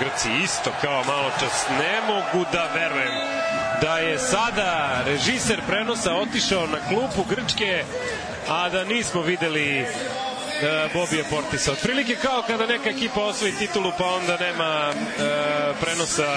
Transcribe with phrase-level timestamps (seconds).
[0.00, 1.66] Grci isto kao malo čas.
[1.78, 3.12] Ne mogu da verujem
[3.80, 7.84] da je sada režiser prenosa otišao na klupu Grčke,
[8.48, 11.72] a da nismo videli uh, Bobije Portisa.
[11.72, 16.32] Otprilike kao kada neka ekipa osvoji titulu pa onda nema uh, prenosa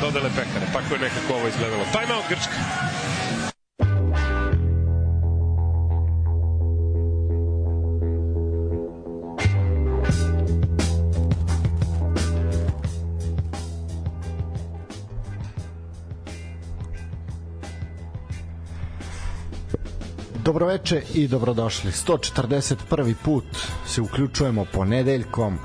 [0.00, 0.66] dodele pekare.
[0.72, 1.84] Tako je nekako ovo izgledalo.
[1.92, 2.58] Time out Grčka.
[20.54, 21.90] Dobroveče i dobrodošli.
[21.90, 23.14] 141.
[23.24, 23.44] put
[23.86, 25.58] se uključujemo ponedeljkom.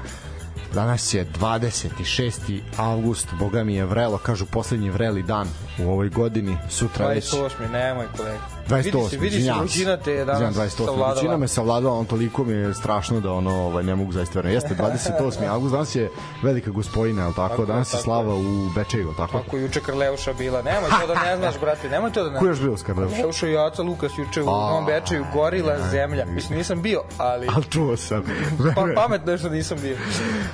[0.73, 2.61] Danas je 26.
[2.77, 5.47] avgust, boga mi je vrelo, kažu poslednji vreli dan
[5.79, 7.33] u ovoj godini, sutra već...
[7.33, 7.71] 28.
[7.71, 8.58] nemoj kolega.
[8.69, 8.93] 28.
[8.93, 10.69] Vidi se, vidi se, vrućina te je danas 28.
[10.69, 11.11] savladala.
[11.11, 14.55] Vrućina me savladala, on toliko mi je strašno da ono, ovaj, ne mogu zaista verovati.
[14.55, 14.75] Jeste,
[15.19, 15.47] 28.
[15.53, 16.11] avgust, danas je
[16.43, 17.49] velika gospojina, je tako?
[17.49, 19.37] Tako je, danas je tako slava u Bečeju, tako?
[19.37, 20.61] Kako je juče Karleuša bila.
[20.61, 22.83] Nemoj to da ne znaš, brate, nemoj to da ne Ko je još bio s?
[22.83, 26.25] Karleuša i Aca Lukas juče u Novom Bečeju, gorila zemlja.
[26.25, 28.23] Mislim, nisam bio, ali Ali čuo sam.
[28.75, 29.97] pa, pametno je što nisam bio.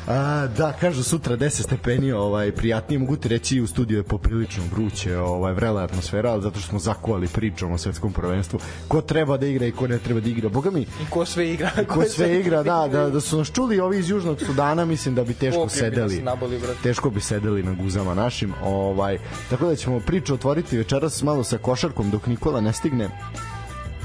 [0.08, 4.64] A, da, kažu sutra 10 stepeni, ovaj, prijatnije, mogu ti reći u studiju je poprilično
[4.72, 8.60] vruće, ovaj, vrela je atmosfera, ali zato što smo zakuvali pričom o svetskom prvenstvu.
[8.88, 10.50] Ko treba da igra i ko ne treba da igra.
[10.50, 11.72] Boga mi, I ko sve igra.
[11.94, 15.24] ko sve igra, da, da, da su nas čuli ovi iz Južnog Sudana, mislim da
[15.24, 16.22] bi teško bi nas sedeli.
[16.22, 16.80] naboli, brate.
[16.84, 18.54] Teško bi sedeli na guzama našim.
[18.64, 19.18] Ovaj,
[19.50, 23.10] tako da ćemo priču otvoriti večeras malo sa košarkom dok Nikola ne stigne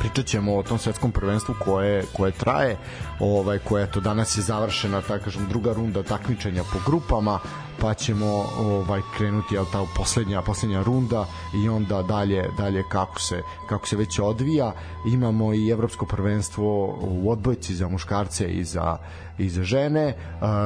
[0.01, 2.77] pričat ćemo o tom svetskom prvenstvu koje, koje traje,
[3.21, 7.39] ovaj, koje eto, danas je završena ta, kažem, druga runda takmičenja po grupama,
[7.81, 13.43] pa ćemo ovaj krenuti jel ta poslednja poslednja runda i onda dalje dalje kako se
[13.69, 14.73] kako se već odvija
[15.07, 18.97] imamo i evropsko prvenstvo u odbojci za muškarce i za
[19.39, 20.15] i za žene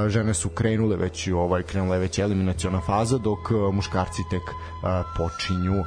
[0.08, 4.42] žene su krenule već ovaj krenula je već eliminaciona faza dok muškarci tek
[5.16, 5.84] počinju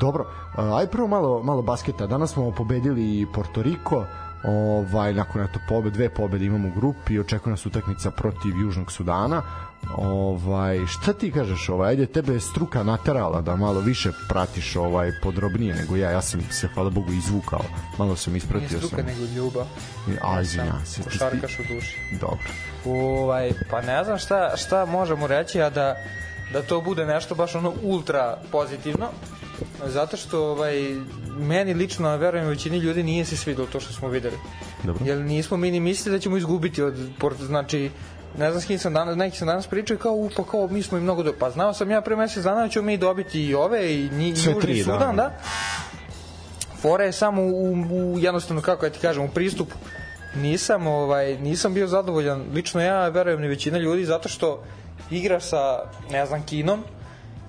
[0.00, 0.26] dobro,
[0.56, 2.06] aj prvo malo, malo basketa.
[2.06, 4.04] Danas smo pobedili Porto Riko,
[4.44, 9.42] ovaj, nakon eto pobe, dve pobede imamo u grupi, očekuje nas utakmica protiv Južnog Sudana.
[9.92, 15.10] Ovaj, šta ti kažeš, ovaj, ajde tebe je struka naterala da malo više pratiš ovaj
[15.22, 17.64] podrobnije nego ja, ja sam se hvala Bogu izvukao,
[17.98, 19.06] malo sam Nije ispratio struka, sam.
[19.06, 19.66] nego ljubav.
[20.22, 20.96] A, izvinjavam se.
[20.96, 21.98] ti- Košarkaš u duši.
[22.12, 22.48] Dobro.
[22.86, 25.96] Ovaj, pa ne znam šta, šta možemo reći, a da,
[26.52, 29.08] da to bude nešto baš ono ultra pozitivno.
[29.86, 30.74] Zato što ovaj,
[31.38, 34.36] meni lično, a verujem većini ljudi, nije se svidelo to što smo videli.
[34.84, 35.04] Dobro.
[35.06, 36.94] Jer nismo mi ni mislili da ćemo izgubiti od
[37.36, 37.90] znači
[38.38, 40.82] ne znam s kim sam danas, neki sam danas pričao kao, u, pa kao, mi
[40.82, 41.32] smo i mnogo do...
[41.38, 44.26] Pa znao sam ja pre mesec dana da ćemo mi dobiti i ove, i, nji,
[44.26, 44.84] i Južni da.
[44.84, 45.30] Sudan, da.
[46.80, 49.74] Fora je samo u, u, jednostavno, kako ja ti kažem, u pristupu.
[50.36, 54.62] Nisam, ovaj, nisam bio zadovoljan, lično ja verujem ni većina ljudi, zato što
[55.10, 56.84] igraš sa, ne znam, Kinom,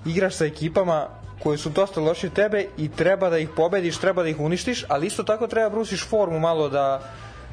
[0.06, 1.08] igraš sa ekipama
[1.44, 4.86] koje su dosta loši od tebe i treba da ih pobediš, treba da ih uništiš,
[4.88, 7.02] ali isto tako treba brusiš formu malo da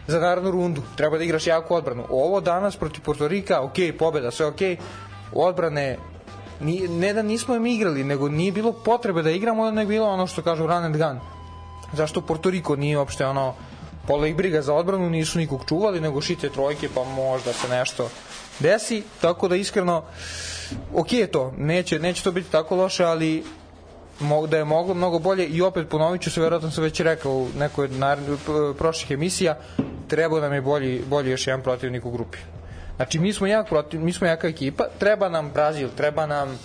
[0.07, 0.83] za narednu rundu.
[0.97, 2.05] Treba da igraš jaku odbranu.
[2.11, 4.61] Ovo danas protiv Porto Rika, ok, pobeda, sve ok.
[5.33, 5.99] Odbrane
[6.61, 10.27] ni, ne da nismo im igrali, nego nije bilo potrebe da igramo, nego bilo ono
[10.27, 11.21] što kažu run and gun.
[11.93, 13.55] Zašto Porto Riko nije uopšte ono
[14.07, 18.09] pola ih briga za odbranu, nisu nikog čuvali, nego šite trojke, pa možda se nešto
[18.59, 20.03] desi, tako da iskreno
[20.95, 23.45] ok je to, neće, neće to biti tako loše, ali
[24.49, 27.49] da je moglo mnogo bolje i opet ponovit ću se, verovatno sam već rekao u
[27.59, 27.89] nekoj
[28.79, 29.57] prošlih emisija,
[30.12, 32.39] trebao nam je bolji, bolji još jedan protivnik u grupi.
[32.97, 36.59] Znači, mi smo, jak protiv, mi smo jaka ekipa, treba nam Brazil, treba nam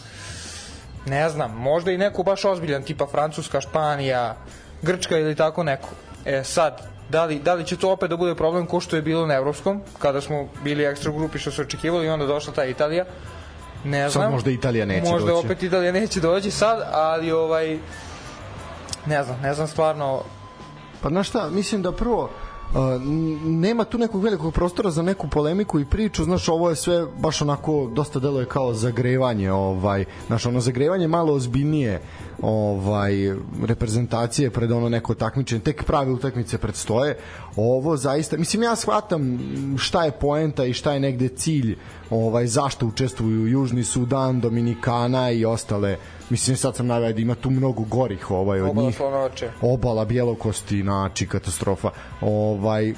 [1.05, 4.35] ne znam, možda i neko baš ozbiljan, tipa Francuska, Španija,
[4.81, 5.89] Grčka ili tako neko.
[6.25, 9.01] E sad, da li, da li će to opet da bude problem ko što je
[9.01, 12.65] bilo na evropskom, kada smo bili ekstra grupi što su očekivali i onda došla ta
[12.65, 13.05] Italija.
[13.83, 14.23] Ne znam.
[14.23, 15.45] Sad možda Italija neće možda doći.
[15.45, 17.77] opet Italija neće doći sad, ali ovaj
[19.05, 20.23] ne znam, ne znam stvarno
[21.01, 22.29] Pa znaš šta, mislim da prvo
[23.45, 27.41] nema tu nekog velikog prostora za neku polemiku i priču, znaš, ovo je sve baš
[27.41, 32.01] onako dosta deluje kao zagrevanje, ovaj, znaš, ono zagrevanje malo ozbiljnije
[32.41, 33.13] ovaj
[33.63, 37.17] reprezentacije pred ono neko takmičenje, tek prave utakmice predstoje.
[37.55, 39.39] Ovo zaista, mislim ja shvatam
[39.77, 41.77] šta je poenta i šta je negde cilj,
[42.09, 45.97] ovaj zašto učestvuju Južni Sudan, Dominikana i ostale.
[46.29, 49.49] Mislim sad sam naveo da ima tu mnogo gorih ovaj od obala njih slonovače.
[49.61, 51.89] obala bjelokosti znači katastrofa
[52.21, 52.93] ovaj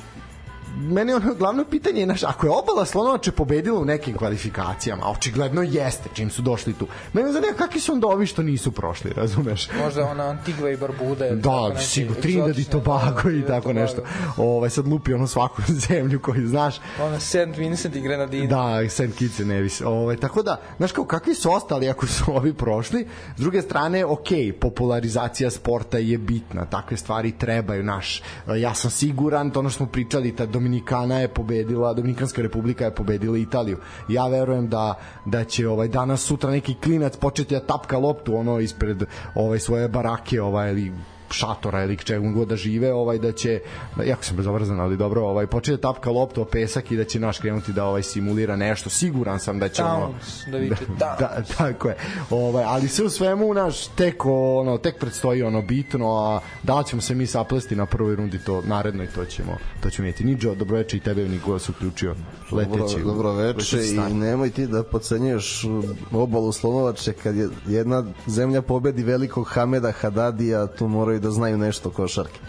[0.77, 5.11] meni ono glavno pitanje je, naš, ako je obala Slonovače pobedila u nekim kvalifikacijama, a
[5.11, 9.11] očigledno jeste čim su došli tu, mene zanima kakvi su onda ovi što nisu prošli,
[9.13, 9.67] razumeš?
[9.83, 11.27] Možda ona Antigua i Barbuda.
[11.27, 14.01] ili Da, neki sigurno, Trinidad i egzotične, Tobago da, i da, tako nešto.
[14.37, 16.75] Ovaj sad lupi ono svaku zemlju koju znaš.
[17.01, 17.57] Ona St.
[17.57, 18.47] Vincent i Grenadine.
[18.47, 19.17] Da, St.
[19.17, 19.81] Kitts and Nevis.
[19.81, 23.07] Ovaj, tako da, znaš kao, kakvi su ostali ako su ovi prošli?
[23.37, 24.27] S druge strane, ok,
[24.61, 28.21] popularizacija sporta je bitna, takve stvari trebaju, naš.
[28.57, 32.95] Ja sam siguran, to ono što smo pričali, ta Dominikana je pobedila, Dominikanska republika je
[32.95, 33.77] pobedila Italiju.
[34.07, 34.93] Ja verujem da,
[35.25, 39.03] da će ovaj danas, sutra neki klinac početi da tapka loptu ono ispred
[39.35, 40.91] ovaj svoje barake ovaj, ili
[41.31, 43.61] šatora ili čega god da žive, ovaj da će
[44.05, 47.19] jako sam bezobrazan, ali dobro, ovaj počne da tapka loptu o pesak i da će
[47.19, 48.89] naš krenuti da ovaj simulira nešto.
[48.89, 51.95] Siguran sam da će ono Towns, da viče da, da, tako je.
[52.29, 56.85] Ovaj, ali sve u svemu naš tek ono tek predstoji ono bitno, a da li
[56.85, 60.23] ćemo se mi saplesti na prvoj rundi to naredno i to ćemo to ćemo vidjeti.
[60.23, 62.15] Niđo, dobroveče i tebe Nikola se uključio
[62.51, 62.77] leteći.
[62.77, 65.65] Dobro, dobro veče i nemoj ti da pocenjuješ
[66.11, 71.89] obalu Slonovače kad je jedna zemlja pobedi velikog Hameda Hadadija, tu moraju da znaju nešto
[71.89, 72.39] o košarke.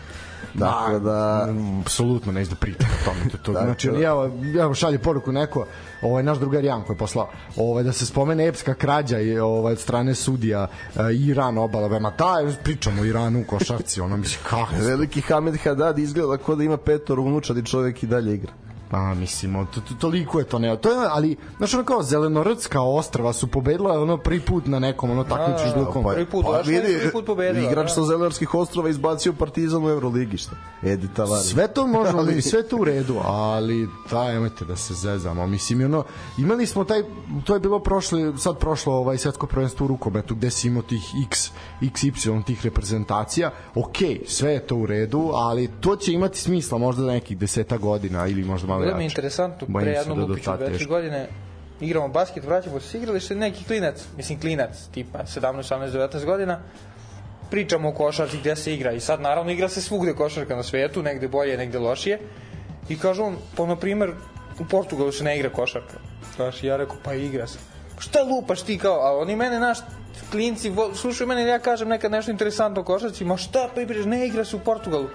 [0.59, 1.49] Tako da...
[1.81, 3.53] Apsolutno neću da pričam o tome to, to.
[3.53, 4.07] Tako znači da.
[4.07, 4.31] evo
[4.61, 5.67] evo šalje poruku neko
[6.03, 9.79] ovaj naš drugar Janko je poslao ovaj da se spomene epska krađa i ovaj od
[9.79, 14.73] strane sudija uh, Iran obala ma da pričamo o Iranu u košarci ono mislim kako
[14.81, 18.53] Veliki Hamed Hadad izgleda kao da ima petor unučadi čovek i dalje igra.
[18.91, 20.77] Pa mislim, to, to, toliko je to ne.
[20.77, 25.11] To je, ali, znaš, ono kao Zelenorodska ostrava su pobedila ono prvi put na nekom
[25.11, 26.05] ono takmiču Da, ždukom.
[26.05, 27.95] prvi put došla i prvi put pobedila, Igrač da.
[27.95, 30.51] sa Zelenarskih ostrova izbacio Partizan u Euroligi, šta?
[30.83, 31.47] Edi Tavares.
[31.47, 35.47] Sve to možemo, Ali- sve to u redu, ali daj, nemojte da se zezamo.
[35.47, 36.05] Mislim, ono,
[36.39, 37.03] imali smo taj,
[37.45, 41.03] to je bilo prošle, sad prošlo ovaj svetsko prvenstvo u rukometu, gde si imao tih
[41.27, 41.51] x,
[41.81, 43.97] XY tih reprezentacija, ok,
[44.27, 48.27] sve je to u redu, ali to će imati smisla možda za nekih deseta godina
[48.27, 49.13] ili možda malo Bilo mi je jače.
[49.13, 50.89] interesantno, pre se jednom da lupiću dve, tri teško.
[50.89, 51.29] godine
[51.81, 56.61] igramo basket, vraćamo se igralište, neki klinac, mislim klinac, tipa 17, 18, 19 godina,
[57.51, 61.03] pričamo o košarci gde se igra i sad naravno igra se svugde košarka na svetu,
[61.03, 62.19] negde bolje, negde lošije
[62.89, 64.13] i kažu on, pa na primer
[64.61, 65.99] u Portugalu se ne igra košarka.
[66.37, 67.59] Znaš, ja rekao, pa igra se.
[67.99, 69.79] Šta lupaš ti kao, a oni mene, naš,
[70.31, 74.27] klinci, slušaju mene, ja kažem nekad nešto interesantno o košarci, ma šta pa igraš, ne
[74.27, 75.09] igra se u Portugalu.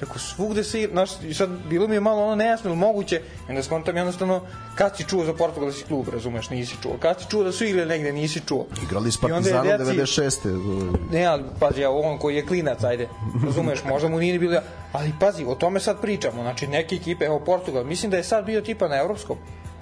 [0.00, 3.16] Rekao, svugde se igra, znaš, i sad bilo mi je malo ono nejasno, ili moguće,
[3.16, 4.40] i onda skontam jednostavno,
[4.74, 6.96] kad si čuo za portugalski klub, razumeš, nisi čuo.
[7.00, 8.66] Kad si čuo da su igrali negde, nisi čuo.
[8.82, 11.00] Igrali s Partizanom deci- 96.
[11.12, 13.08] Ne, ali pazi, ja, on koji je klinac, ajde,
[13.44, 14.60] razumeš, možda mu nije ni bilo,
[14.92, 18.44] ali pazi, o tome sad pričamo, znači neke ekipe, evo Portugal, mislim da je sad
[18.44, 19.36] bio tipa na evropskom,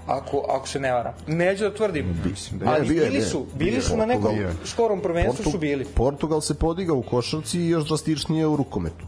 [0.07, 1.13] ako, ako se ne varam.
[1.27, 4.53] Neću da tvrdim, Mislim da ali bili su, bili su na nekom Portugal.
[4.65, 5.85] skorom prvenstvu su bili.
[5.85, 9.07] Portugal se podigao u košarci i još drastičnije u rukometu.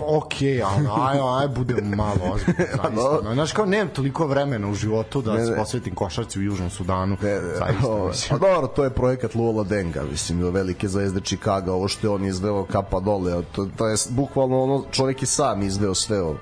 [0.00, 0.34] Ok,
[0.64, 2.90] ali aj, aj, budem malo ozbiljno, zaista.
[3.24, 3.34] no.
[3.34, 7.16] Znaš, kao nemam toliko vremena u životu da Ne, se posvetim košarci u Južnom Sudanu.
[7.22, 8.38] Ne, ne, zaista, o, mislim.
[8.40, 12.24] Pa dobro, to je projekat Lula Denga, mislim, velike zvezde Čikaga, ovo što je on
[12.24, 16.36] izveo kapa dole, to, to je bukvalno ono, čovjek je sam izveo sve ovo.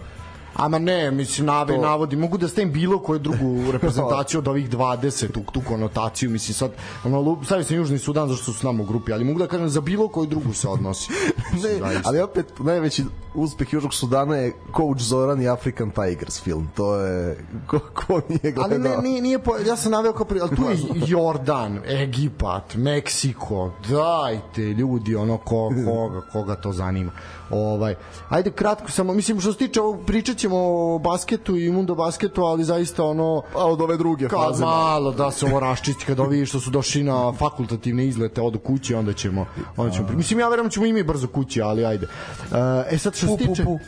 [0.56, 4.70] Ama ne, mislim, nave, To- navodi, mogu da stavim bilo koju drugu reprezentaciju od ovih
[4.70, 6.70] 20, tu, tu konotaciju, mislim, sad,
[7.04, 9.68] ono, stavio sam Južni Sudan zašto su s nama u grupi, ali mogu da kažem
[9.68, 11.12] za bilo koju drugu se odnosi.
[11.62, 13.04] Ne, ali opet najveći
[13.34, 16.68] uspeh Južnog Sudana je Coach Zoran i African Tigers film.
[16.74, 18.64] To je ko, ko nije gledao.
[18.64, 20.76] Ali ne, nije, nije po, ja sam naveo kao pri, ali tu je
[21.06, 27.12] Jordan, Egipat, Meksiko, dajte ljudi, ono, ko, koga, koga to zanima.
[27.52, 27.94] Ovaj,
[28.28, 32.42] ajde kratko samo, mislim što se tiče ovog, pričat ćemo o basketu i mundo basketu,
[32.42, 34.64] ali zaista ono, A od ove druge kao faze.
[34.64, 38.94] malo da se ovo raščisti kad ovi što su došli na fakultativne izlete odu kući
[38.94, 42.06] onda ćemo onda ćemo mislim ja verujem da ćemo i mi brzo kući ali ajde
[42.90, 43.78] e sad što se pu, tiče pu.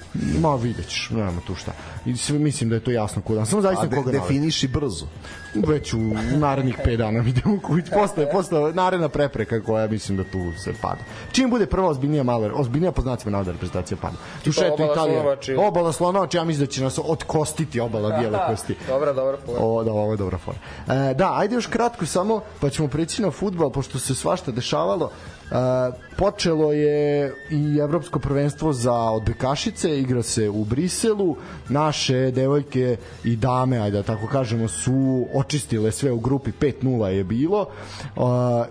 [0.40, 1.72] ma videćeš nema tu šta
[2.06, 5.06] i sve mislim da je to jasno kuda samo zaista A de, koga definiši brzo.
[5.54, 5.98] već u
[6.36, 11.00] narednih 5 dana idemo kući posle posle naredna prepreka koja mislim da tu se pada
[11.32, 15.36] čim bude prva ozbiljnija mala ozbiljnija po znacima navoda reprezentacija pada tu obala Italija
[15.68, 19.58] obala Slonovači ja mislim da će nas otkostiti obala bijele kosti Dobra, dobra, fora.
[19.60, 20.58] O, da, ovo je dobra fora.
[20.88, 25.10] E, da, ajde još kratko samo, pa ćemo preći na futbal, pošto se svašta dešavalo.
[25.50, 31.36] E, počelo je i evropsko prvenstvo za odbekašice, igra se u Briselu.
[31.68, 37.24] Naše devojke i dame, ajde da tako kažemo, su očistile sve u grupi, 5-0 je
[37.24, 37.66] bilo.
[38.02, 38.20] E,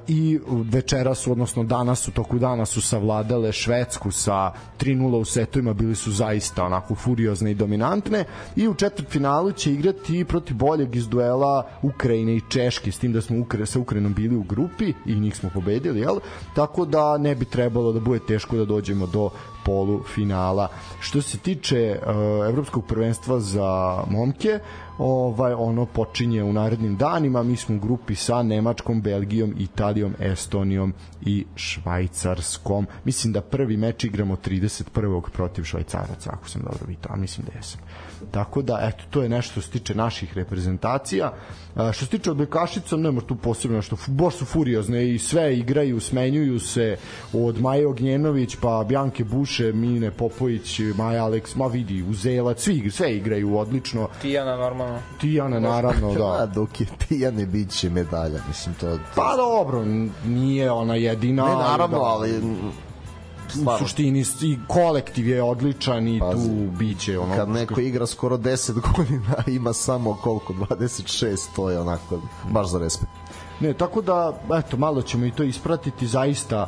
[0.07, 0.39] I
[0.71, 5.95] večera su, odnosno danas u toku dana su savladale Švedsku sa 3-0 u setovima, bili
[5.95, 8.25] su zaista onako furiozne i dominantne.
[8.55, 13.21] I u četvrtfinalu će igrati protiv boljeg iz duela Ukrajine i Češke, s tim da
[13.21, 16.19] smo Ukra sa Ukrajinom bili u grupi i njih smo pobedili, jel?
[16.63, 19.29] Tako da ne bi trebalo da bude teško da dođemo do
[19.65, 20.67] polufinala.
[20.99, 22.13] Što se tiče uh,
[22.49, 24.59] evropskog prvenstva za momke,
[24.97, 27.43] ovaj ono počinje u narednim danima.
[27.43, 32.87] Mi smo u grupi sa Nemačkom, Belgijom, Italijom, Estonijom i Švajcarskom.
[33.03, 35.29] Mislim da prvi meč igramo 31.
[35.29, 37.81] protiv Švajcaraca, ako sam dobro vidio, a mislim da jesam.
[38.33, 41.33] Tako da, eto, to je nešto što se tiče naših reprezentacija.
[41.75, 43.97] A, što se tiče odbojkašica, nema tu posebno nešto.
[44.07, 46.97] Baš su furiozne i sve igraju, smenjuju se
[47.33, 53.15] od Maje Ognjenović, pa Bjanke Buše, Mine Popović, Maja Aleks, ma vidi, Uzelac, svi, sve
[53.15, 54.07] igraju odlično.
[54.21, 54.99] Tijana normalno.
[55.21, 56.31] Tijana, naravno, da.
[56.41, 58.97] A dok je Tijane bit će medalja, mislim to...
[59.15, 59.85] Pa dobro,
[60.25, 61.45] nije ona jedina.
[61.45, 62.41] Ne, naravno, da, ali
[63.55, 68.07] u stvarno, suštini i kolektiv je odličan i Pazi, tu biće ono kad neko igra
[68.07, 73.11] skoro 10 godina ima samo koliko 26 to je onako baš za respekt.
[73.59, 76.67] Ne, tako da, eto, malo ćemo i to ispratiti, zaista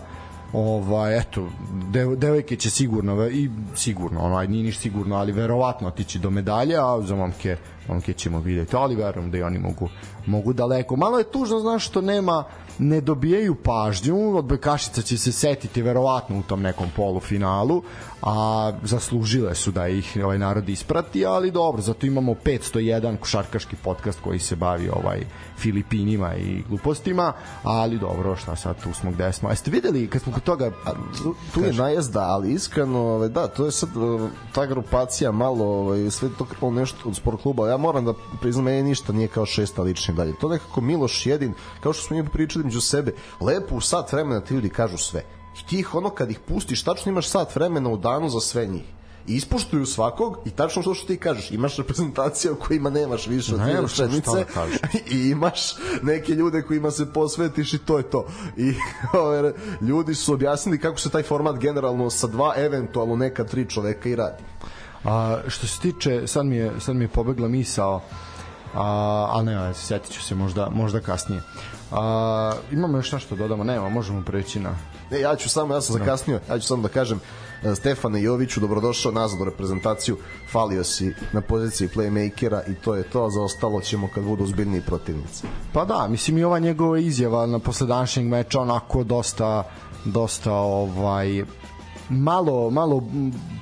[0.53, 1.47] ovaj eto
[1.91, 6.29] dev, devojke će sigurno i sigurno ono aj nije niš sigurno ali verovatno otići do
[6.29, 9.89] medalje a za momke momke ćemo videti ali verujem da i oni mogu
[10.25, 10.95] mogu daleko.
[10.95, 12.43] Malo je tužno znaš što nema
[12.79, 17.83] ne dobijaju pažnju odbojkašica će se setiti verovatno u tom nekom polufinalu
[18.21, 24.19] a zaslužile su da ih ovaj narod isprati ali dobro zato imamo 501 košarkaški podcast
[24.21, 25.25] koji se bavi ovaj
[25.57, 30.21] Filipinima i glupostima ali dobro šta sad tu smo gde smo a jeste videli kad
[30.21, 30.71] smo kod toga
[31.23, 33.89] tu, tu je najezda, ali iskreno, ovaj, da, to je sad
[34.53, 37.69] ta grupacija malo, ovaj, sve to kao nešto od sport kluba.
[37.69, 40.33] Ja moram da priznam, meni ništa nije kao šesta lični dalje.
[40.35, 44.41] To nekako Miloš jedin, kao što smo mi pričali među sebe, lepo u sat vremena
[44.41, 45.23] ti ljudi kažu sve.
[45.59, 48.65] I ti ih ono kad ih pustiš, tačno imaš sat vremena u danu za sve
[48.65, 48.83] njih
[49.27, 53.55] i ispuštuju svakog i tačno što što ti kažeš imaš reprezentaciju u kojima nemaš više
[53.55, 54.67] od dvije rečenice da
[55.15, 58.27] i imaš neke ljude kojima se posvetiš i to je to.
[58.57, 58.73] I
[59.19, 64.09] ove, ljudi su objasnili kako se taj format generalno sa dva, eventualno neka tri čoveka
[64.09, 64.43] i radi.
[65.03, 68.01] A što se tiče, sad mi je, sad mi je pobegla misao,
[68.75, 71.41] a, ali ne, setit ću se možda, možda kasnije.
[71.91, 73.63] A, imamo još nešto da dodamo?
[73.63, 74.75] Nema, možemo preći na...
[75.11, 77.19] Ne, ja ću samo, ja sam zakasnio, ja ću samo da kažem
[77.63, 80.17] e, Stefane Joviću, dobrodošao nazad u reprezentaciju,
[80.51, 84.45] falio si na poziciji playmakera i to je to, a za ostalo ćemo kad budu
[84.45, 85.43] zbiljni protivnici.
[85.73, 89.63] Pa da, mislim i ova njegova izjava na posle današnjeg meča onako dosta
[90.05, 91.43] dosta ovaj
[92.09, 93.03] malo malo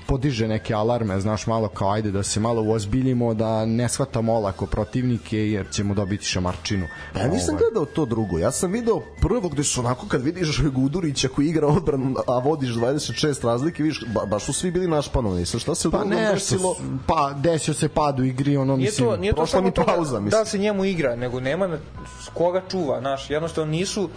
[0.08, 4.66] podiže neke alarme, znaš, malo kao ajde da se malo uozbiljimo, da ne shvatamo olako
[4.66, 6.88] protivnike jer ćemo dobiti šamarčinu.
[7.14, 7.60] Pa Ja nisam Ovaj.
[7.64, 11.68] gledao to drugo, ja sam video prvo gde su onako kad vidiš Gudurića koji igra
[11.68, 15.46] odbranu, a vodiš 26 razlike, vidiš, ba, baš su svi bili našpanovani.
[15.46, 16.76] Sa šta se u Pa drugom nešto, desilo?
[17.08, 19.10] pa desio se pad u igri, ono Nije mislim...
[19.10, 20.42] to, nije to prošla samo mi to pauza, da, mislim.
[20.42, 21.78] da se njemu igra, nego nema na,
[22.26, 24.10] s koga čuva, znaš, jednostavno nisu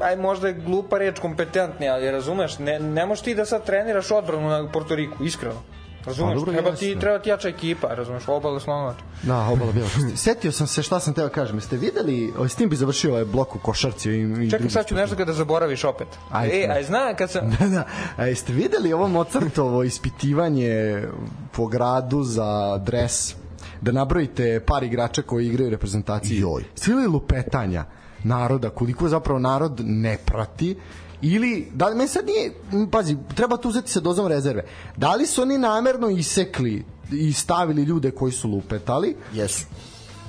[0.00, 4.10] aj možda je glupa reč kompetentni, ali razumeš, ne, ne možeš ti da sad treniraš
[4.10, 5.62] odbranu na Portoriku, iskreno.
[6.04, 8.96] Razumeš, dobro, treba ti, treba ti jača ekipa, razumeš, obala slonovač.
[9.22, 9.90] Da, obala bijela.
[10.16, 11.56] Setio sam se šta sam teo kažem.
[11.56, 14.86] Jeste videli, o, s tim bi završio ovaj blok u košarci i, i Čekaj, sad
[14.86, 16.08] ću nešto kada zaboraviš opet.
[16.30, 16.56] Ajde.
[16.56, 17.50] e, aj znam kad sam...
[17.60, 17.84] Da, da.
[18.16, 21.02] A jeste videli ovo Mozartovo ispitivanje
[21.52, 23.34] po gradu za dres?
[23.80, 26.38] Da nabrojite par igrača koji igraju u reprezentaciji.
[26.38, 26.64] Joj.
[26.86, 27.84] Videli lupetanja
[28.24, 30.76] naroda, koliko zapravo narod ne prati
[31.22, 32.52] ili da li meni sad nije
[32.90, 34.64] pazi treba tu uzeti sa dozom rezerve.
[34.96, 39.16] Da li su oni namerno isekli i stavili ljude koji su lupetali?
[39.32, 39.66] Jesu.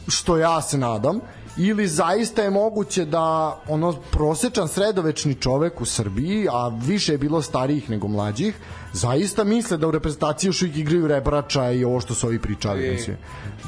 [0.08, 1.20] što ja se nadam
[1.64, 7.42] ili zaista je moguće da ono prosečan sredovečni čovek u Srbiji, a više je bilo
[7.42, 8.56] starijih nego mlađih,
[8.94, 12.88] zaista misle da u reprezentaciji još uvijek igraju rebrača i ovo što su ovi pričali.
[12.88, 12.92] E.
[12.92, 13.18] Mislim.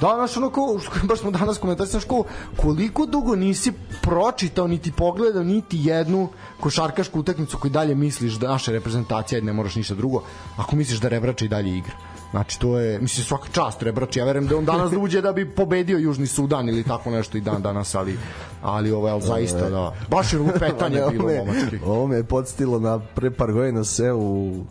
[0.02, 2.24] Da, znaš, ono ko, baš smo danas komentari, znaš, ko,
[2.58, 3.72] koliko dugo nisi
[4.02, 9.54] pročitao, niti pogledao, niti jednu košarkašku utakmicu koju dalje misliš da naša reprezentacija, ajde, ne
[9.54, 10.24] moraš ništa drugo,
[10.58, 12.13] ako misliš da rebrača i dalje igra.
[12.34, 15.34] Znači to je, mislim svaka čast Rebrač, ja verujem da on danas da uđe da
[15.34, 18.18] bi pobedio Južni Sudan ili tako nešto i dan danas, ali
[18.62, 21.80] ali ovo je zaista da baš je lupetanje bilo momački.
[21.86, 24.64] Ovo me je podstilo na pre par godina se u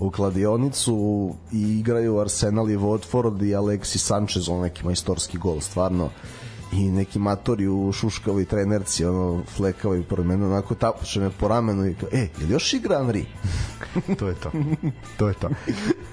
[0.00, 6.10] u kladionicu i igraju Arsenal i Watford i Alexis Sanchez, on neki majstorski gol, stvarno
[6.72, 11.86] i neki matori u šuškavoj trenerci, ono, flekavoj pored mene, onako tapuše me po ramenu
[11.86, 13.24] i kao, e, je li još igra Henry?
[14.18, 14.50] to je to.
[15.16, 15.48] To je to.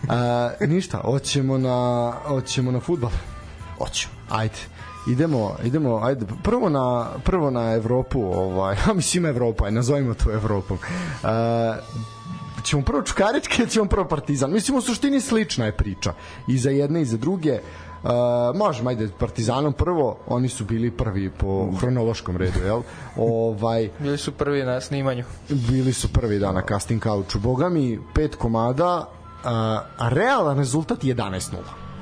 [0.10, 3.12] A, ništa, hoćemo na hoćemo na fudbal.
[3.78, 4.08] Hoću.
[4.30, 4.56] Ajde.
[5.08, 10.32] Idemo, idemo, ajde, prvo na, prvo na Evropu, ovaj, a mislim Evropa, aj, nazovimo to
[10.32, 10.78] Evropom.
[11.24, 11.30] Uh,
[12.64, 14.52] ćemo prvo Čukarički ili ćemo prvo Partizan?
[14.52, 16.14] Mislim, u suštini slična je priča.
[16.48, 17.52] I za jedne i za druge.
[17.54, 17.85] Uh,
[18.56, 22.82] možemo, ajde, Partizanom prvo, oni su bili prvi po hronološkom redu, jel?
[23.18, 25.24] Ovaj, Bili su prvi na snimanju.
[25.50, 27.40] bili su prvi dan na casting couchu.
[27.40, 29.10] Boga mi, pet komada,
[29.44, 31.56] a, a realan rezultat je 11-0.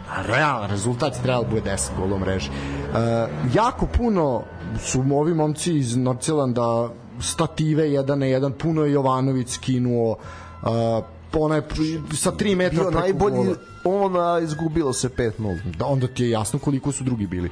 [0.09, 2.51] A realan rezultat trebalo bude 10 golova mreže.
[2.93, 4.43] A, jako puno
[4.79, 10.15] su ovi momci iz Norcelanda stative 1 na 1, puno je Jovanović skinuo
[10.63, 11.01] a,
[11.39, 13.55] onaj pri- sa 3 metra Bio najbolji, gola.
[13.83, 15.75] ona izgubilo se 5-0.
[15.77, 17.49] Da, onda ti je jasno koliko su drugi bili.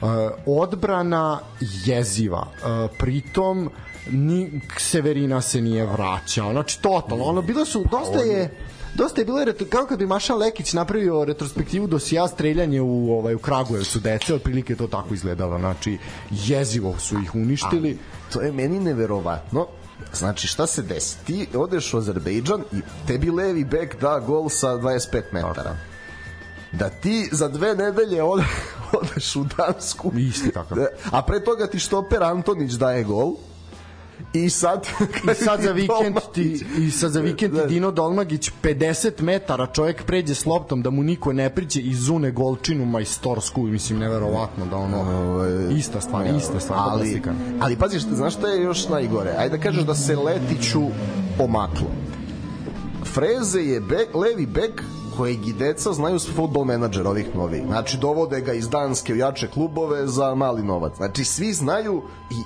[0.00, 0.08] Uh,
[0.46, 1.40] odbrana
[1.84, 2.46] jeziva.
[2.56, 3.70] Uh, pritom
[4.10, 6.52] ni Severina se nije vraćao.
[6.52, 8.50] Znači totalno, ono bilo su dosta je
[8.94, 13.34] dosta je bilo retro, kao kad bi Maša Lekić napravio retrospektivu dosija streljanje u ovaj
[13.34, 15.58] u Kragujevcu dece, otprilike je to tako izgledalo.
[15.58, 15.98] Znači
[16.30, 17.98] jezivo su ih uništili.
[18.32, 19.66] To je meni neverovatno.
[20.12, 21.16] Znači, šta se desi?
[21.24, 25.76] Ti odeš u Azerbejdžan i tebi levi bek da gol sa 25 metara.
[26.72, 28.44] Da ti za dve nedelje ode,
[29.00, 30.12] odeš u Dansku.
[30.16, 30.78] Isti takav.
[30.78, 33.34] Da, A pre toga ti štoper Antonić daje gol.
[34.32, 34.86] I sad
[35.30, 37.66] I sad za vikend ti i sad za vikend ti Da.
[37.66, 42.30] Dino Dolmagić 50 metara čovjek pređe s loptom da mu niko ne priđe i zune
[42.30, 45.04] golčinu majstorsku mislim neverovatno da ono
[45.76, 47.22] ista stvar ista stvar ali,
[47.60, 49.34] ali pazi, šta, znaš šta je još najgore?
[49.38, 50.82] Ajde da kažeš da se Letiću
[51.38, 51.86] omaklo.
[53.04, 54.82] Freze je bek, levi bek
[55.16, 57.62] kojeg i deca znaju s futbol menadžer ovih novih.
[57.66, 60.96] Znači, dovode ga iz Danske u jače klubove za mali novac.
[60.96, 62.02] Znači, svi znaju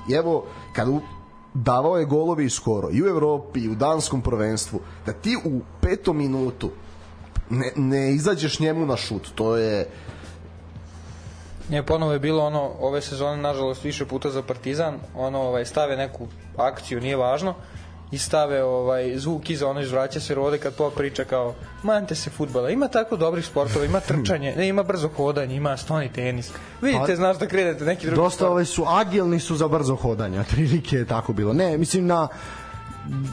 [0.09, 1.01] i evo, kad u,
[1.65, 6.17] davao je golovi skoro i u Evropi i u danskom prvenstvu, da ti u petom
[6.17, 6.71] minutu
[7.51, 9.29] ne, ne izađeš njemu na šut.
[9.35, 9.89] To je
[11.69, 15.97] Nije ponovo je bilo ono ove sezone nažalost više puta za Partizan, ono ovaj stave
[15.97, 17.55] neku akciju, nije važno
[18.11, 22.31] i stave ovaj zvuk iza ono izvraća se rode kad pop priča kao mante se
[22.31, 26.51] fudbala ima tako dobrih sportova ima trčanje ne ima brzo hodanje ima stoni tenis.
[26.83, 30.41] Vidite Pa- znaš da krenete neki drugi Dosta ovaj su agilni su za brzo hodanje,
[30.41, 31.53] otprilike je tako bilo.
[31.53, 32.29] Ne, mislim na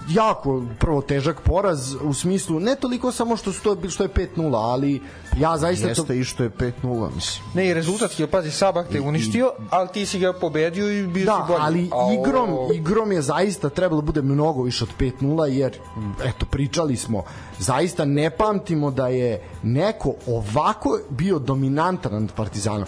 [0.10, 4.56] jako prvo težak poraz u smislu ne toliko samo što su to što je 5:0,
[4.56, 5.02] ali
[5.40, 7.46] ja zaista to jeste i što je 5-0, mislim.
[7.54, 11.32] ne i rezultatski pazi Sabah te uništio ali ti si ga pobedio i bio Da,
[11.34, 14.90] si bolji ali A ovo- igrom, igrom je zaista trebalo da bude mnogo više od
[15.00, 15.78] 5-0 jer
[16.24, 17.24] eto pričali smo
[17.60, 22.88] zaista ne pamtimo da je neko ovako bio dominantan nad Partizanom.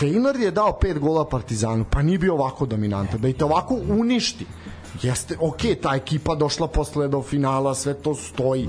[0.00, 3.74] Feynor je dao 5 gola Partizanu, pa nije bio ovako dominantan, da i te ovako
[3.88, 4.46] uništi.
[5.02, 8.68] Jeste, ok, ta ekipa došla posle do finala, sve to stoji.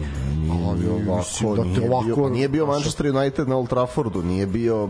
[0.69, 2.05] Ali ovako, Mislim, da te nije, ovako...
[2.05, 4.89] bio, nije bio Manchester United na Old Traffordu, nije bio,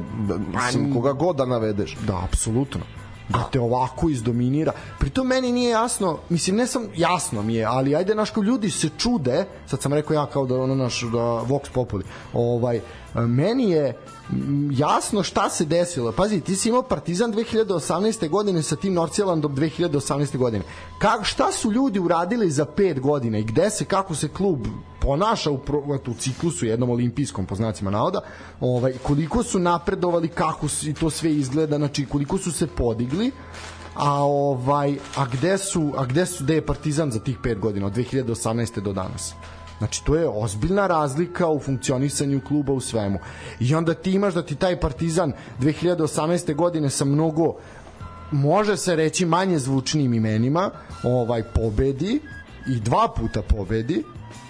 [0.53, 1.97] mislim, koga god da navedeš.
[2.07, 2.81] Da, apsolutno.
[3.29, 4.71] Da te ovako izdominira.
[4.99, 8.69] Pritom meni nije jasno, mislim ne sam jasno mi je, ali ajde naš kao ljudi
[8.69, 12.03] se čude, sad sam rekao ja kao da ono naš da Vox Populi.
[12.33, 12.81] Ovaj
[13.15, 13.97] meni je
[14.71, 16.11] jasno šta se desilo.
[16.11, 18.29] Pazi, ti si imao Partizan 2018.
[18.29, 20.37] godine sa tim Norcijelandom 2018.
[20.37, 20.63] godine.
[20.99, 24.67] Kako šta su ljudi uradili za 5 godina i gde se kako se klub
[24.99, 25.59] ponaša u,
[26.07, 28.21] u ciklusu jednom olimpijskom po znacima navoda,
[28.59, 33.31] ovaj, koliko su napredovali, kako se to sve izgleda, znači koliko su se podigli,
[33.95, 37.85] a ovaj a gde su a gde su gde je Partizan za tih 5 godina
[37.85, 38.79] od 2018.
[38.79, 39.33] do danas
[39.85, 43.19] Znači, to je ozbiljna razlika u funkcionisanju kluba u svemu.
[43.59, 46.55] I onda ti imaš da ti taj Partizan 2018.
[46.55, 47.55] godine sa mnogo
[48.31, 50.71] može se reći manje zvučnim imenima
[51.03, 52.19] ovaj pobedi
[52.67, 54.03] i dva puta pobedi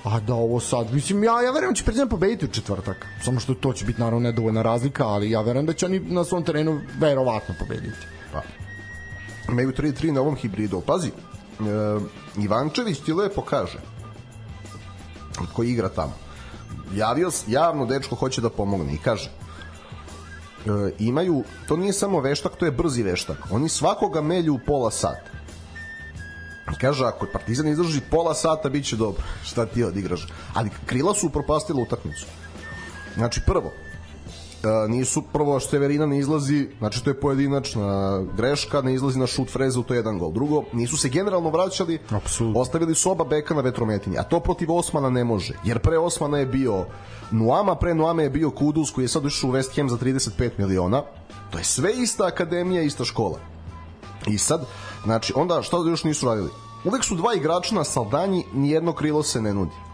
[0.03, 3.39] a da ovo sad, mislim, ja, ja verujem da će Partizan pobediti u četvrtak, samo
[3.39, 6.43] što to će biti naravno nedovoljna razlika, ali ja verujem da će oni na svom
[6.43, 8.07] terenu verovatno pobediti.
[8.33, 8.41] Pa.
[9.51, 10.81] Imaju 3-3 na ovom hibridu.
[10.81, 11.13] Pazi, e,
[12.37, 13.94] Ivančević ti lepo kaže,
[15.53, 16.13] koji igra tamo.
[16.93, 20.69] Javio, s- javno dečko hoće da pomogne i kaže, e,
[20.99, 23.37] imaju, to nije samo veštak, to je brzi veštak.
[23.51, 25.31] Oni svakoga melju u pola sata.
[26.65, 29.23] I Kaže, ako Partizan izdrži pola sata, bit će dobro.
[29.49, 30.27] Šta ti odigraš?
[30.53, 32.25] Ali krila su upropastila utakmicu.
[33.15, 33.73] Znači, prvo,
[34.87, 39.49] nisu prvo što Severina ne izlazi, znači to je pojedinačna greška, ne izlazi na šut
[39.49, 40.31] Freza, to je jedan gol.
[40.31, 42.61] Drugo, nisu se generalno vraćali, Apsolutno.
[42.61, 46.37] ostavili su oba beka na vetrometini, a to protiv Osmana ne može, jer pre Osmana
[46.37, 46.85] je bio
[47.31, 50.49] Nuama, pre Nuama je bio Kudus koji je sad ušao u West Ham za 35
[50.57, 51.03] miliona.
[51.51, 53.39] To je sve ista akademija, ista škola.
[54.27, 54.65] I sad,
[55.03, 56.49] znači, onda šta još nisu radili?
[56.85, 59.84] Uvek su dva igrača na Saldanji, nijedno krilo se ne nudi.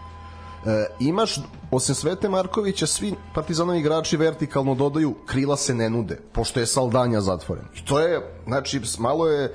[0.65, 1.39] E, imaš,
[1.71, 7.21] osim Svete Markovića, svi partizanovi igrači vertikalno dodaju, krila se ne nude, pošto je Saldanja
[7.21, 7.65] zatvoren.
[7.76, 9.54] I to je, znači, malo je,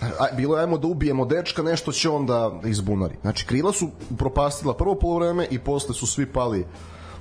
[0.00, 3.14] a, bilo je ajmo da ubijemo dečka, nešto će on da izbunari.
[3.20, 6.66] Znači, krila su propastila prvo polovreme i posle su svi pali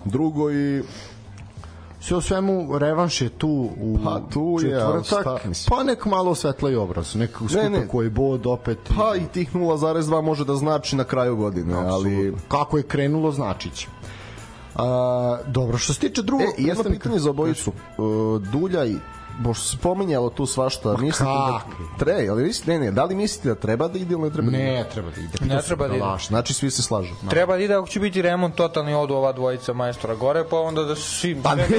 [0.05, 0.81] drugo i
[2.07, 5.77] sve u svemu revanš je tu u Pa, tu je, četvrtak, šta, mislim.
[5.77, 7.87] pa nek malo svetlej obraz, nek skupe Ne, ne.
[7.87, 8.77] koji bod opet.
[8.97, 12.33] Pa i tih 0,2 može da znači na kraju godine, ali...
[12.47, 13.87] kako je krenulo značiće.
[14.75, 17.71] A, dobro, što se tiče drugog E, jedno pitanje za obojicu.
[17.97, 18.95] Uh, Dulja i
[19.39, 21.85] Boš se pominjalo tu svašta, mislite da kakvi?
[21.99, 24.49] tre, ali mislite, ne, ne, da li mislite da treba da ide ili ne treba
[24.51, 24.63] da ide?
[24.63, 25.55] Ne, treba da ide.
[25.55, 26.05] Ne treba da ide.
[26.27, 27.13] Znači svi se slažu.
[27.29, 30.83] Treba da ide ako će biti remont totalni odu ova dvojica majstora gore, pa onda
[30.83, 31.71] da se svi Pa neće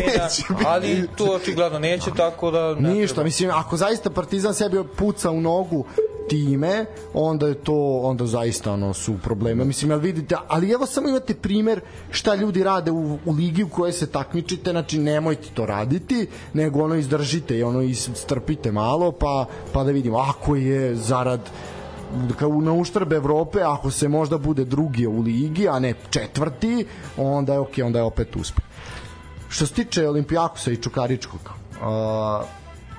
[0.48, 0.64] biti.
[0.66, 3.24] ali to očigledno neće, tako da ne Ništa, treba.
[3.24, 5.84] mislim, ako zaista Partizan sebi puca u nogu
[6.28, 9.64] time, onda je to onda zaista ono su probleme.
[9.64, 13.68] Mislim, jel vidite, ali evo samo imate primer šta ljudi rade u, u ligi u
[13.68, 19.46] kojoj se takmičite, znači nemojte to raditi, nego ono izdržite i ono istrpite malo, pa,
[19.72, 21.50] pa da vidimo, ako je zarad
[22.38, 27.52] kao na uštrb Evrope, ako se možda bude drugi u ligi, a ne četvrti, onda
[27.52, 28.64] je okej, onda je opet uspeh.
[29.48, 31.40] Što se tiče Olimpijakosa i Čukaričkog,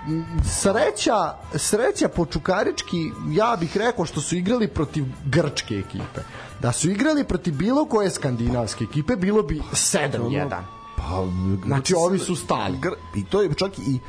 [0.07, 6.21] m, sreća, sreća po Čukarički, ja bih rekao što su igrali protiv grčke ekipe.
[6.61, 10.49] Da su igrali protiv bilo koje skandinavske ekipe, bilo bi 7-1.
[10.97, 11.25] Pa,
[11.65, 12.79] Znači, ovi su stali.
[13.15, 13.99] I to je čak i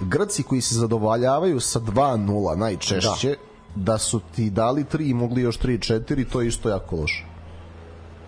[0.00, 3.28] Grci koji se zadovoljavaju sa 2-0 najčešće,
[3.74, 3.92] da.
[3.92, 7.24] da su ti dali 3 i mogli još 3-4, to je isto jako loše.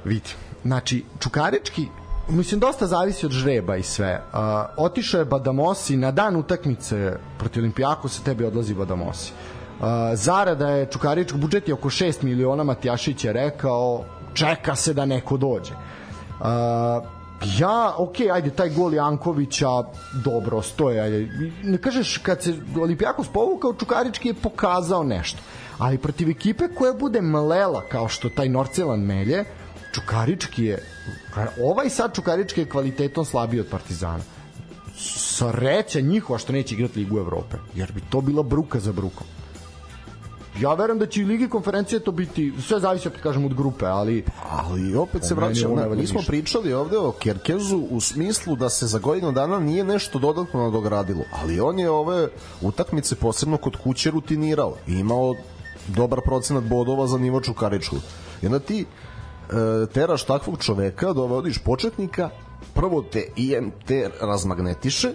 [0.05, 0.31] Vidi.
[0.65, 1.87] Znači, Čukarički,
[2.29, 4.23] mislim, dosta zavisi od žreba i sve.
[4.33, 4.39] Uh,
[4.77, 9.33] otišao je Badamosi na dan utakmice protiv Olimpijakosa, tebi odlazi Badamosi.
[9.33, 15.07] Uh, zarada je Čukarički, budžet je oko 6 miliona, Matijašić je rekao, čeka se da
[15.07, 15.73] neko dođe.
[15.73, 16.47] Uh,
[17.59, 19.69] ja, ok, ajde, taj gol Jankovića,
[20.25, 21.29] dobro, stoje, ajde.
[21.63, 25.39] Ne kažeš, kad se Olimpijakos povukao, Čukarički je pokazao nešto.
[25.79, 29.45] Ali protiv ekipe koja bude mlela, kao što taj Norcelan melje,
[29.95, 30.79] Čukarički je,
[31.63, 34.23] ovaj sad Čukarički je kvalitetom slabiji od Partizana.
[34.97, 39.27] Sreća njihova što neće igrati Ligu Evrope, jer bi to bila bruka za brukom.
[40.61, 43.87] Ja verujem da će i Ligi konferencije to biti, sve zavisi opet kažem od grupe,
[43.87, 46.31] ali Ali opet se Po meni vraćam, ovo ne na, mi smo ništa.
[46.31, 51.25] pričali ovde o Kerkezu u smislu da se za godinu dana nije nešto dodatno nadogradilo,
[51.43, 52.29] ali on je ove
[52.61, 55.35] utakmice posebno kod kuće rutinirao i imao
[55.89, 57.97] dobar procenat bodova za nivo Čukaričku.
[58.43, 62.31] I onda ti e, teraš takvog čoveka, dovodiš početnika,
[62.75, 63.91] prvo te IMT
[64.21, 65.13] razmagnetiše,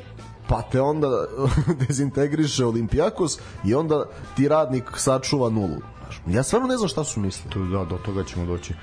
[0.49, 1.07] pa te onda
[1.87, 5.81] dezintegriše Olimpijakos i onda ti radnik sačuva nulu.
[6.27, 7.53] Ja stvarno ne znam šta su mislili.
[7.53, 8.73] to, da, do toga ćemo doći.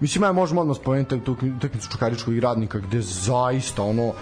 [0.00, 4.12] Mislim, aj možemo odmah spomenuti tu utakmicu Čukaričkog i radnika gde zaista ono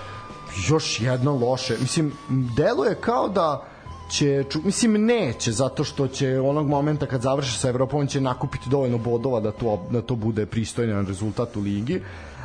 [0.68, 1.76] još jedno loše.
[1.80, 2.12] Mislim,
[2.56, 3.64] deluje kao da
[4.10, 8.70] će, mislim neće zato što će onog momenta kad završi sa Evropom on će nakupiti
[8.70, 12.00] dovoljno bodova da to, da to bude pristojan rezultat u ligi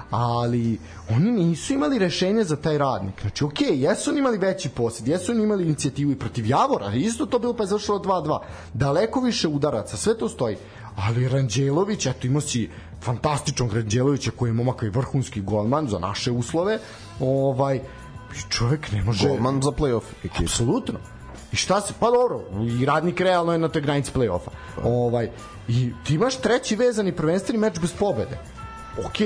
[0.10, 3.22] ali oni nisu imali rešenje za taj radnik.
[3.22, 7.26] Znači, okej, jesu oni imali veći posjed, jesu oni imali inicijativu i protiv Javora, isto
[7.26, 8.40] to bilo pa je završilo 2-2.
[8.74, 10.58] Daleko više udaraca, sve to stoji.
[10.96, 12.70] Ali Ranđelović, eto imao si
[13.02, 16.80] fantastičnog Ranđelovića koji je momak i vrhunski golman za naše uslove,
[17.20, 17.82] ovaj,
[18.50, 19.28] čovjek ne može...
[19.28, 20.04] Golman za play-off.
[20.44, 21.00] Apsolutno.
[21.52, 22.42] I šta se, pa dobro,
[22.80, 24.50] i radnik realno je na toj granici play-offa.
[24.84, 25.30] Ovaj,
[25.68, 28.38] I ti imaš treći vezani prvenstveni meč bez pobede.
[29.06, 29.18] Ok,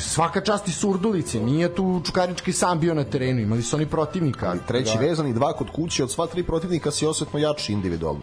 [0.00, 4.50] svaka čast i Surdulice, nije tu Čukarički sam bio na terenu, imali su oni protivnika.
[4.50, 5.00] Ali treći da.
[5.00, 8.20] vezan i dva kod kuće, od sva tri protivnika si osetno jači individualno.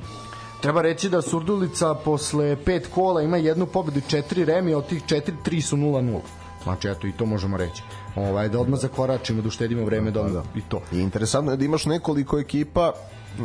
[0.62, 5.04] Treba reći da Surdulica posle pet kola ima jednu pobedu i četiri remi, od tih
[5.06, 6.20] četiri, tri su 0-0.
[6.64, 7.84] Znači, eto, i to možemo reći.
[8.16, 10.44] Ovaj, da odmah zakoračimo, da uštedimo vreme, da, da.
[10.56, 10.82] i to.
[10.92, 12.94] I interesantno je da imaš nekoliko ekipa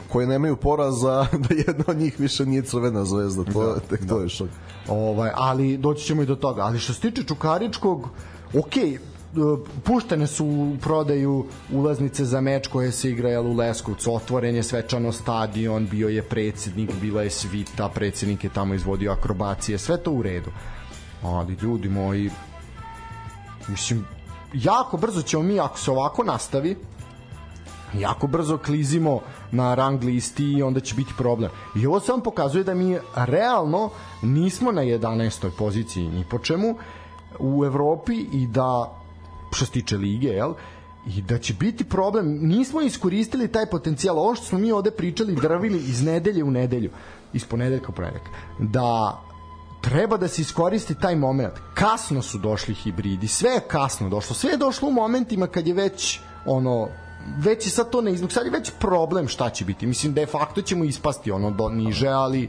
[0.09, 3.45] koje nemaju poraza, da jedna od njih više nije crvena zvezda.
[3.45, 4.49] To, da, tek to je šok.
[4.89, 6.63] Ovaj, ali doći ćemo i do toga.
[6.63, 8.09] Ali što se tiče Čukaričkog,
[8.59, 8.75] ok,
[9.85, 14.63] puštene su u prodaju ulaznice za meč koje se igra jel, u Leskovcu, otvoren je
[14.63, 20.13] svečano stadion, bio je predsednik, bila je svita, predsednik je tamo izvodio akrobacije, sve to
[20.13, 20.51] u redu.
[21.23, 22.31] Ali ljudi moji,
[23.69, 24.07] mislim,
[24.53, 26.77] jako brzo ćemo mi, ako se ovako nastavi,
[27.95, 29.21] jako brzo klizimo
[29.53, 31.51] na rang listi i onda će biti problem.
[31.77, 33.91] I ovo samo pokazuje da mi realno
[34.23, 35.51] nismo na 11.
[35.59, 36.75] poziciji ni po čemu
[37.39, 39.01] u Evropi i da
[39.53, 40.55] što se tiče lige, jel?
[41.07, 45.35] i da će biti problem, nismo iskoristili taj potencijal, ovo što smo mi ovde pričali,
[45.35, 46.91] drvili iz nedelje u nedelju,
[47.33, 49.21] iz ponedeljka u ponedeljak, da
[49.81, 51.55] treba da se iskoristi taj moment.
[51.75, 55.75] Kasno su došli hibridi, sve je kasno došlo, sve je došlo u momentima kad je
[55.75, 56.89] već ono
[57.39, 59.87] već je sad to ne izbog, sad je već problem šta će biti.
[59.87, 62.49] Mislim, de facto ćemo ispasti ono do niže, ali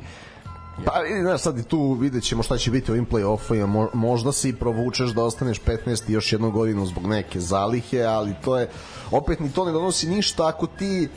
[0.85, 3.65] Pa znaš, sad i tu vidjet ćemo šta će biti ovim play-offovima.
[3.65, 8.35] Mo, možda si provučeš da ostaneš 15 i još jednu godinu zbog neke zalihe, ali
[8.43, 8.69] to je,
[9.11, 11.09] opet ni to ne donosi ništa ako ti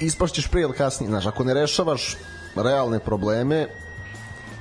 [0.00, 1.10] ispašćeš pre ili kasnije.
[1.10, 2.16] Znaš, ako ne rešavaš
[2.56, 3.68] realne probleme,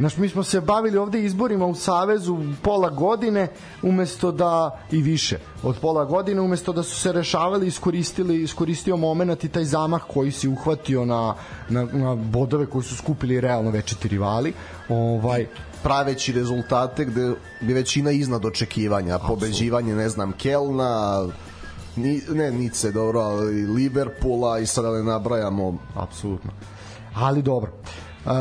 [0.02, 3.48] Znaš, mi smo se bavili ovde izborima u Savezu pola godine
[3.82, 9.44] umesto da i više od pola godine umesto da su se rešavali iskoristili iskoristio momenat
[9.44, 11.36] i taj zamah koji si uhvatio na,
[11.70, 14.54] na, na bodove koji su skupili realno večiti rivali
[14.90, 15.46] ovaj
[15.84, 21.28] praveći rezultate gde bi većina iznad očekivanja, pobeđivanje, ne znam, Kelna,
[21.96, 25.78] ni, ne Nice, dobro, ali Liverpoola i sada ne nabrajamo.
[25.96, 26.52] apsolutno.
[27.16, 27.72] Ali dobro.
[28.26, 28.32] Uh,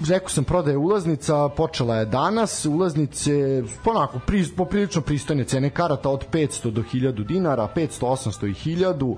[0.00, 6.24] rekao sam prodaje ulaznica, počela je danas, ulaznice ponako pri, poprilično pristojne cene karata od
[6.32, 9.16] 500 do 1000 dinara, 500, 800 i 1000, uh,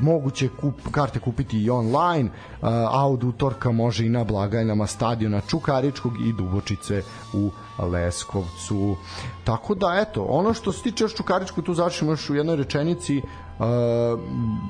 [0.00, 2.30] moguće kup, karte kupiti i online,
[2.62, 8.96] uh, od utorka može i na blagajnama stadiona Čukaričkog i Dubočice u Leskovcu.
[9.44, 13.18] Tako da, eto, ono što se tiče još Čukaričkog, tu završimo još u jednoj rečenici,
[13.18, 13.64] uh,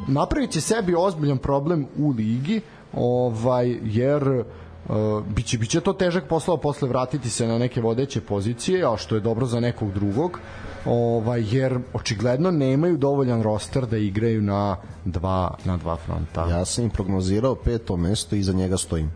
[0.09, 2.61] napravit će sebi ozbiljan problem u ligi,
[2.93, 4.47] ovaj, jer Uh,
[5.29, 9.21] biće, biće to težak posao posle vratiti se na neke vodeće pozicije, a što je
[9.21, 10.39] dobro za nekog drugog,
[10.85, 16.47] ovaj, jer očigledno nemaju dovoljan roster da igraju na dva, na dva fronta.
[16.51, 19.13] Ja sam im prognozirao peto mesto i za njega stojim.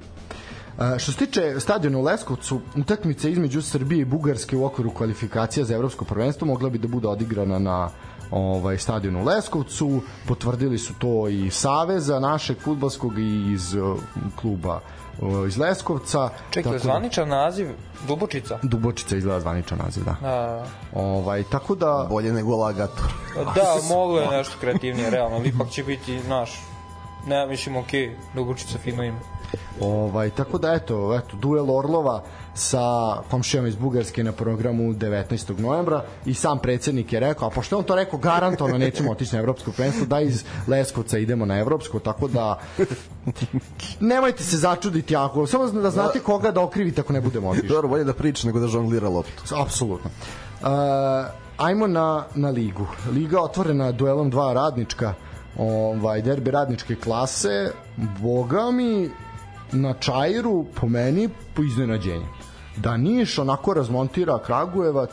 [0.78, 5.64] Uh, što se tiče stadiona u Leskovcu, utakmica između Srbije i Bugarske u okviru kvalifikacija
[5.64, 7.90] za evropsko prvenstvo mogla bi da bude odigrana na
[8.30, 13.98] ovaj stadion u Leskovcu, potvrdili su to i Saveza našeg fudbalskog i iz uh,
[14.36, 15.03] kluba uh,
[15.48, 16.30] iz Leskovca.
[16.50, 17.68] Čekaj, tako, zvaničan naziv
[18.08, 18.58] Dubočica.
[18.62, 20.16] Dubočica izgleda zvaničan naziv, da.
[20.28, 22.06] A, Ovaj, tako da...
[22.10, 23.12] Bolje nego Lagator.
[23.34, 26.62] da, moglo je nešto kreativnije, realno, ali ipak će biti naš.
[27.26, 29.18] Ne, mislim, okej, okay, Dubočica fino ima.
[29.80, 32.22] Ovaj, tako da eto, eto, duel Orlova
[32.54, 35.60] sa komšijama iz Bugarske na programu 19.
[35.60, 39.40] novembra i sam predsednik je rekao, a pošto on to rekao garantovano nećemo otići na
[39.40, 42.60] evropsko prvenstvo, da iz Leskovca idemo na evropsko, tako da
[44.00, 47.68] nemojte se začuditi ako, samo da znate koga da okrivite ako ne budemo otišli.
[47.68, 49.54] Dobro, bolje da priča nego da žonglira loptu.
[49.56, 50.10] Apsolutno.
[50.62, 50.68] Uh,
[51.56, 52.86] ajmo na, na ligu.
[53.12, 55.14] Liga otvorena duelom dva radnička,
[55.58, 57.70] ovaj, derbi radničke klase,
[58.20, 59.10] boga mi
[59.72, 62.43] na Čairu po meni po iznenađenju.
[62.76, 65.10] Da Niš onako razmontira Kragujevac,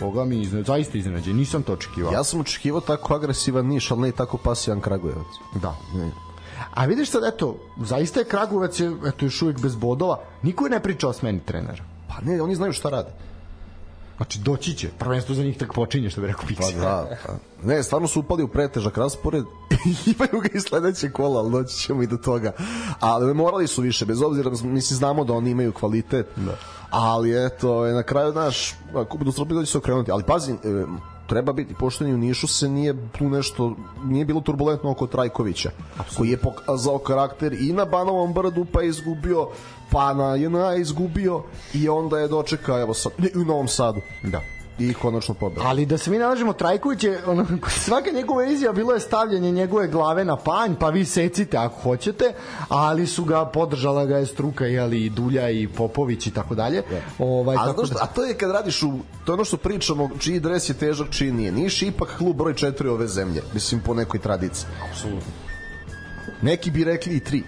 [0.00, 2.12] boga mi izne, zaista iznenađenje, nisam to očekivao.
[2.12, 5.26] Ja sam očekivao tako agresivan Niš, ali ne i tako pasivan Kragujevac.
[5.62, 5.76] Da.
[6.74, 10.70] A vidiš sad, eto, zaista je Kragujevac je, eto, još uvijek bez bodova, niko je
[10.70, 11.84] ne priča o smeni trenera.
[12.08, 13.10] Pa ne, oni znaju šta rade.
[14.16, 14.88] Znači, doći će.
[14.98, 16.72] Prvenstvo za njih tak počinje, što bi rekao Pixi.
[16.72, 17.32] Pa da, pa.
[17.62, 19.44] Ne, stvarno su upali u pretežak raspored.
[20.14, 22.52] Imaju ga i sledeće kola, ali doći ćemo i do toga.
[23.00, 26.26] Ali morali su više, bez obzira, mislim, znamo da oni imaju kvalitet.
[26.36, 26.56] Da.
[26.94, 30.10] Ali eto, na kraju, naš, ako budu doći se okrenuti.
[30.10, 30.54] Ali pazi,
[31.26, 36.16] treba biti pošteni u Nišu se nije tu nešto nije bilo turbulentno oko Trajkovića Absolutno.
[36.16, 39.48] koji je pokazao karakter i na Banovom brdu pa je izgubio
[39.90, 41.42] pa na JNA je izgubio
[41.74, 44.40] i onda je dočekao evo sad u Novom Sadu Da
[44.78, 45.62] i konačno pobeda.
[45.64, 49.88] Ali da se mi nalažemo Trajković je ono, svaka njegova izjava bilo je stavljanje njegove
[49.88, 52.32] glave na panj, pa vi secite ako hoćete,
[52.68, 56.54] ali su ga podržala ga je struka i ali i Dulja i Popović i tako
[56.54, 56.82] dalje.
[57.18, 58.92] Ovaj a, tako što, a to je kad radiš u
[59.24, 61.52] to je ono što pričamo, čiji dres je težak, čiji nije.
[61.52, 64.66] Niš je ipak klub broj 4 ove zemlje, mislim po nekoj tradiciji.
[64.90, 65.32] Apsolutno.
[66.42, 67.42] Neki bi rekli i 3.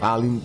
[0.00, 0.40] Ali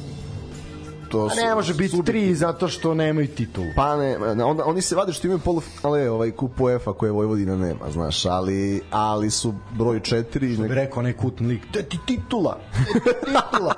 [1.12, 3.67] to A ne može biti tri zato što nemaju titulu.
[3.76, 7.91] Pa ne, onda oni se vade što imaju polufinale ovaj kup UEFA koje Vojvodina nema,
[7.91, 12.58] znaš, ali ali su broj 4 što bi rekao onaj kutni lik, te ti titula.
[12.93, 13.74] Ti titula.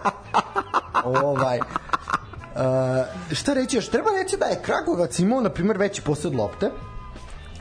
[1.03, 1.59] ovaj
[2.55, 3.87] Uh, šta reći još?
[3.89, 6.69] Treba reći da je Kragovac imao, na primjer, veći posed lopte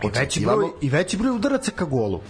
[0.02, 2.20] i veći broj, i veći broj udaraca ka golu.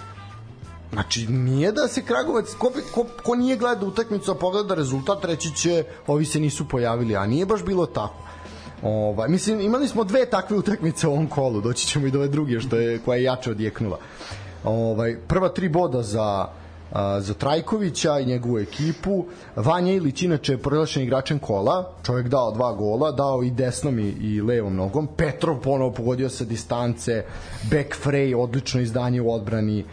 [0.92, 5.54] Znači, nije da se Kragovac, ko, ko, ko nije gledao utakmicu, a pogleda rezultat, reći
[5.56, 8.22] će, ovi se nisu pojavili, a nije baš bilo tako.
[8.82, 12.28] Ovaj, mislim, imali smo dve takve utakmice u ovom kolu, doći ćemo i do ove
[12.28, 13.98] druge, što je, koja je jače odjeknula.
[14.64, 16.48] Ovaj, prva tri boda za
[16.92, 19.24] a, za Trajkovića i njegovu ekipu.
[19.56, 24.08] Vanja Ilić inače je proglašen igračem kola, čovjek dao dva gola, dao i desnom i,
[24.08, 25.08] i levom nogom.
[25.16, 27.24] Petrov ponovo pogodio sa distance,
[27.70, 29.84] Beck Frey, odlično izdanje u odbrani,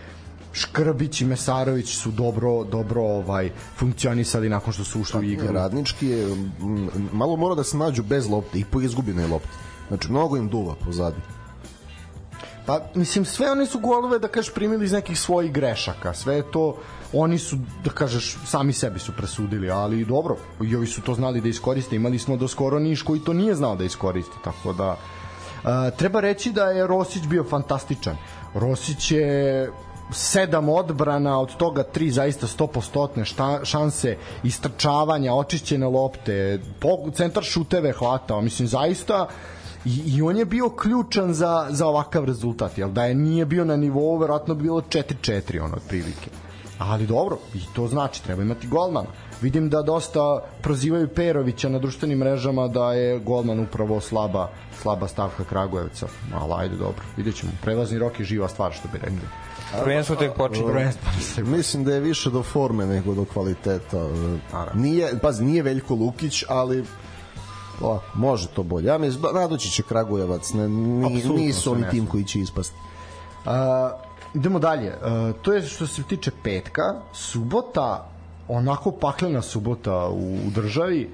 [0.54, 5.52] Škrbić i Mesarović su dobro dobro ovaj funkcionisali nakon što su ušli u igru.
[5.52, 6.28] Radnički je
[7.12, 9.50] malo mora da se nađu bez lopte i po izgubljenoj lopti.
[9.88, 11.22] Znači mnogo im duva pozadi.
[12.66, 16.14] Pa, mislim, sve one su golove, da kažeš, primili iz nekih svojih grešaka.
[16.14, 16.76] Sve je to,
[17.14, 21.42] oni su, da kažeš, sami sebi su presudili, ali dobro, i ovi su to znali
[21.42, 21.96] da iskoriste.
[21.96, 24.98] Imali smo do skoro Niš koji to nije znao da iskoristi, tako da...
[25.64, 28.18] A, treba reći da je Rosić bio fantastičan.
[28.54, 29.72] Rosić je
[30.12, 36.60] sedam odbrana, od toga tri zaista 100% šanse, istrčavanja, očišćene lopte,
[37.14, 39.28] centar šuteve hvatao, mislim zaista
[39.86, 43.66] I, I on je bio ključan za, za ovakav rezultat, jel da je nije bio
[43.66, 46.30] na nivou, verovatno bi bilo 4-4 ono otprilike.
[46.80, 49.08] Ali dobro, i to znači, treba imati golmana.
[49.42, 54.50] Vidim da dosta prozivaju Perovića na društvenim mrežama da je golman upravo slaba,
[54.82, 56.08] slaba stavka Kragujevca.
[56.34, 57.52] Ali ajde, dobro, vidjet ćemo.
[57.62, 59.28] Prevazni rok je živa stvar, što bi rekli.
[59.84, 60.92] Prvenstvo tek počinje.
[61.38, 64.08] Mislim da je više do forme nego do kvaliteta.
[64.74, 66.86] Nije, pazi, nije Veljko Lukić, ali
[67.82, 68.88] O, može to bolje.
[68.88, 72.76] Ja mislim, nadoći će Kragujevac, ne, ni, nisu oni tim koji će ispasti.
[73.46, 73.52] Uh,
[74.34, 74.90] idemo dalje.
[74.90, 76.82] Uh, to je što se tiče petka.
[77.14, 78.10] Subota,
[78.48, 81.10] onako paklena subota u, u državi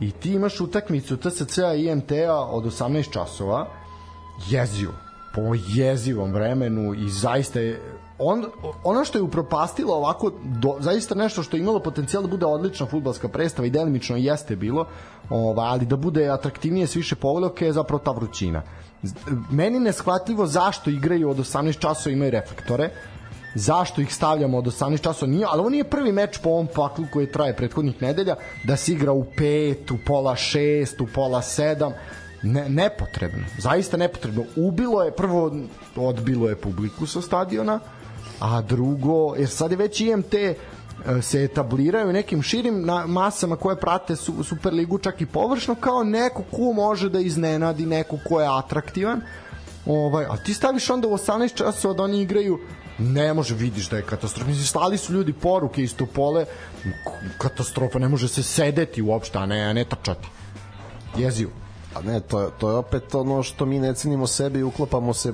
[0.00, 3.66] i ti imaš utakmicu TSC-a i IMT-a od 18 časova
[4.48, 5.05] jezivo
[5.36, 7.80] po jezivom vremenu i zaista je
[8.18, 8.44] on,
[8.84, 12.86] ono što je upropastilo ovako do, zaista nešto što je imalo potencijal da bude odlična
[12.86, 14.86] futbalska predstava i delimično jeste bilo
[15.30, 18.62] ova, ali da bude atraktivnije s više povoljke je zapravo ta vrućina.
[19.50, 22.90] Meni neshvatljivo zašto igraju od 18 časova imaju reflektore
[23.54, 27.04] zašto ih stavljamo od 18 časova nije, ali ovo nije prvi meč po ovom paklu
[27.12, 31.92] koji traje prethodnih nedelja da se igra u 5, u pola 6, u pola 7
[32.42, 35.56] ne, nepotrebno, zaista nepotrebno ubilo je, prvo
[35.96, 37.80] odbilo je publiku sa stadiona
[38.40, 40.54] a drugo, jer sad je već IMT e,
[41.22, 46.42] se etabliraju nekim širim na masama koje prate su, Superligu čak i površno kao neko
[46.50, 49.20] ko može da iznenadi, neko ko je atraktivan.
[49.86, 52.58] Ovaj, a ti staviš onda u 18 časova da oni igraju
[52.98, 54.48] ne može, vidiš da je katastrofa.
[54.48, 56.46] Mislim, slali su ljudi poruke iz pole,
[57.38, 60.28] katastrofa, ne može se sedeti uopšte, a ne, a ne trčati.
[61.16, 61.50] Jezivo.
[61.96, 65.32] A ne, to to je opet ono što mi ne cenimo sebe i uklopamo se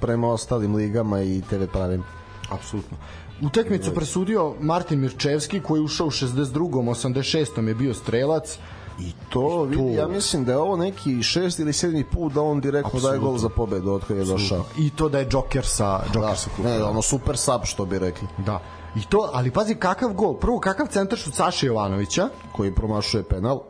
[0.00, 2.02] prema ostalim ligama i TV pravim
[2.50, 2.96] apsolutno.
[3.42, 6.58] Utakmicu presudio Martin Mirčevski koji je ušao u 62.
[6.58, 7.68] 86.
[7.68, 8.58] je bio strelac
[9.00, 12.60] I to, vidi, ja mislim da je ovo neki šest ili sedmi put da on
[12.60, 13.08] direktno Absolutno.
[13.08, 14.64] daje gol za pobedu od kada je došao.
[14.78, 16.70] I to da je Joker sa, Joker da, sa klupa.
[16.70, 18.28] Ne, ono super sub što bi rekli.
[18.38, 18.60] Da.
[18.96, 20.34] I to, ali pazi kakav gol.
[20.34, 22.28] Prvo, kakav centar šut Saša Jovanovića.
[22.52, 23.60] Koji promašuje penal.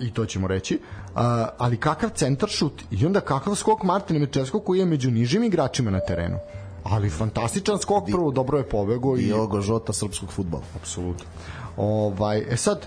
[0.00, 0.74] I to ćemo reći.
[0.74, 1.20] Uh,
[1.58, 2.82] ali kakav centar šut.
[2.90, 6.38] I onda kakav skok Martina Mirčevskog koji je među nižim igračima na terenu
[6.90, 11.26] ali fantastičan skok prvo dobro je pobego i Diogo Žota srpskog fudbala apsolutno
[11.76, 12.86] ovaj e sad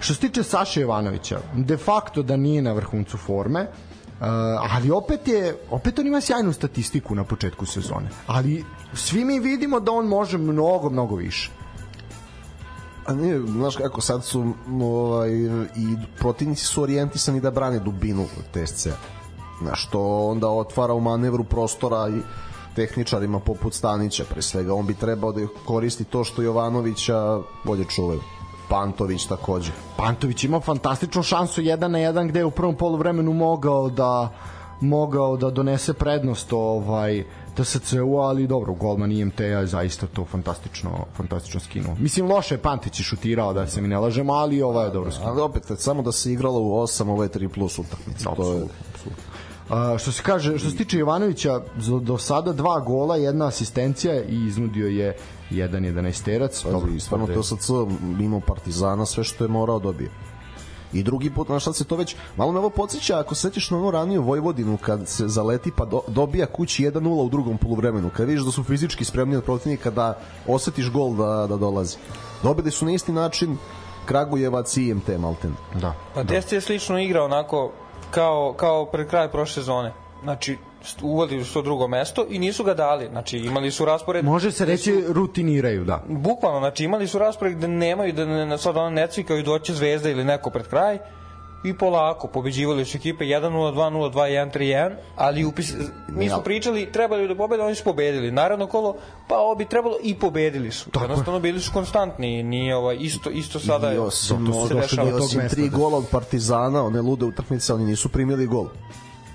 [0.00, 3.66] što se tiče Saše Jovanovića de facto da nije na vrhuncu forme
[4.22, 4.28] Uh,
[4.70, 9.80] ali opet je opet on ima sjajnu statistiku na početku sezone ali svi mi vidimo
[9.80, 11.50] da on može mnogo mnogo više
[13.06, 15.30] A nije, znaš kako sad su ovaj,
[15.76, 18.88] i protivnici su orijentisani da brane dubinu TSC.
[19.62, 22.20] Znaš, to onda otvara u manevru prostora i
[22.74, 28.20] tehničarima poput Stanića pre svega on bi trebao da koristi to što Jovanovića bolje čuvaju
[28.68, 33.90] Pantović takođe Pantović ima fantastičnu šansu jedan na jedan gde je u prvom poluvremenu mogao
[33.90, 34.32] da
[34.80, 41.60] mogao da donese prednost ovaj TSC-u, ali dobro, golman IMT je zaista to fantastično, fantastično
[41.60, 41.96] skinuo.
[41.98, 45.10] Mislim, loše je Pantić je šutirao, da se mi ne lažemo, ali ovo je dobro
[45.10, 45.30] skinuo.
[45.30, 48.30] Ali opet, samo da se igralo u 8, ovo je 3 plus utakmica.
[48.36, 48.66] To je...
[49.68, 51.60] A, što se kaže, što se tiče Jovanovića,
[52.02, 55.16] do sada dva gola, jedna asistencija i iznudio je
[55.50, 56.64] jedan 11 terac.
[56.64, 57.58] Dobro, stvarno to sad
[58.02, 60.10] mimo Partizana sve što je morao dobije.
[60.92, 63.78] I drugi put, znaš šta se to već, malo me ovo podsjeća, ako sećaš na
[63.78, 68.26] ono raniju Vojvodinu, kad se zaleti pa do, dobija kući 1-0 u drugom poluvremenu, kad
[68.26, 71.96] vidiš da su fizički spremni od protivnika da osetiš gol da, da dolazi.
[72.42, 73.56] Dobili su na isti način
[74.04, 75.54] Kragujevac i IMT Malten.
[75.74, 75.94] Da.
[76.14, 76.34] Pa da.
[76.34, 77.72] je slično igra onako
[78.10, 79.92] kao, kao pred kraj prošle sezone.
[80.22, 80.58] Znači,
[81.02, 83.08] uvodili su to drugo mesto i nisu ga dali.
[83.10, 84.24] Znači, imali su raspored...
[84.24, 86.02] Može se reći su, rutiniraju, da.
[86.08, 90.10] Bukvalno, znači, imali su raspored gde nemaju, da ne, sad ono ne cvikaju doće Zvezda
[90.10, 90.98] ili neko pred kraj
[91.64, 95.74] i polako pobeđivali su ekipe 1-0, 2-0, 2-1, 3-1, ali upis,
[96.08, 98.30] mi smo pričali trebali da pobede, oni su pobedili.
[98.30, 98.96] Naravno kolo,
[99.28, 100.90] pa ovo bi trebalo i pobedili su.
[100.90, 105.08] Tako Jednostavno bili su konstantni, nije ovaj isto isto sada I osim, to se dešava.
[105.08, 108.68] I osim tri gola od Partizana, one lude utakmice, oni nisu primili gol.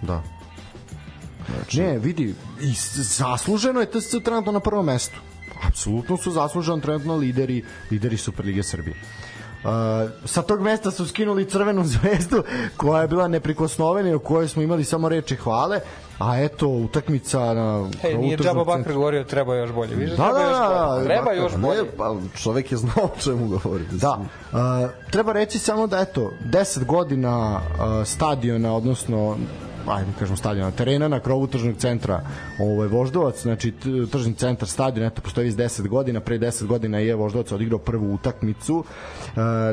[0.02, 0.37] Da.
[1.50, 1.82] Znači...
[1.82, 2.24] Ne, vidi,
[2.62, 5.20] i zasluženo je TSC trenutno na prvom mestu.
[5.64, 8.96] Apsolutno su zasluženo trenutno lideri, lideri Superlige Srbije.
[9.58, 9.70] Uh,
[10.26, 12.44] sa tog mesta su skinuli crvenu zvezdu
[12.78, 15.80] koja je bila neprikosnovena i u kojoj smo imali samo reči hvale
[16.20, 19.96] a eto utakmica na Hej, nije Džaba Bakar centru- govorio treba još bolje.
[19.96, 21.00] Viš Da, treba da, još da, bolje.
[21.00, 21.84] da, Treba Bakar, još Ne, bolje.
[21.98, 23.84] pa čovek je znao o čemu govori.
[23.92, 24.18] Da,
[24.52, 24.58] uh,
[25.12, 29.38] treba reći samo da eto 10 godina uh, stadiona, odnosno
[29.88, 32.22] ajde kažemo stadiona, terena na krovu tržnog centra
[32.60, 33.74] ovaj, Voždovac, znači
[34.12, 38.14] tržni centar stadion, eto, postoji iz 10 godina, pre 10 godina je Voždovac odigrao prvu
[38.14, 38.86] utakmicu uh,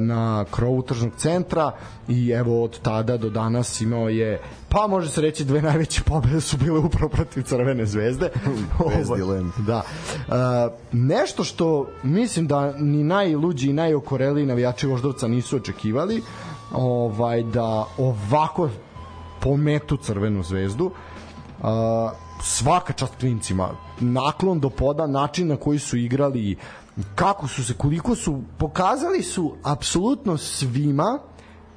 [0.00, 1.72] na krovu tržnog centra
[2.08, 4.40] i evo od tada do danas imao je
[4.74, 8.30] pa može se reći dve najveće pobede su bile upravo protiv Crvene zvezde.
[8.96, 9.40] Bez Ovaj.
[9.66, 9.82] Da.
[9.82, 10.32] E,
[10.92, 16.22] nešto što mislim da ni najluđi i najokoreliji navijači Voždovca nisu očekivali,
[16.72, 18.68] ovaj da ovako
[19.44, 20.90] pometu Crvenu zvezdu.
[21.60, 21.68] Uh,
[22.42, 23.68] svaka čast klincima.
[24.00, 26.56] Naklon do poda, način na koji su igrali,
[27.14, 31.18] kako su se, koliko su, pokazali su apsolutno svima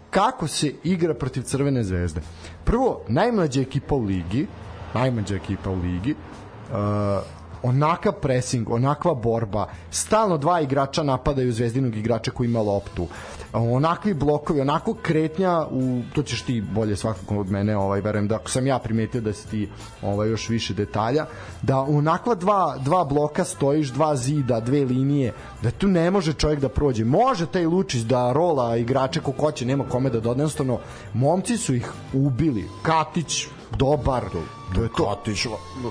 [0.10, 2.22] kako se igra protiv Crvene zvezde.
[2.64, 4.48] Prvo, najmlađa ekipa u ligi,
[4.94, 6.78] najmlađa ekipa u ligi, uh,
[7.64, 13.08] onaka pressing, onakva borba, stalno dva igrača napadaju zvezdinog igrača koji ima loptu,
[13.54, 18.36] onakvi blokovi, onako kretnja u, to ćeš ti bolje svakako od mene, ovaj, verujem da
[18.36, 19.70] ako sam ja primetio da si ti
[20.02, 21.26] ovaj, još više detalja,
[21.62, 25.34] da onakva dva, dva bloka stojiš, dva zida, dve linije,
[25.64, 27.06] da tu ne može čovjek da prođe.
[27.06, 30.80] Može taj Lučić da rola igrače ko hoće, nema kome da doda, jednostavno
[31.14, 32.66] momci su ih ubili.
[32.84, 34.24] Katić, dobar,
[34.76, 35.06] to je to.
[35.06, 35.48] Katić,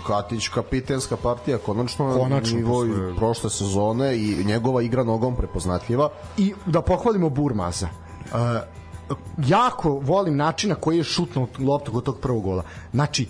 [0.06, 6.54] Katić kapitenska partija konačno, Konačno, nivo posle- prošle sezone i njegova igra nogom prepoznatljiva i
[6.66, 7.88] da pohvalimo Burmaza.
[8.24, 12.62] Uh, jako volim način na koji je šutnuo loptu kod tog prvog gola.
[12.92, 13.28] Znači,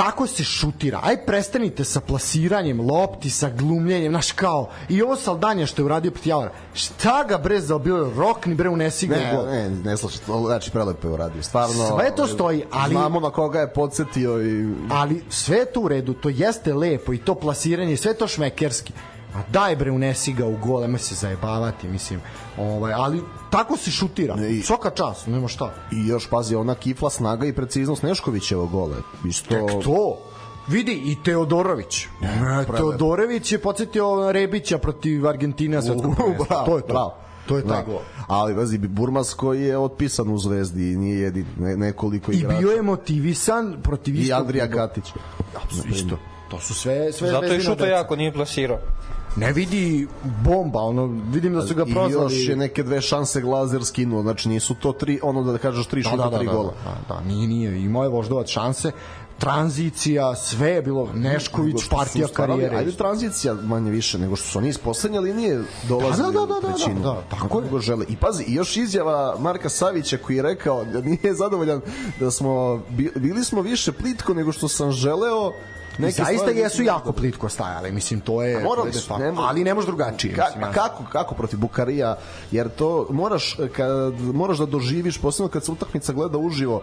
[0.00, 1.00] tako se šutira.
[1.02, 6.10] Aj prestanite sa plasiranjem lopti, sa glumljenjem, znaš kao, i ovo Saldanja što je uradio
[6.10, 6.50] protiv Javora.
[6.74, 9.46] Šta ga bre zaobio, rokni bre unesi ga Ne, gol.
[9.46, 10.08] ne, ne to
[10.46, 11.42] znači prelepo je uradio.
[11.42, 11.98] Stvarno.
[11.98, 16.14] Sve to stoji, ali- Znamo na koga je podsjetio i ali sve to u redu,
[16.14, 18.92] to jeste lepo i to plasiranje, sve to šmekerski.
[19.34, 22.20] A daj bre unesi ga u gol, nemoj se zajebavati, mislim.
[22.58, 23.20] Ovaj, ali
[23.50, 24.36] tako se šutira.
[24.40, 25.72] I- Svaka čast, nema šta.
[25.92, 28.96] i još pazi ona kifla snaga i preciznost Neškovićevo gole.
[29.24, 30.18] Isto Tek to.
[30.68, 32.06] Vidi i Teodorović.
[32.20, 36.46] Ne, Teodorović je podsjetio Rebića protiv Argentine na svetskom U, prvenstvu.
[36.48, 36.86] bravo, To je to.
[36.86, 37.14] bravo.
[37.46, 37.82] To je taj Da.
[37.82, 38.00] gol.
[38.28, 42.58] Ali vazi Burmas koji je otpisan u Zvezdi i nije jedin ne, nekoliko I igrača.
[42.58, 44.86] bio je motivisan protiv i istog Andrija kluba.
[44.86, 45.04] Katić.
[45.86, 46.18] Isto.
[46.50, 48.78] To su sve sve Zato je šuto jako, nije plasirao.
[49.36, 50.06] Ne vidi
[50.44, 52.34] bomba, ono vidim da su ga I prozvali.
[52.36, 56.02] još je neke dve šanse Glazer skinuo, znači nisu to tri, ono da kažeš tri
[56.02, 56.72] da, šuta, da, da, tri da, gola.
[56.84, 57.80] Da, da, nije, nije.
[57.80, 58.92] Imao je voždovac šanse,
[59.40, 62.76] tranzicija, sve je bilo Nešković, partija karijere.
[62.76, 66.60] Ajde tranzicija manje više, nego što su oni iz poslednje linije dolazili Da, da, da,
[66.60, 67.00] da, trećinu.
[67.00, 67.80] da, da, tako je.
[67.80, 68.04] žele.
[68.08, 71.80] I pazi, i još izjava Marka Savića koji je rekao da nije zadovoljan
[72.20, 75.52] da smo, bi- bili smo više plitko nego što sam želeo
[76.00, 79.46] Neke zaista stvari jesu jako plitko stajali, mislim to je, morali je su, ne mo-
[79.48, 80.34] ali ne može drugačije.
[80.34, 80.72] Ka, mislim, ja.
[80.72, 82.16] kako, kako protiv Bukarija?
[82.50, 86.82] Jer to moraš, kad, moraš da doživiš, posebno kad se utakmica gleda uživo,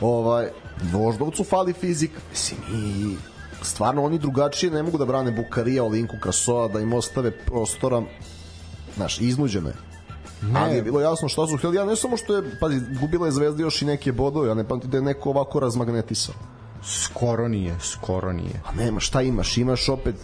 [0.00, 0.48] ovaj,
[0.92, 3.16] Voždovcu fali fizik, mislim, i
[3.62, 8.02] stvarno oni drugačije ne mogu da brane Bukarija, Olinku, Krasoa, da im ostave prostora,
[8.96, 9.74] znaš, iznuđeno je.
[10.42, 10.60] Ne.
[10.60, 13.32] Ali je bilo jasno šta su htjeli, ja ne samo što je, pazi, gubila je
[13.32, 16.34] Zvezda još i neke bodove, a ne pamti da je neko ovako razmagnetisao.
[16.86, 18.60] Skoro nije, skoro nije.
[18.64, 19.56] A nema, šta imaš?
[19.56, 20.14] Imaš opet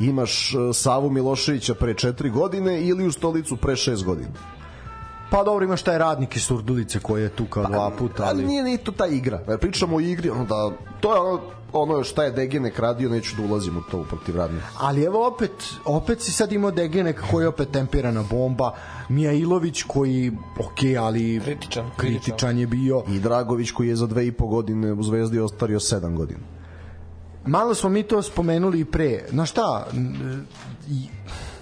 [0.00, 4.57] imaš uh, Savu Miloševića pre 4 godine ili u stolicu pre 6 godina.
[5.30, 8.62] Pa dobro, imaš taj radnik iz Surdulice koji je tu kao dva puta, Ali nije
[8.62, 9.40] ni to ta igra.
[9.48, 10.70] E, Pričamo o igri, ono da
[11.00, 11.40] to je ono
[11.72, 14.66] ono šta je Degenek radio, neću da ulazim u to protiv radnika.
[14.78, 15.50] Ali evo opet,
[15.84, 18.74] opet si sad imao Degenek koji je opet temperana bomba,
[19.08, 23.02] Mijailović koji, ok, ali Kritičan, kritičan je bio.
[23.08, 26.40] I Dragović koji je za dve i po godine u Zvezdi ostario 7 godina.
[27.46, 29.24] Malo smo mi to spomenuli i pre.
[29.30, 29.86] Znaš šta,
[30.88, 31.08] i-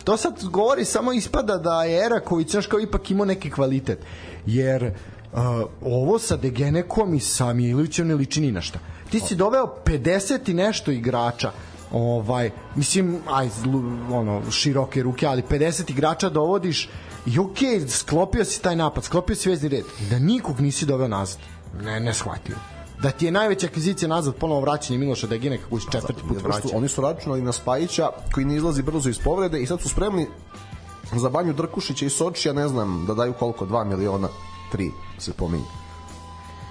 [0.06, 3.98] to sad govori, samo ispada da je Eraković, znaš kao ipak imao neki kvalitet.
[4.46, 5.40] Jer uh,
[5.82, 8.78] ovo sa Degenekom i sa Mijailovićem ne liči ni na šta.
[9.10, 11.52] Ti si doveo 50 i nešto igrača
[11.92, 13.48] ovaj mislim aj
[14.12, 16.88] ono široke ruke ali 50 igrača dovodiš
[17.26, 21.08] i okej okay, sklopio si taj napad sklopio si vezni red da nikog nisi doveo
[21.08, 21.38] nazad
[21.82, 22.56] ne ne shvatio
[23.02, 26.68] da ti je najveća akvizicija nazad ponovo vraćanje Miloša Degeneka koji se četvrti put vraća
[26.74, 30.26] oni su računali na Spajića koji ne izlazi brzo iz povrede i sad su spremni
[31.12, 34.28] za banju Drkušića i Sočija, ne znam, da daju koliko, 2 miliona,
[34.72, 35.64] 3 se pominje.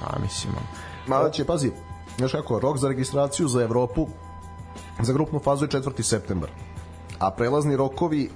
[0.02, 0.54] a mislim.
[1.08, 1.72] Mada će, pazi,
[2.18, 4.08] znaš kako, rok za registraciju za Evropu
[5.02, 6.02] za grupnu fazu je 4.
[6.02, 6.50] septembar.
[7.20, 8.30] A prelazni rokovi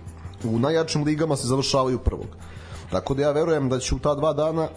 [0.44, 2.28] u najjačim ligama se završavaju prvog.
[2.92, 4.68] Tako da ja verujem da će u ta dva dana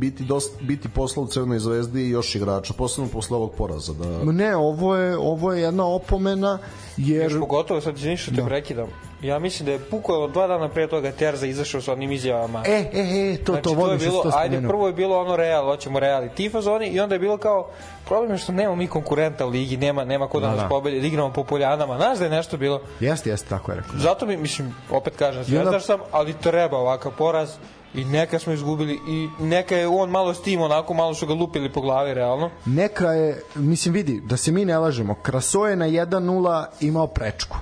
[0.00, 3.92] biti dosta, biti posla u Crvenoj zvezdi i još igrača, posebno posle ovog poraza.
[3.92, 4.32] Da...
[4.32, 6.58] Ne, ovo je, ovo je jedna opomena,
[6.96, 7.22] jer...
[7.22, 8.46] Još pogotovo, sad izvini što te Da.
[8.46, 8.88] prekidam.
[9.22, 12.62] Ja mislim da je bukvalno dva dana pre toga Terza izašao sa onim izjavama.
[12.66, 13.00] E, e,
[13.32, 16.00] e, to, Znači, to to je bilo, to ajde, prvo je bilo ono Real, hoćemo
[16.00, 17.68] Real i ti fazoni i onda je bilo kao,
[18.04, 20.68] problem je što nema mi konkurenta u ligi, nema, nema ko da, Da, nas da.
[20.68, 23.98] pobedi, da igramo po poljanama, znaš da je nešto bilo, Jeste, jeste, tako je rekao.
[23.98, 27.50] zato mi, mislim, opet kažem, I onda- zvezdaš sam, ali treba ovakav poraz
[27.94, 31.34] i neka smo izgubili i neka je on malo s tim, onako malo su ga
[31.34, 32.50] lupili po glavi, realno.
[32.66, 37.56] Neka je, mislim vidi, da se mi ne lažemo, Kraso je na 1-0 imao prečku.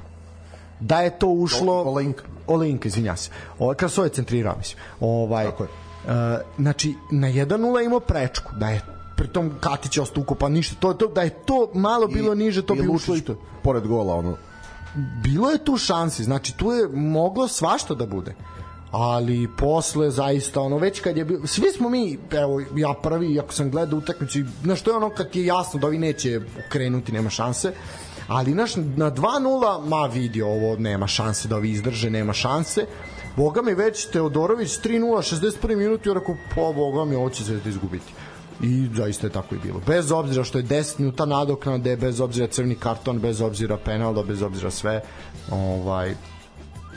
[0.80, 1.72] Da je to ušlo...
[1.72, 2.24] Olenka.
[2.46, 3.30] Olenka, izvinja se.
[3.58, 4.82] Ovo, Kraso je centrirao, mislim.
[5.00, 5.68] Ovaj, Tako je.
[5.68, 6.12] Uh,
[6.58, 8.52] znači, na 1-0 imao prečku.
[8.56, 8.80] Da je
[9.16, 10.76] pritom Katić je ostao ukopan ništa.
[10.80, 13.34] To, to, da je to malo bilo niže, to I bi ušlo i to.
[13.62, 14.36] Pored gola, ono.
[15.22, 18.34] bilo je tu šansi, znači tu je moglo svašta da bude
[18.90, 23.52] ali posle zaista ono već kad je bio svi smo mi evo ja prvi ako
[23.52, 27.12] sam gledao utakmicu i, znaš to je ono kad je jasno da ovi neće krenuti
[27.12, 27.72] nema šanse
[28.28, 32.86] ali naš na 2:0 ma vidi ovo nema šanse da ovi izdrže nema šanse
[33.36, 35.76] Boga mi već Teodorović 3:0 61.
[35.76, 38.12] minut i rekao po Boga mi ovo će Zvezda izgubiti
[38.62, 39.80] I zaista je tako i bilo.
[39.86, 44.22] Bez obzira što je 10 minuta nadoknade, bez obzira crveni karton, bez obzira penal, da
[44.22, 45.02] bez obzira sve,
[45.50, 46.14] ovaj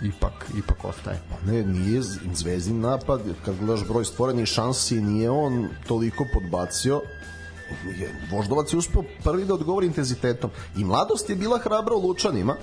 [0.04, 1.22] ipak ipak ostaje.
[1.30, 2.02] Pa ne, nije
[2.34, 7.02] Zvezdin napad, kad gledaš broj stvorenih šansi, nije on toliko podbacio,
[7.99, 10.49] je, Voždovac je uspeo prvi da odgovori intenzitetom.
[10.78, 12.56] I mladost je bila hrabra u Lučanima,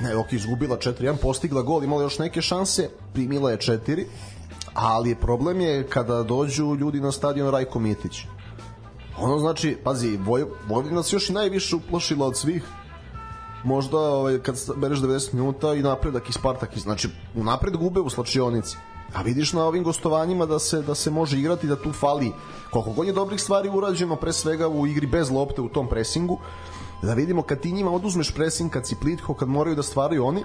[0.00, 4.04] ne, ok, izgubila 4-1, postigla gol, imala još neke šanse, primila je 4,
[4.74, 8.24] ali problem je kada dođu ljudi na stadion Rajko Mitić.
[9.18, 12.64] Ono znači, pazi, Voj, Vojvodina nas još i najviše uplašila od svih
[13.64, 18.76] možda ovaj, kad bereš 90 minuta i napredak i Spartak, znači unapred gube u slačionici.
[19.14, 22.32] A vidiš na ovim gostovanjima da se da se može igrati da tu fali
[22.70, 26.38] koliko god je dobrih stvari urađeno pre svega u igri bez lopte u tom presingu
[27.02, 30.42] da vidimo kad ti njima oduzmeš presing kad si plitko kad moraju da stvaraju oni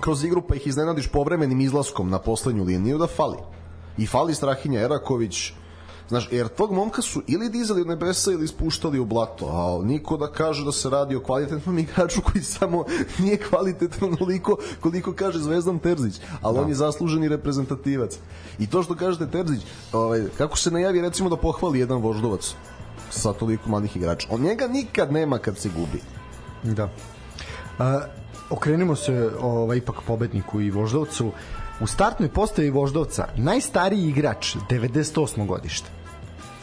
[0.00, 3.38] kroz igru pa ih iznenadiš povremenim izlaskom na poslednju liniju da fali
[3.98, 5.52] i fali Strahinja Eraković
[6.08, 10.16] Znaš, jer tog momka su ili dizali u nebesa ili spuštali u blato, a niko
[10.16, 12.84] da kaže da se radi o kvalitetnom igraču koji samo
[13.18, 18.18] nije kvalitetan onoliko koliko kaže Zvezdan Terzić, ali on je zasluženi reprezentativac.
[18.58, 22.54] I to što kažete Terzić, ovaj, kako se najavi recimo da pohvali jedan voždovac
[23.10, 24.28] sa toliko malih igrača.
[24.30, 26.00] On njega nikad nema kad se gubi.
[26.62, 26.88] Da.
[27.78, 28.00] A,
[28.50, 31.32] okrenimo se ovaj, ipak pobedniku i Voždovcu.
[31.80, 35.46] U startnoj postavi Voždovca najstariji igrač 98.
[35.46, 35.95] godište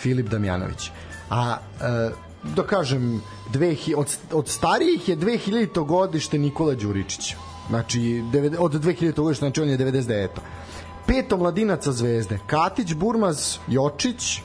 [0.04, 0.91] Filip Damjanović.
[1.30, 2.12] A e,
[2.56, 3.22] da kažem
[3.54, 5.86] dve, od, od starijih je 2000.
[5.86, 7.36] godište Nikola Đuričić.
[7.70, 8.24] Znači
[8.60, 9.14] od 2000.
[9.16, 10.28] godište, znači on je 99.
[11.08, 12.39] Peto mladinaca zvezde.
[12.47, 14.41] Katić, Burmaz, Jočić,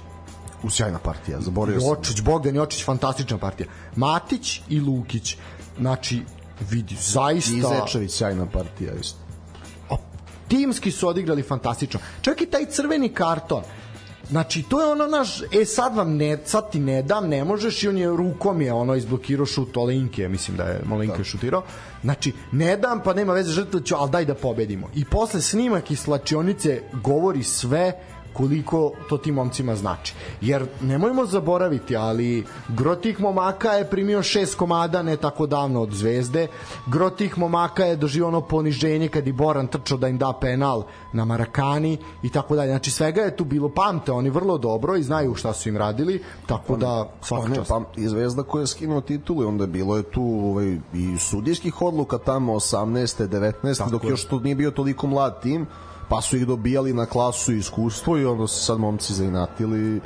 [0.62, 1.88] U sjajna partija, zaboravio sam.
[1.88, 3.68] Jočić, Bogdan Jočić, fantastična partija.
[3.96, 5.36] Matić i Lukić.
[5.78, 6.22] Znači,
[6.70, 7.68] vidi, I zaista...
[7.68, 9.18] Zečević, sjajna partija isto.
[10.48, 12.00] timski su odigrali fantastično.
[12.20, 13.62] Čak i taj crveni karton.
[14.30, 17.82] Znači, to je ono naš, e sad vam ne, sad ti ne dam, ne možeš
[17.82, 21.62] i on je rukom je ono izblokirao šut Olenke, mislim da je Molenke šutirao.
[22.02, 24.88] Znači, ne dam, pa nema veze žrtva ću, ali daj da pobedimo.
[24.94, 27.92] I posle snimak iz slačionice govori sve
[28.32, 30.14] koliko to tim momcima znači.
[30.40, 35.92] Jer nemojmo zaboraviti, ali gro tih momaka je primio šest komada ne tako davno od
[35.92, 36.46] Zvezde.
[36.86, 40.82] Gro tih momaka je doživio ono poniženje kad i Boran trčao da im da penal
[41.12, 42.70] na Marakani i tako dalje.
[42.70, 46.22] Znači svega je tu bilo pamte, oni vrlo dobro i znaju šta su im radili,
[46.46, 47.68] tako da svaka ne, čast.
[47.68, 51.18] pa i Zvezda koja je skinuo titulu i onda je bilo je tu ovaj, i
[51.18, 53.28] sudijskih odluka tamo 18.
[53.28, 53.78] 19.
[53.78, 54.10] Tako dok je.
[54.10, 55.66] još to nije bio toliko mlad tim
[56.08, 59.96] pa su ih dobijali na klasu i iskustvo i onda su sad momci zainatili.
[59.96, 60.02] Uh,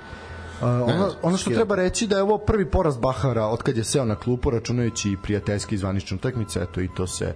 [0.69, 4.05] ono, ono što treba reći da je ovo prvi poraz Bahara od kad je seo
[4.05, 7.35] na klupu računajući i prijateljski zvaničnu utakmicu eto i to se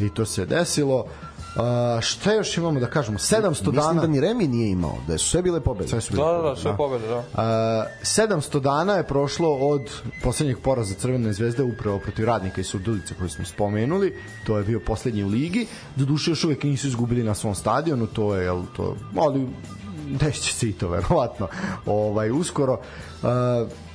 [0.00, 1.04] i to se desilo
[1.56, 5.18] uh, šta još imamo da kažemo 700 Mislim dana da ni Remi nije imao, da
[5.18, 5.88] su sve bile pobede.
[5.88, 7.18] Sve su bile Da, da, da, sve pobede, da.
[7.18, 7.24] Uh,
[8.02, 9.90] 700 dana je prošlo od
[10.22, 14.16] poslednjeg poraza Crvene zvezde upravo protiv radnika i Surdulice koji smo spomenuli.
[14.46, 15.66] To je bio poslednji u ligi.
[15.96, 19.48] Doduše još uvek nisu izgubili na svom stadionu, to je jel to, ali
[20.20, 21.48] desit se i to verovatno
[21.86, 22.72] ovaj, uskoro.
[22.72, 23.28] Uh,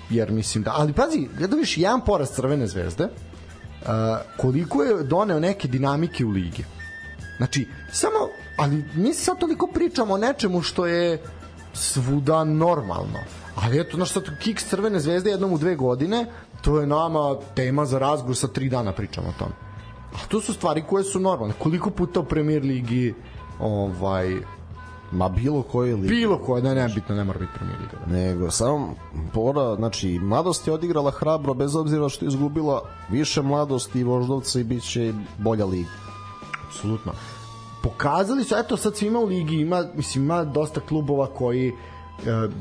[0.09, 3.89] jer mislim da, ali pazi, gledao viš jedan poraz Crvene zvezde, uh,
[4.37, 6.65] koliko je doneo neke dinamike u ligi.
[7.43, 11.21] Znači, samo, ali mi sad toliko pričamo o nečemu što je
[11.73, 13.19] svuda normalno.
[13.55, 16.25] Ali eto, znaš sad, kiks Crvene zvezde jednom u dve godine,
[16.61, 19.51] to je nama tema za razgovor, sa tri dana pričamo o tome.
[20.13, 21.53] A to su stvari koje su normalne.
[21.59, 23.13] Koliko puta u Premier Ligi
[23.59, 24.37] ovaj,
[25.11, 26.07] Ma bilo koje ligi.
[26.07, 27.97] Bilo koja, da ne bitno, ne mora biti premier liga.
[28.05, 28.13] Da.
[28.13, 28.95] Nego, samo
[29.33, 34.59] Bora, znači, mladost je odigrala hrabro, bez obzira što je izgubila više mladosti i voždovca
[34.59, 35.89] i bit će bolja liga.
[36.67, 37.11] Apsolutno.
[37.84, 41.75] Pokazali su, eto sad svima u ligi ima, mislim, ima dosta klubova koji uh,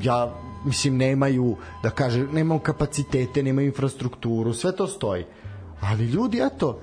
[0.01, 0.33] ja
[0.65, 5.25] mislim nemaju da kaže nemaju kapacitete, nemaju infrastrukturu, sve to stoji.
[5.81, 6.79] Ali ljudi eto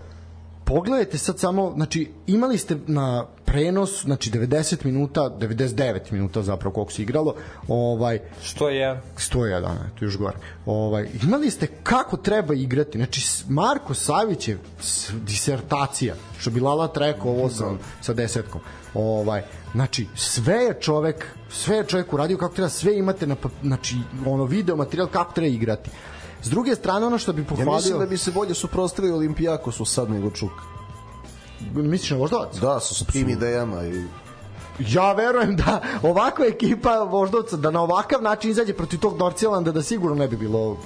[0.71, 6.93] pogledajte sad samo, znači imali ste na prenos, znači 90 minuta, 99 minuta zapravo koliko
[6.93, 7.35] se igralo,
[7.69, 8.99] ovaj 101.
[9.17, 10.37] 101, to još gore.
[10.67, 12.99] Ovaj, imali ste kako treba igrati.
[12.99, 14.59] Znači, Marko Savić je
[15.13, 17.65] disertacija, što bi Lala rekao ovo sa,
[18.01, 18.61] sa desetkom.
[18.95, 19.43] Ovaj,
[19.73, 23.97] znači, sve je čovek, sve je čovek uradio kako treba, sve imate na, znači,
[24.27, 25.91] ono video materijal kako treba igrati.
[26.43, 27.71] S druge strane, ono što bi pohvalio...
[27.71, 30.53] Ja mislim da bi se bolje suprostavili Olimpijakosu sad nego Čuk.
[31.75, 32.57] Misliš na Voždovac?
[32.57, 34.05] Da, su sa tim idejama i
[34.89, 39.83] ja verujem da ovakva ekipa Voždovca da na ovakav način izađe protiv tog Norcijelanda da
[39.83, 40.77] sigurno ne bi bilo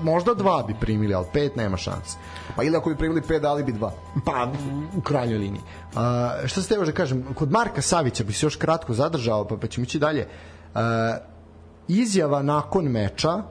[0.00, 2.16] možda dva bi primili, ali pet nema šanse.
[2.56, 3.92] Pa ili ako bi primili pet, dali bi dva.
[4.24, 4.48] Pa,
[4.96, 5.62] u krajnjoj liniji.
[5.94, 9.56] A, šta se tebe da kažem, kod Marka Savića bi se još kratko zadržao, pa,
[9.56, 10.28] pa ćemo ići dalje.
[10.74, 11.16] A,
[11.88, 13.42] izjava nakon meča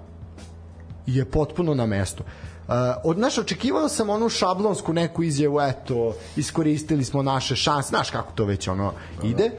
[1.08, 2.24] je potpuno na mestu.
[2.68, 8.10] Uh, od naš očekivao sam onu šablonsku neku izjavu eto iskoristili smo naše šanse znaš
[8.10, 8.93] kako to već ono
[9.24, 9.51] ide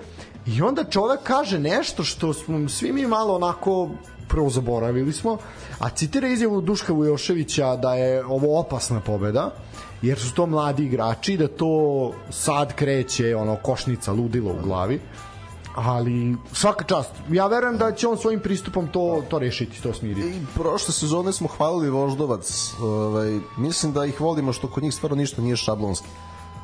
[0.47, 3.89] i onda čovek kaže nešto što smo svi mi malo onako
[4.29, 5.39] prvo zaboravili smo
[5.79, 9.51] a citira izjavu Duška Vujoševića da je ovo opasna pobeda
[10.03, 15.01] jer su to mladi igrači da to sad kreće ono košnica ludilo u glavi
[15.87, 17.11] ali svaka čast.
[17.31, 20.29] Ja verujem da će on svojim pristupom to to rešiti, to smiriti.
[20.29, 22.75] I prošle sezone smo hvalili Voždovac.
[22.81, 26.09] Ovaj mislim da ih volimo što kod njih stvarno ništa nije šablonski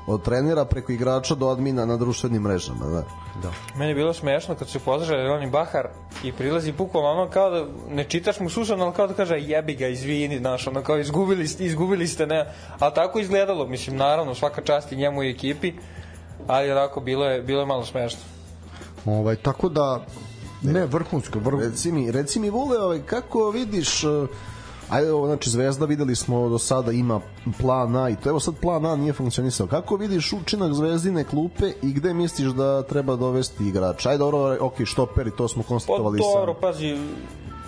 [0.06, 3.02] od trenera preko igrača do admina na društvenim mrežama, da.
[3.42, 3.52] Da.
[3.76, 5.88] Meni je bilo smešno kad se pozdravlja Roni Bahar
[6.24, 9.74] i prilazi bukvalno ono kao da ne čitaš mu susan, ali kao da kaže jebi
[9.74, 12.52] ga, izvini, znaš, ono kao izgubili ste, izgubili ste, ne.
[12.78, 15.72] A tako izgledalo, mislim, naravno, svaka čast i njemu i ekipi,
[16.46, 18.20] ali onako bilo je, bilo je malo smešno.
[19.06, 20.06] Ovaj, tako da,
[20.62, 21.38] ne, vrhunsko.
[21.38, 21.60] Vrh...
[21.60, 24.28] Reci mi, reci mi Vule, ovaj, kako vidiš uh,
[24.90, 27.20] Ajde, ovo, znači Zvezda videli smo do sada ima
[27.60, 29.66] plan A i to evo sad plan A nije funkcionisao.
[29.66, 34.08] Kako vidiš učinak Zvezdine klupe i gde misliš da treba dovesti igrača?
[34.08, 36.96] Ajde, dobro, ok, štoperi, to smo konstatovali pa, dobro, pazi,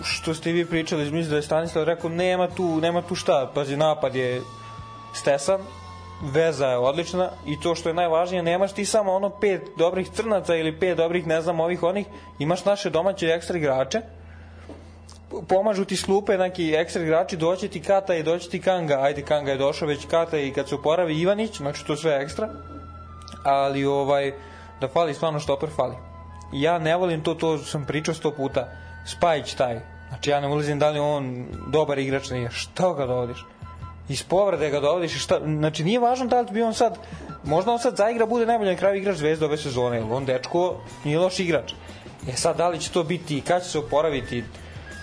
[0.03, 3.77] što ste vi pričali, mislim da je Stanislav rekao, nema tu, nema tu šta, pazi,
[3.77, 4.41] napad je
[5.13, 5.59] stesan,
[6.21, 10.55] veza je odlična i to što je najvažnije, nemaš ti samo ono pet dobrih crnaca
[10.55, 12.07] ili pet dobrih, ne znam, ovih onih,
[12.39, 14.01] imaš naše domaće ekstra igrače,
[15.47, 19.51] pomažu ti slupe neki ekstra igrači, doće ti Kata i doće ti Kanga, ajde Kanga
[19.51, 22.49] je došao već Kata i kad se oporavi Ivanić, znači to sve ekstra,
[23.43, 24.33] ali ovaj,
[24.81, 25.95] da fali stvarno štoper fali.
[26.53, 28.67] Ja ne volim to, to sam pričao sto puta,
[29.05, 33.45] Spajić taj, znači ja ne ulazim da li on dobar igrač nije, šta ga dovodiš?
[34.09, 36.97] Iz povrede ga dovodiš i šta, znači nije važno da li bi on sad,
[37.43, 41.19] možda on sad zaigra, bude najbolji na kraju igrač zvezda ove sezone, on dečko nije
[41.19, 41.73] loš igrač.
[42.27, 44.43] E sad, da li će to biti, kad će se oporaviti,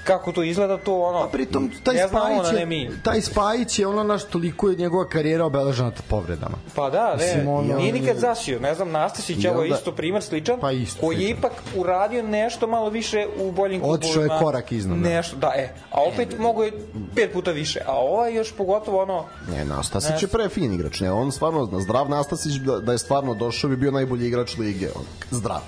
[0.04, 2.90] kako to izgleda to ono a pritom taj ne Spajić je, mi.
[3.02, 7.48] taj Spajić je ono naš toliko je njegova karijera obeležena povredama pa da ne Mislim,
[7.48, 11.14] ono- nije nikad zasio ne znam Nastasić ovo je isto primer sličan Pa isto koji
[11.14, 11.38] je sličan.
[11.38, 15.08] ipak uradio nešto malo više u boljim klubovima Otišao je korak iznad, da.
[15.08, 16.72] nešto da e a opet mogu je
[17.14, 21.12] pet puta više a ovaj još pogotovo ono Ne, Nastasić je pre fin igrač, ne,
[21.12, 25.04] on stvarno, zdrav Nastasić da, da je stvarno došao bi bio najbolji igrač lige, on,
[25.30, 25.60] zdrav.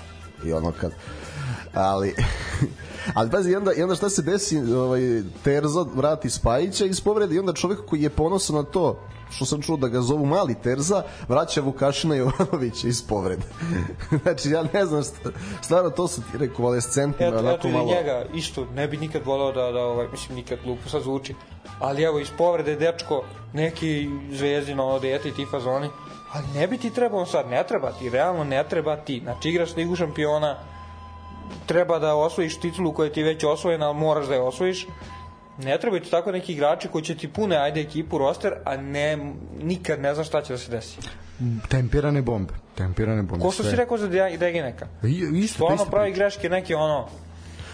[0.45, 0.91] I ono kad,
[1.73, 2.15] ali,
[3.13, 7.35] ali pazi, i onda, i onda šta se desi, ovaj, Terza vrati Spajića iz povrede
[7.35, 8.99] i onda čovjek koji je ponosan na to,
[9.29, 13.45] što sam čuo da ga zovu mali Terza, vraća Vukašina Jovanovića iz povrede.
[14.23, 15.31] znači, ja ne znam, st-
[15.61, 17.85] stvarno to su ti rekonvalescentni, eto, onako i malo...
[17.85, 21.35] njega isto ne bi nikad voleo da, da ovaj, mislim nikad glupo sad zvuči
[21.79, 25.89] ali evo iz povrede dečko neki zvezdino ono dete i ti fazoni
[26.33, 29.75] ali ne bi ti trebao sad, ne treba ti, realno ne treba ti, znači igraš
[29.75, 30.57] ligu šampiona
[31.65, 34.87] treba da osvojiš titulu koja ti je već osvojena, ali moraš da je osvojiš
[35.57, 39.17] ne trebaju ti tako neki igrači koji će ti pune ajde ekipu roster, a ne
[39.57, 40.97] nikad ne znaš šta će da se desi.
[41.69, 44.87] tempirane bombe tempirane bombe Ko što si rekao za De- Degeneka?
[45.03, 47.07] I- isto, Stvarno isto pravi greške neke ono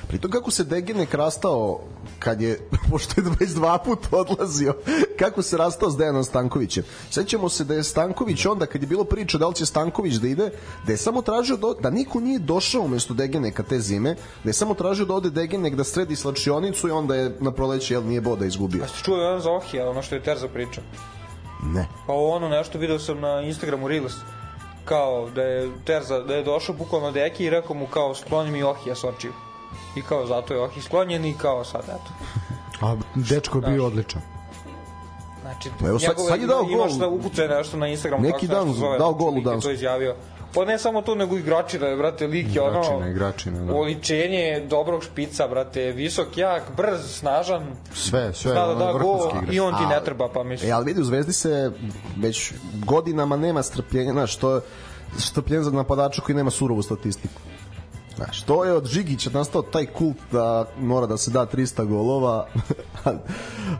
[0.08, 1.80] Pritom kako se Degenek rastao
[2.24, 2.60] kad je,
[2.92, 4.76] pošto je već dva puta odlazio,
[5.20, 6.84] kako se rastao s Dejanom Stankovićem.
[7.10, 10.28] Sećamo se da je Stanković onda, kad je bilo priča da li će Stanković da
[10.28, 10.52] ide,
[10.86, 14.54] da je samo tražio da, da niko nije došao umesto Degeneka te zime, da je
[14.54, 18.22] samo tražio da ode Degenek da sredi slačionicu i onda je na proleće jel, nije
[18.22, 18.84] boda izgubio.
[18.84, 20.84] A ste čuli ono za Ohija, ono što je Terza pričao?
[21.64, 21.88] Ne.
[22.08, 24.14] Pa ono nešto video sam na Instagramu Reels.
[24.86, 28.64] kao da je Terza, da je došao bukvalno deki i rekao mu kao skloni mi
[28.64, 29.32] Ohija s očiju.
[29.96, 32.12] I kao zato je Ohi sklonjen i kao sad eto.
[32.82, 34.22] A dečko je bio odličan.
[35.42, 37.00] Znači, Pa evo sad- njegove- sad je dao imaš gol.
[37.00, 38.24] da upucuje nešto na Instagramu.
[38.24, 39.62] Neki dan zove, dao znači, gol u Dansku.
[39.62, 40.16] To izjavio.
[40.54, 43.08] Pa ne samo to, nego igračina je, brate, lik je ono...
[43.10, 43.74] Igračina, da.
[43.74, 47.64] Oličenje dobrog špica, brate, visok, jak, brz, snažan.
[47.94, 49.56] Sve, sve, Zna da da igrač.
[49.56, 50.70] i on ti ne treba, pa mislim.
[50.70, 51.72] E, ali vidi, u Zvezdi se
[52.18, 52.54] već
[52.86, 54.62] godinama nema strpljenja, znaš, to je
[55.18, 57.42] strpljenje za napadača koji nema surovu statistiku.
[58.16, 62.48] Znaš, to je od Žigića nastao taj kult da mora da se da 300 golova,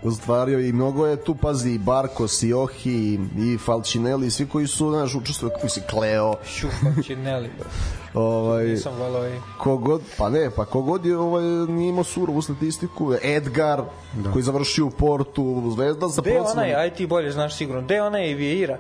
[0.04, 4.90] ustvario i mnogo je tu, pazi, i Barkos, i Ohi, i Falcinelli, svi koji su,
[4.90, 7.70] znaš, učestvovali, koji si Kleo, Šufa, Čineli, bro.
[8.22, 9.40] ovaj, Nisam volao i...
[9.58, 13.82] kogod, pa ne, pa kogod je ovaj, nije imao surovu statistiku, Edgar,
[14.14, 14.32] da.
[14.32, 17.82] koji završio u Portu, Zvezda sa Gde je procenom- onaj, aj ti bolje znaš sigurno,
[17.82, 18.78] gde je onaj Vieira?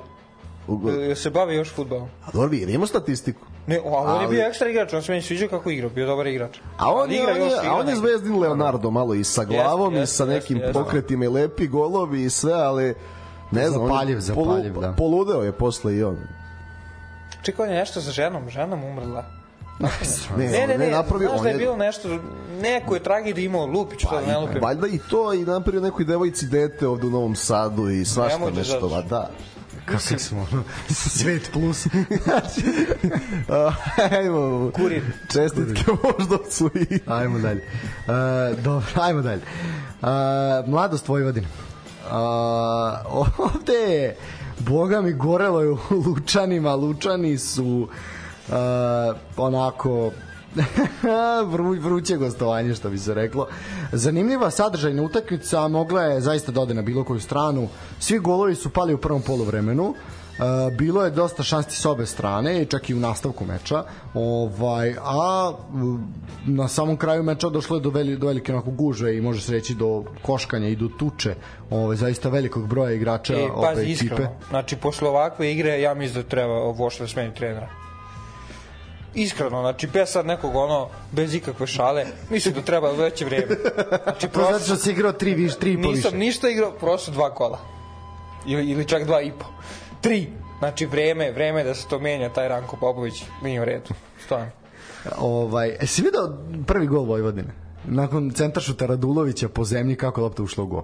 [1.03, 2.07] E, Se bavi još futbolom?
[2.25, 3.41] A dobro, vidi, imamo statistiku.
[3.67, 5.89] Ne, o, ali on je Ali- bio ekstra igrač, on se meni sviđa kako igra,
[5.89, 6.57] bio dobar igrač.
[6.77, 9.43] A on Ali je, igra on je, a on je zvezdin Leonardo malo i sa
[9.43, 10.73] glavom i jeste, sa nekim jeste.
[10.73, 12.95] pokretima i lepi golovi i sve, ali
[13.51, 14.93] ne znam, on je Zapaljiv, zapaljiv, da.
[14.93, 16.17] poludeo je posle i on.
[17.41, 19.25] Čekaj, on je nešto sa ženom, ženom umrla.
[20.37, 22.19] Ne, Ne, ne, ne, napravio, znaš on da je bilo nešto,
[22.53, 24.61] neko je tragediju imao, Lupić, pa, to da ne i- lupim.
[24.61, 28.51] valjda i to i napravio nekoj devojci dete ovde u Novom Sadu i svašta da
[28.51, 29.29] nešto, da.
[29.85, 31.85] Kako smo, ono, svet plus.
[33.49, 33.71] A,
[34.11, 35.03] Ajmo, Kurir.
[35.33, 36.99] čestitke moždovcu i...
[37.07, 37.67] Ajmo dalje.
[38.07, 39.41] Uh, dobro, ajmo dalje.
[40.01, 40.07] Uh,
[40.67, 41.47] mladost Vojvodina.
[42.05, 42.11] Uh,
[43.37, 44.15] ovde je,
[44.59, 46.75] boga mi, gorelo je u Lučanima.
[46.75, 47.87] Lučani su
[48.47, 48.53] uh,
[49.37, 50.11] onako
[51.51, 53.47] vru, vruće gostovanje što bi se reklo.
[53.91, 57.67] Zanimljiva sadržajna utakmica, mogla je zaista da ode na bilo koju stranu.
[57.99, 59.93] Svi golovi su pali u prvom poluvremenu.
[60.33, 63.83] Uh, bilo je dosta šansti s obe strane, čak i u nastavku meča.
[64.13, 65.51] Ovaj, a
[66.45, 69.51] na samom kraju meča došlo je do, veli, do velike onako gužve i može se
[69.51, 71.35] reći do koškanja i do tuče
[71.69, 73.91] ovaj, zaista velikog broja igrača E, pazi, ekipe.
[73.91, 74.29] iskreno.
[74.49, 77.82] Znači, posle ovakve igre, ja mislim da treba Vošle smeni trenera.
[79.15, 83.55] Iskreno, znači, bez sad nekog ono, bez ikakve šale, mislim da treba veće vreme.
[84.03, 85.95] Znači, To znači prosto, da si igrao tri, viš, tri i po više.
[85.95, 87.59] nisam ništa igrao, prosto dva kola.
[88.45, 89.45] Ili, ili čak dva i po.
[90.01, 90.27] Tri.
[90.59, 93.89] Znači, vreme, vreme da se to menja, taj Ranko Popović, nije u redu.
[94.25, 94.51] Stvarno.
[95.17, 96.37] Ovaj, e, si video
[96.67, 97.53] prvi gol Vojvodine?
[97.85, 100.83] Nakon centaršuta Radulovića po zemlji kako je lopta ušla u gol.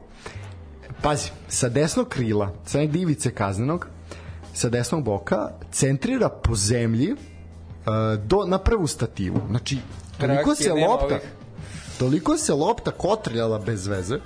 [1.02, 3.88] Pazi, sa desnog krila, sa divice kaznenog,
[4.54, 7.16] sa desnog boka, centrira po zemlji
[8.26, 9.42] do, na prvu stativu.
[9.50, 9.78] Znači,
[10.18, 11.20] toliko se lopta
[12.00, 14.20] toliko se lopta kotrljala bez veze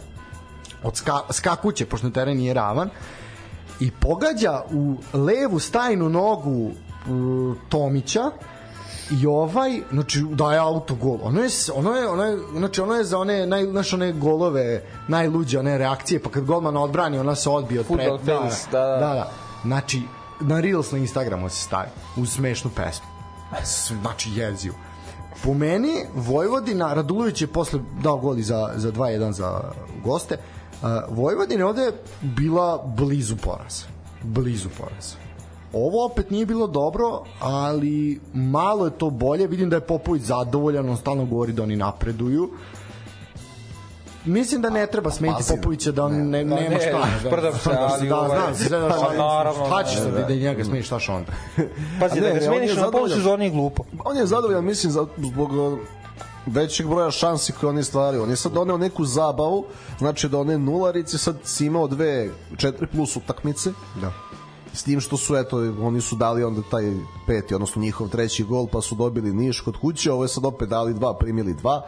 [0.84, 2.90] od ska, skakuće, pošto teren nije ravan
[3.80, 8.32] i pogađa u levu stajnu nogu uh, Tomića
[9.12, 13.20] i ovaj znači daje autogol ono je ono je ono je znači ono je za
[13.20, 17.80] one naj znaš, one golove najluđe one reakcije pa kad golman odbrani ona se odbije
[17.80, 18.80] od pred, da, da.
[18.80, 19.32] da, da.
[19.64, 20.02] znači
[20.40, 23.13] na Reels na Instagramu se stavi uz smešnu pesmu
[24.02, 24.74] znači jeziju
[25.44, 29.62] po meni Vojvodina Radulović je posle dao gol za, za 2-1 za
[30.04, 31.92] goste uh, Vojvodina je ovde
[32.22, 33.86] bila blizu poraza.
[34.24, 35.16] Blizu poraza.
[35.74, 39.48] Ovo opet nije bilo dobro ali malo je to bolje.
[39.48, 42.50] Vidim da je Popović zadovoljan on stalno govori da oni napreduju
[44.26, 47.08] Mislim da ne treba smeniti Popovića da on ne, Da, nema ne, šta.
[47.20, 50.64] sprdam se, ali da, ovaj- znam, se, da, Pa naravno, šta ćeš da, da njega
[50.64, 51.32] smeniš, šta onda?
[52.00, 53.18] Pazi, da ne, ga ne, smeniš na zadovoljan.
[53.18, 53.84] sezoni je glupo.
[54.06, 55.80] On je zadovoljan, mislim, zbog uh,
[56.46, 58.24] većeg broja šansi koje on je stvario.
[58.24, 59.66] On je sad doneo neku zabavu,
[60.00, 63.72] znači da one nularice sad si imao dve 4 plus utakmice.
[64.02, 64.12] Da.
[64.74, 66.94] S tim što su, eto, oni su dali onda taj
[67.28, 70.70] peti, odnosno njihov treći gol, pa su dobili Niš kod kuće, ovo je sad opet
[70.70, 71.82] dali dva, primili dva.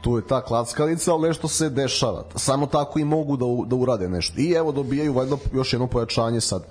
[0.00, 2.24] Tu je ta klackalica, ali nešto se dešava.
[2.34, 4.40] Samo tako i mogu da, u- da urade nešto.
[4.40, 6.62] I evo dobijaju valjda još jedno pojačanje sad.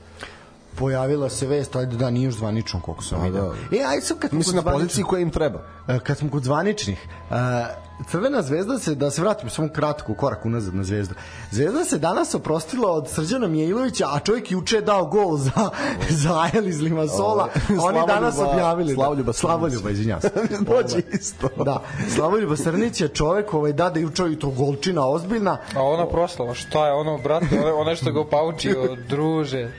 [0.77, 3.55] Pojavila se vest, ajde da nije još zvanično koliko sam vidio.
[3.71, 5.59] E, ajde sad kad smo Mislim na poziciji koja im treba.
[5.87, 10.45] E, kad smo kod zvaničnih e, Crvena zvezda se, da se vratim samo kratko, korak
[10.45, 11.15] unazad na zvezdu.
[11.51, 15.69] Zvezda se danas oprostila od Srđana Mijailovića, a čovjek juče je dao gol za,
[16.23, 17.49] za Ajel iz Limasola.
[17.69, 18.93] Oni Slavoljuba- danas objavili.
[18.93, 20.29] Slavoljuba da, Slavoljuba, izvinjavam se.
[20.69, 21.49] Dođe isto.
[21.65, 21.81] Da,
[22.15, 25.57] Slavoljuba Srnić je čovek ovaj, da da juče i to golčina ozbiljna.
[25.75, 29.71] A ona proslava, šta je ono, brate, ono, ono što ga opaučio, druže.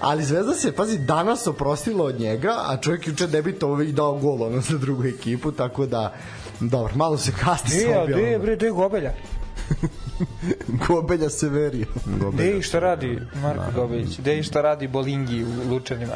[0.00, 4.42] Ali Zvezda se, pazi, danas oprostila od njega, a čovjek juče debitovao i dao gol
[4.42, 6.14] ono za drugu ekipu, tako da,
[6.60, 8.22] dobro, malo se kasni Gde sa je, objavom.
[8.22, 9.12] gde je, bre, gde je Gobelja?
[10.88, 11.86] Gobelja Severija.
[12.32, 14.18] Gde i šta radi Marko Gobelić?
[14.18, 16.14] Gde i šta radi Bolingi u Lučanima?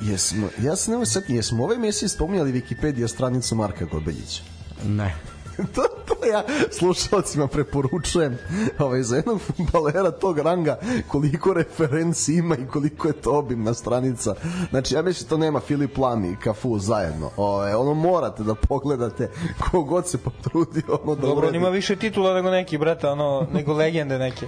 [0.00, 4.42] Jesmo, ja se nemoj setiti, jesmo ove emisije spominjali Wikipedia stranicu Marka Gobeljića?
[4.84, 5.14] Ne.
[5.74, 8.38] to, to ja slušalcima preporučujem
[8.78, 10.78] ovaj, za jednog futbalera tog ranga
[11.08, 14.34] koliko referenci ima i koliko je to obimna stranica.
[14.70, 17.30] Znači, ja mislim to nema Filip Lami i Cafu zajedno.
[17.36, 19.30] Ovaj, ono morate da pogledate
[19.70, 23.72] kogod se potrudio ono da Dobro, on ima više titula nego neki, brate, ono, nego
[23.72, 24.46] legende neke.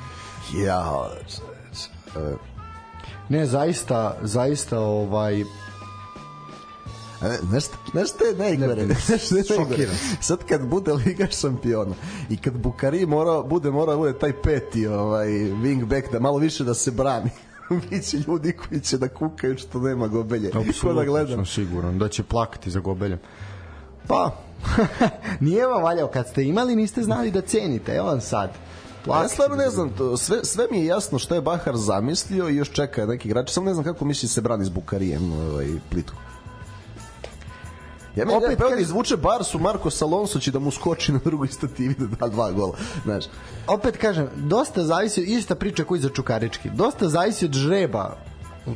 [0.65, 1.09] Ja,
[2.17, 2.35] e,
[3.29, 5.45] Ne, zaista, zaista ovaj
[7.21, 8.87] Znaš, znaš šta je najgore?
[9.07, 9.69] Znaš šta je najgore?
[9.69, 9.97] šokiran.
[10.21, 11.95] Sad kad bude Liga šampiona
[12.31, 16.65] i kad Bukari mora, bude mora da bude taj peti ovaj, wingback da malo više
[16.65, 17.31] da se brani
[17.91, 20.51] biće ljudi koji će da kukaju što nema gobelje.
[20.83, 21.37] Ko da gledam.
[21.37, 23.19] sam siguran da će plakati za gobeljem.
[24.07, 24.37] Pa,
[25.41, 27.93] nije vam valjao kad ste imali, niste znali da cenite.
[27.93, 28.51] Evo vam sad.
[29.07, 32.57] Ja stvarno ne znam, to, sve, sve mi je jasno šta je Bahar zamislio i
[32.57, 36.30] još čeka neki igrač, samo ne znam kako misli se brani s Bukarijem ovaj, plitko.
[38.17, 41.49] Ja mi Opet da kažem- izvuče Barsu, Marko Alonso će da mu skoči na drugoj
[41.49, 42.73] stativi da da dva gola.
[43.05, 43.25] Znaš,
[43.67, 48.17] Opet kažem, dosta zavisi, ista priča koji za Čukarički, dosta zavisi od žreba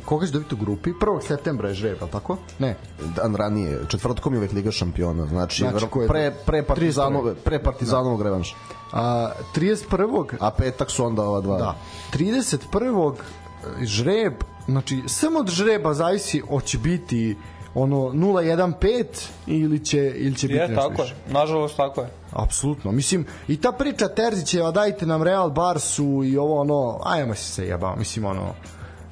[0.05, 0.93] koga će dobiti u grupi?
[0.93, 1.27] 1.
[1.27, 2.37] septembra je žreb, ali tako?
[2.59, 2.77] Ne.
[3.15, 8.21] dan ranije, četvrtkom je uvek Liga šampiona, znači, Znači, je pre, pre Partizanovog, pre Partizanovog
[8.21, 8.55] revanša.
[8.91, 10.25] A, 31.
[10.39, 11.57] A petak su onda ova dva.
[11.57, 11.75] Da.
[12.13, 13.13] 31.
[13.81, 14.33] žreb,
[14.67, 17.37] znači samo od žreba zavisi hoće biti
[17.75, 19.05] ono 015
[19.47, 21.13] ili će ili će biti Je, nešto tako više.
[21.27, 21.33] je.
[21.33, 22.07] Nažalost, tako je.
[22.31, 22.91] Apsolutno.
[22.91, 27.65] Mislim, i ta priča Terzićeva, dajte nam Real Barsu i ovo ono, ajmo se se
[27.67, 27.95] jebao.
[27.95, 28.53] Mislim, ono,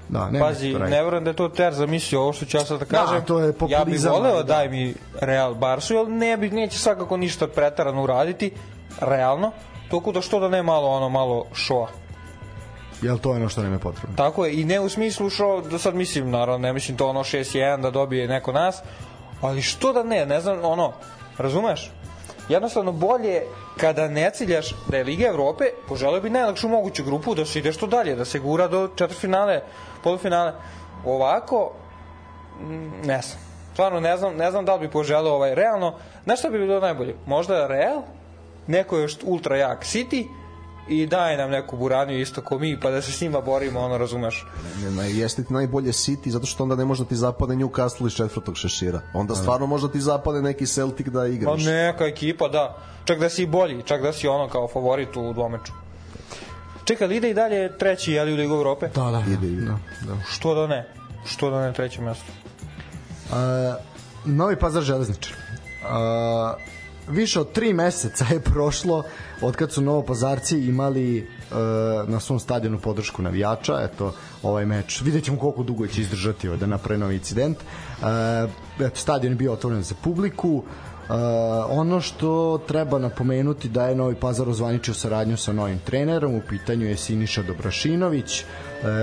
[0.10, 2.80] da, ne Pazi, ne verujem da je to Ter zamislio ovo što ću ja sad
[2.80, 3.26] da kažem.
[3.26, 4.44] to je ja bih voleo da.
[4.44, 8.52] daj mi Real Barsu, jer ne bi, neće svakako ništa pretarano uraditi,
[9.00, 9.52] realno,
[9.90, 11.88] toliko da što da ne malo ono malo šoa.
[13.04, 14.16] Jel to je ono što nam je potrebno?
[14.16, 17.20] Tako je, i ne u smislu što, da sad mislim, naravno, ne mislim to ono
[17.20, 18.82] 6-1 da dobije neko nas,
[19.42, 20.94] ali što da ne, ne znam, ono,
[21.38, 21.92] razumeš?
[22.50, 23.42] Jednostavno bolje
[23.78, 27.74] kada ne ciljaš da je Liga Evrope, poželeo bi najlakšu moguću grupu da se ide
[27.74, 29.62] što dalje, da se gura do četvrtfinale,
[30.04, 30.54] polufinale.
[31.06, 31.72] Ovako,
[33.04, 33.40] ne znam.
[33.74, 35.96] Stvarno ne znam, ne znam da li bi poželeo ovaj realno.
[36.24, 37.16] Znaš šta bi bilo najbolje?
[37.26, 38.02] Možda Real,
[38.68, 40.28] neko još ultra jak City
[40.88, 43.98] i daje nam neku buraniju isto ko mi, pa da se s njima borimo, ono
[43.98, 44.46] razumeš.
[44.84, 48.08] Ne, ne, jeste ti najbolje City, zato što onda ne može da ti zapade Newcastle
[48.08, 49.02] iz četvrtog šešira.
[49.14, 51.64] Onda stvarno može da ti zapade neki Celtic da Pa igraš.
[51.66, 52.78] neka ekipa, da.
[53.06, 55.74] Čak da si bolji, čak da si ono kao favorit u dvomeču.
[56.86, 58.88] Čekaj, ide i dalje treći, jeli u Ligu Evrope?
[58.96, 59.24] Da, da.
[59.34, 59.66] Ide, ide.
[59.66, 60.16] da, da.
[60.30, 60.88] Što da ne?
[61.26, 62.26] Što da ne treće mesto?
[63.34, 63.76] A,
[64.26, 65.34] Novi Pazar železničar.
[65.90, 66.54] A,
[67.08, 69.04] više od tri meseca je prošlo
[69.42, 71.24] od kad su Novopazarci imali e,
[72.08, 73.80] na svom stadionu podršku navijača.
[73.82, 77.58] Eto ovaj meč vidjet ćemo koliko dugo će izdržati ovaj, da napravi novi incident.
[77.58, 80.64] E, eto, stadion je bio otvoren za publiku.
[81.04, 81.16] Uh,
[81.70, 86.86] ono što treba napomenuti da je Novi Pazar ozvaničio saradnju sa novim trenerom, u pitanju
[86.88, 88.46] je Siniša Dobrašinović, uh,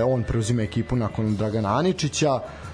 [0.05, 2.70] on preuzima ekipu nakon Dragana Aničića, E,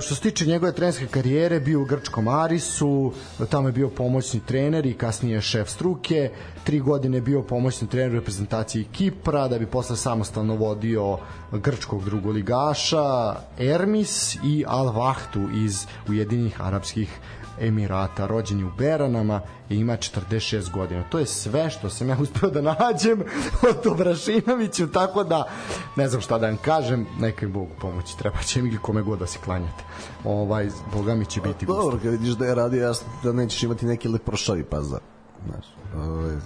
[0.00, 3.12] što se tiče njegove trenerske karijere, bio u Grčkom Arisu,
[3.50, 6.30] tamo je bio pomoćni trener i kasnije šef struke,
[6.64, 11.18] tri godine je bio pomoćni trener u reprezentaciji Kipra, da bi posle samostalno vodio
[11.52, 17.18] grčkog drugoligaša, Ermis i Al Vahtu iz Ujedinjenih Arapskih
[17.62, 21.02] Emirata, rođen je u Beranama i ima 46 godina.
[21.02, 23.20] To je sve što sam ja uspeo da nađem
[23.62, 25.48] o Dobrašinoviću, tako da
[25.96, 29.02] ne znam šta da vam kažem, neka im Bogu pomoći, treba će mi ili kome
[29.02, 29.84] god da se klanjate.
[30.24, 31.82] Ovaj, Boga mi će biti gusto.
[31.82, 35.00] Dobro, kad vidiš da je radio jasno da nećeš imati neki leprošavi pazar.
[35.46, 36.36] Znaš, ovaj,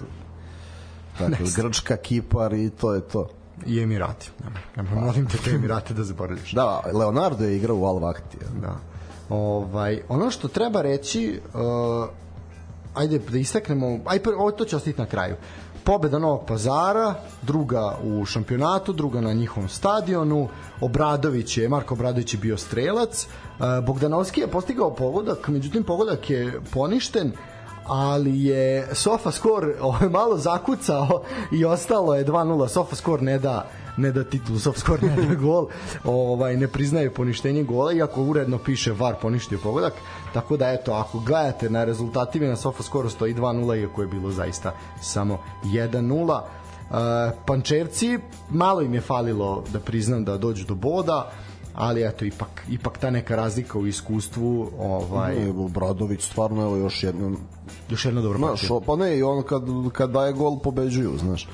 [1.17, 3.29] tako, Grčka, Kipar i to je to.
[3.65, 4.31] I Emirati.
[4.43, 6.51] Nemoj, nemoj, molim te te Emirate da zaboraviš.
[6.51, 8.37] Da, Leonardo je igrao u Al Vakti.
[8.61, 8.79] Da.
[9.29, 12.09] Ovaj, ono što treba reći, uh,
[12.93, 15.35] ajde da istaknemo, aj ovo to će ostati na kraju.
[15.83, 20.47] Pobeda Novog pazara, druga u šampionatu, druga na njihovom stadionu.
[20.81, 23.27] Obradović je, Marko Obradović je bio strelac.
[23.27, 27.31] Uh, Bogdanovski je postigao pogodak, međutim pogodak je poništen
[27.87, 33.67] ali je Sofa Skor ovaj, malo zakucao i ostalo je 2-0 Sofa Skor ne da
[33.97, 35.67] ne da titul Sofa Skor ne da gol
[36.03, 39.93] ovaj, ne priznaje poništenje gola iako uredno piše VAR poništio pogodak
[40.33, 44.31] tako da eto ako gledate na rezultative na Sofa Skoru stoji 2-0 iako je bilo
[44.31, 46.41] zaista samo 1-0
[46.89, 46.95] Uh,
[47.45, 48.19] Pančevci
[48.49, 51.31] malo im je falilo da priznam da dođu do boda
[51.77, 57.03] ali eto, ipak, ipak ta neka razlika u iskustvu, ovaj, Ne, Bradović stvarno evo još
[57.03, 57.37] jednom
[57.89, 58.67] još jedna dobra partija.
[58.85, 61.47] pa ne, i on kad, kad daje gol pobeđuju, znaš.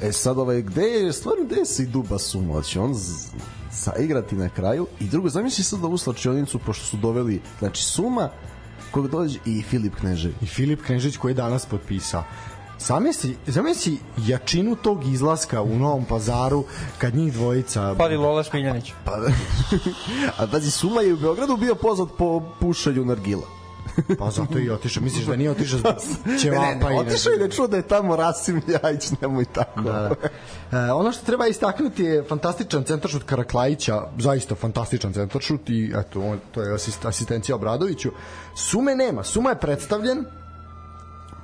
[0.00, 2.62] E sad, ovaj, gde je, stvarno, gde se i Duba Suma?
[2.62, 2.94] Će on
[3.72, 4.86] zaigrati na kraju?
[5.00, 8.30] I drugo, zamisli sad ovu slačionicu, pošto su doveli, znači, Suma,
[8.90, 10.36] koga dođe, i Filip Knežević.
[10.42, 12.24] i Filip Knežić koji je danas potpisao.
[12.78, 16.64] Zamisli, zamisli jačinu tog izlaska u Novom pazaru
[16.98, 18.92] kad njih dvojica Padi Lola Smiljanić.
[19.04, 19.12] Pa,
[20.38, 23.57] a pazi, Suma je u Beogradu bio poznat po pušenju nargila.
[24.18, 25.92] Pa zato i otišao misliš da nije otišao zbog
[26.26, 29.44] Ne, ćevapa ne, ne, i otišao i da čuo da je tamo Rasim Ljajić, nemoj
[29.44, 29.80] tako.
[29.80, 30.28] Da, da.
[30.78, 36.38] E, ono što treba istaknuti je fantastičan centaršut Karaklajića, zaista fantastičan centaršut i eto, on,
[36.52, 38.10] to je asist, asistencija Obradoviću.
[38.56, 40.24] Sume nema, Suma je predstavljen,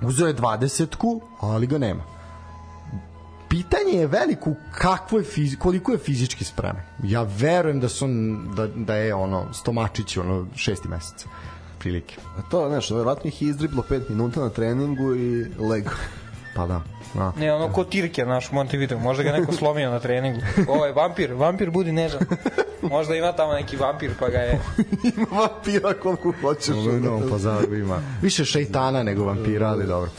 [0.02, 2.02] uzeo je 20-ku, ali ga nema.
[3.48, 6.82] Pitanje je veliko kakvo je fizi, koliko je fizički spreman.
[7.02, 8.06] Ja verujem da su
[8.56, 11.26] da, da je ono stomačić ono šesti mesec
[11.84, 12.16] prilike.
[12.38, 15.90] A to je nešto, verovatno ih je izdriblo 5 minuta na treningu i lego.
[16.56, 16.80] Pa da.
[17.14, 17.32] da.
[17.36, 20.40] Ne, ono ko Tirke naš Montevideo, možda ga neko slomio na treningu.
[20.68, 22.20] Ovaj vampir, vampir budi nežan.
[22.82, 24.60] Možda ima tamo neki vampir pa ga je...
[25.16, 26.74] Ima vampira koliko hoćeš.
[26.76, 28.00] U Novom pazaru ima.
[28.22, 30.10] Više šeitana nego vampira, ali dobro.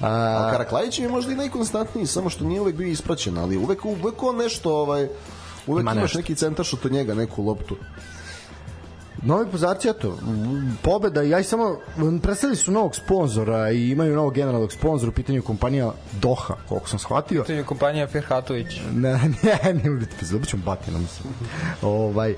[0.00, 3.84] A A, Karaklajić je možda i najkonstantniji, samo što nije uvek bio ispraćen, ali uvek,
[3.84, 5.08] uvek on nešto, ovaj,
[5.66, 6.18] uvek Ima imaš nešto.
[6.18, 7.76] neki centar što od njega, neku loptu.
[9.22, 10.18] Novi Pazarci, eto,
[10.82, 11.78] pobeda, ja i samo,
[12.22, 16.98] predstavili su novog sponzora i imaju novog generalnog sponzora, u pitanju kompanija Doha, koliko sam
[16.98, 17.42] shvatio.
[17.42, 18.66] To je kompanija Ferhatović.
[18.94, 19.12] Ne,
[19.42, 21.22] ne, ne pizda, dobit ćemo batinom se.
[21.82, 22.36] ovaj, e,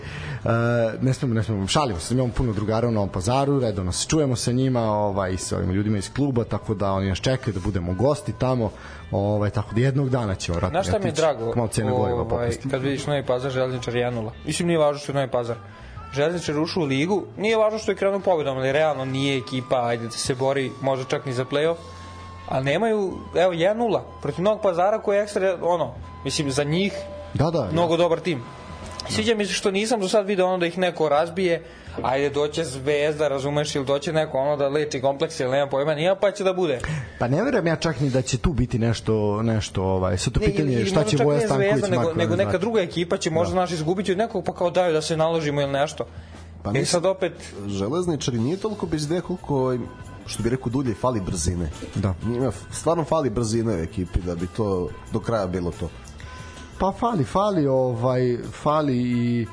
[1.01, 4.37] ne smemo, ne smemo, šalimo se, imamo puno drugara u Novom pazaru, redovno se čujemo
[4.37, 7.95] sa njima, ovaj, sa ovim ljudima iz kluba, tako da oni nas čekaju da budemo
[7.95, 8.70] gosti tamo,
[9.11, 11.53] ovaj, tako da jednog dana ćemo vratno Znaš šta mi je drago?
[11.57, 14.31] Malo cene goriva ovaj, kad vidiš Novi Pazar, Željničar 1-0.
[14.47, 15.57] Mislim, nije važno što je Novi Pazar.
[16.13, 20.05] Željničar ušao u ligu, nije važno što je krenuo pobedom, ali realno nije ekipa, ajde
[20.05, 21.77] da se bori, možda čak ni za play-off.
[22.49, 25.95] A nemaju, evo, 1-0 protiv Novog Pazara koji je ekstra, ono,
[26.25, 26.93] mislim, za njih
[27.35, 28.43] Da, da, mnogo dobar tim.
[29.09, 31.65] Sviđa mi se što nisam do sad video ono da ih neko razbije,
[32.03, 36.16] ajde doće zvezda, razumeš, ili doće neko ono da leči kompleks ili nema pojma, nije
[36.20, 36.80] pa će da bude.
[37.18, 40.41] Pa ne verujem ja čak ni da će tu biti nešto, nešto ovaj, sad to
[40.41, 42.59] Ne, pitanje je ili šta će Voja ne Stanković Zvezda, nego, nego ne neka znate.
[42.59, 43.61] druga ekipa će možda da.
[43.61, 46.05] naš izgubiti od nekog pa kao daju da se naložimo ili nešto.
[46.62, 47.32] Pa e mislim- sad opet,
[47.66, 49.76] Železničari nije toliko bez ideje koliko
[50.26, 51.70] što bi rekao dulje fali brzine.
[51.95, 52.14] Da.
[52.26, 55.88] Njima stvarno fali brzine u ekipi da bi to do kraja bilo to.
[56.78, 59.47] Pa fali, fali, ovaj, fali i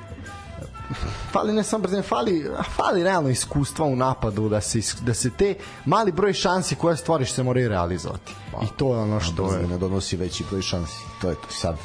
[1.32, 5.56] fali ne samo brzine, fali, fali realno iskustva u napadu da se, da se te
[5.86, 8.34] mali broj šansi koje stvoriš se moraju realizovati.
[8.64, 9.58] I to je ono što je.
[9.58, 10.98] Brzina donosi veći broj šansi.
[11.22, 11.78] To je to sad.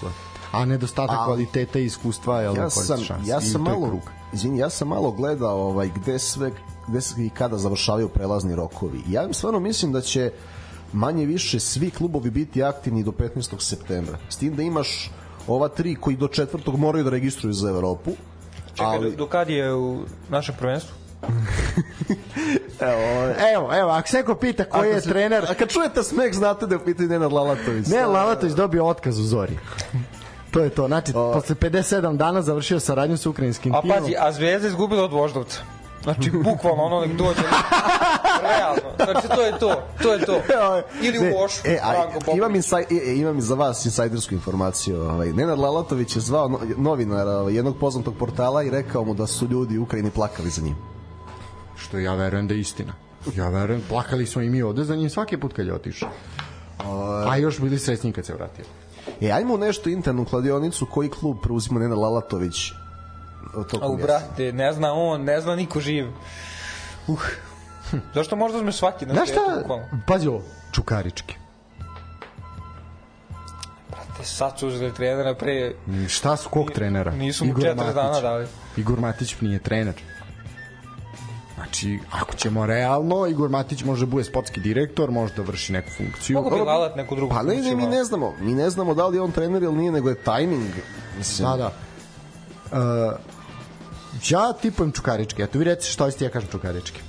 [0.53, 3.31] A nedostatak A- kvaliteta i iskustva je Ja sam, šansi.
[3.31, 4.01] ja sam malo, krug.
[4.33, 6.51] izvini, ja sam malo gledao ovaj, gde sve,
[6.89, 9.03] gde se i kada završavaju prelazni rokovi.
[9.09, 10.33] Ja stvarno mislim da će
[10.93, 13.61] manje više svi klubovi biti aktivni do 15.
[13.61, 14.19] septembra.
[14.29, 15.11] S tim da imaš
[15.47, 18.11] ova tri koji do četvrtog moraju da registruju za Evropu.
[18.75, 19.99] Čekaj, ali, do, kad je u
[20.29, 20.95] našem prvenstvu?
[22.81, 26.03] evo, Evo, evo, ako se neko pita koji ako je se- trener, A kad čujete
[26.03, 27.87] smeh, znate da je u pitanju Nenad Lalatović.
[27.87, 29.59] ne, Lalatović dobio otkaz u Zori.
[30.51, 30.87] To je to.
[30.87, 33.97] Znači, posle 57 dana završio saradnju sa ukrajinskim A timom.
[33.97, 35.61] pazi, a Zvezda izgubila od Voždovca.
[36.03, 37.43] Znači, bukvalno ono nek dođe.
[38.43, 38.83] Realno.
[39.05, 39.83] Znači, to je to.
[40.03, 40.41] To je to.
[41.03, 41.61] Ili u Ne, Vošu.
[41.65, 45.03] E, a, imam, insaj, e, e, imam i za vas insajdersku informaciju.
[45.03, 49.27] Ovaj, Nenad Lalatović je zvao no, novinara ovaj, jednog poznatog portala i rekao mu da
[49.27, 50.77] su ljudi u Ukrajini plakali za njim.
[51.77, 52.93] Što ja verujem da je istina.
[53.37, 56.11] Ja verujem, plakali smo i mi ovde za njim svaki put kad je otišao.
[57.29, 58.65] A još bili srećni kad se vratio.
[59.21, 62.73] E, ajmo u nešto internu kladionicu koji klub preuzima Nenad Lalatović
[63.71, 66.07] tokom Au, brate, ne zna on, ne zna niko živ.
[67.07, 67.23] Uh.
[68.15, 69.41] Zašto možda me svaki na Znaš šta?
[70.07, 71.35] Pazi ovo, Čukarički.
[73.89, 75.75] Brate, sad su uzeli trenera pre...
[76.09, 77.11] Šta su kog trenera?
[77.11, 78.47] Nisu mu četiri dana dali.
[78.77, 79.95] Igor Matić nije trener.
[81.55, 86.35] Znači, ako ćemo realno, Igor Matić može bude sportski direktor, može da vrši neku funkciju.
[86.35, 88.35] Mogu bi lalat neku drugu Pa ne, ne, mi ne znamo.
[88.41, 90.71] Mi ne znamo da li je on trener ili nije, nego je tajming.
[91.19, 91.73] Mislim, Da, da.
[92.73, 93.32] Uh,
[94.29, 95.43] ja tipujem Čukarički.
[95.43, 97.01] Eto, vi recite što ste, ja kažem Čukarički.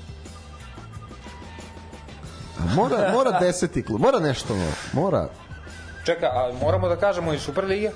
[2.75, 4.55] Mora, mora deseti klub, mora nešto.
[4.93, 5.29] Mora.
[6.05, 7.91] Čeka, a moramo da kažemo i Superliga?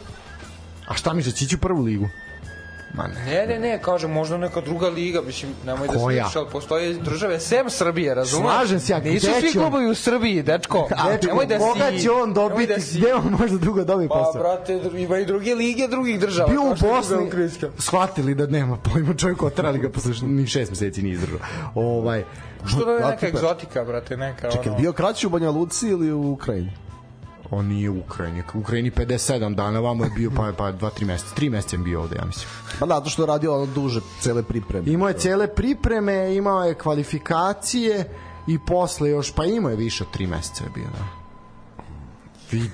[0.87, 2.09] A šta mi će ići u prvu ligu?
[2.93, 3.25] Ma ne.
[3.27, 6.17] Ne, ne, ne, kažem, možda neka druga liga, mislim, nemoj da se Koja?
[6.17, 8.45] misliš, ali postoje države sem Srbije, razumeš?
[8.45, 9.63] Slažem se ja, Nisu gde svi će on?
[9.63, 10.87] klubovi u Srbiji, dečko.
[11.09, 11.63] Dečko, nemoj da si...
[11.63, 14.41] koga će on dobiti, da si- gde on može drugo dobiti Pa, posao?
[14.41, 16.49] brate, dru- ima i druge lige drugih država.
[16.49, 21.13] bio u Bosni, shvatili da nema pojma čovjek otrali ga posle ni šest meseci nije
[21.13, 21.39] izdržao.
[21.75, 22.23] Ovaj,
[22.65, 24.77] Što da je neka egzotika, brate, neka Čekaj, ono...
[24.77, 26.71] bio kraći u Banja Luci ili u Ukrajini?
[27.51, 28.43] On nije u Ukrajini.
[28.53, 31.35] U Ukrajini 57 dana, vamo je bio pa, pa 2-3 meseca.
[31.35, 32.47] 3 meseca je bio ovde, ja mislim.
[32.79, 34.91] Pa da, to što je radio ono duže cele pripreme.
[34.91, 38.09] Imao je cele pripreme, imao je kvalifikacije
[38.47, 41.27] i posle još, pa imao je više od 3 meseca je bio, da.
[42.51, 42.69] Vidi,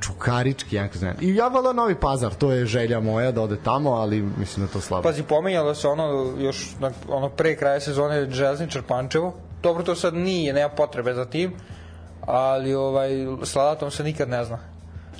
[0.00, 1.14] Čukarički, jako znam.
[1.20, 4.72] I ja vala Novi Pazar, to je želja moja da ode tamo, ali mislim da
[4.72, 5.02] to slabo.
[5.02, 9.34] Pazi, pomenjalo se ono još na, ono pre kraja sezone Železničar Pančevo.
[9.62, 11.52] Dobro, to sad nije, nema potrebe za tim,
[12.26, 13.10] ali ovaj,
[13.42, 14.58] s Lalatom se nikad ne zna.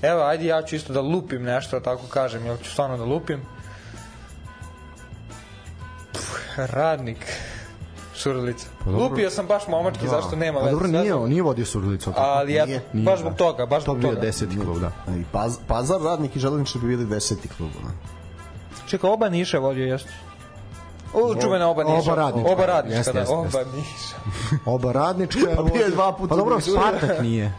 [0.02, 3.40] Evo, ajde ja ću isto da lupim nešto, tako kažem, jel ću stvarno da lupim.
[6.12, 7.26] Pff, radnik.
[8.14, 8.66] Surlica.
[8.78, 9.04] Pa dobro.
[9.04, 12.12] Lupio sam baš momački, zašto nema Pa veze dobro, s nije, on nije vodio Surdulicu.
[12.16, 13.20] Ali ja, Nije, baš da.
[13.20, 14.20] zbog toga, baš To zbog bi bio toga.
[14.20, 14.90] deseti klub, da.
[15.12, 17.70] I Paz, Pazar, Radnik i Železničar bi bili deseti klub.
[17.82, 17.90] Da.
[18.86, 20.10] Čekaj, oba Niša vodio, jeste?
[21.14, 21.96] O, čuvena oba Niša.
[22.02, 22.52] oba radnička.
[22.52, 23.58] Oba radnička, Jeste, da, jeste, oba.
[23.66, 24.16] Niša.
[24.66, 26.60] Oba radnička Pa bio je dva puta Pa dobro.
[26.60, 27.52] Spartak nije.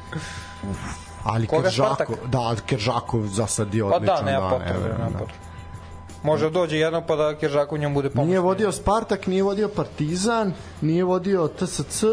[1.24, 2.10] Ali Koga Spartak?
[2.26, 4.16] da, Keržakov za sad je Pa odličan.
[4.16, 5.18] da, nema potrebe, evo, nema da.
[5.20, 5.39] potrebe.
[6.24, 8.28] Može dođe jedno pa da Keržakov njom bude pomoć.
[8.28, 12.03] Nije vodio Spartak, nije vodio Partizan, nije vodio TSC,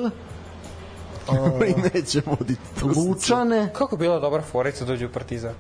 [1.69, 2.61] I neće voditi.
[2.97, 5.55] Lučane, Kako bila dobra forica dođe u Partizan?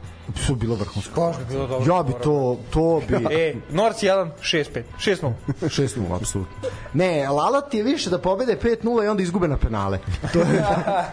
[0.46, 1.20] su bilo vrhunsko.
[1.20, 1.94] Baš bi bilo dobro.
[1.96, 3.14] Ja bi to, to bi...
[3.34, 4.82] E, Norci 1, 6-5.
[4.98, 5.32] 6-0.
[5.60, 6.68] 6-0, apsolutno.
[6.94, 9.98] Ne, Lalat je više da pobede 5-0 i onda izgube na penale.
[10.32, 10.64] To je,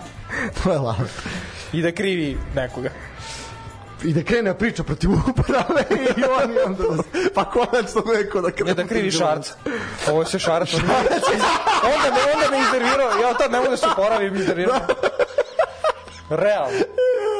[0.64, 1.10] to je Lalat.
[1.74, 2.89] I da krivi nekoga.
[4.04, 5.84] I da krene priča protiv uprave
[6.18, 6.84] i oni onda...
[6.84, 7.04] Da...
[7.34, 8.72] Pa konačno neko da krene.
[8.72, 9.54] Ne da krivi Šarca.
[10.08, 10.74] Ovo je sve Šarac.
[10.74, 13.10] onda me, onda me iznervirao.
[13.22, 14.80] Ja tad ne mogu da se oporavim iznervirao.
[16.30, 16.80] Realno.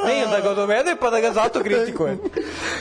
[0.06, 2.18] Ne, da ga dovede pa da ga zato kritikuje.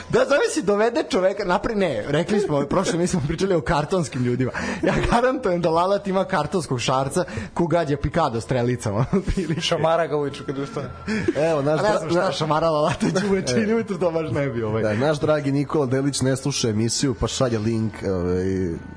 [0.09, 4.51] Da, zamisli, dovede čoveka, napri, ne, rekli smo, prošle mi smo pričali o kartonskim ljudima.
[4.83, 9.05] Ja garantujem da Lalat ima kartonskog šarca ko gađa pikado strelicama.
[9.37, 10.89] Ili Šamara ga ujutru kad ustane.
[11.35, 14.63] Evo, naš, ne znam šta šamara Lalata će uveče ili ujutru, to baš ne bi
[14.63, 14.83] ovaj.
[14.83, 17.93] Da, naš dragi Nikola Delić ne sluša emisiju, pa šalje link.
[18.07, 18.45] Ovaj,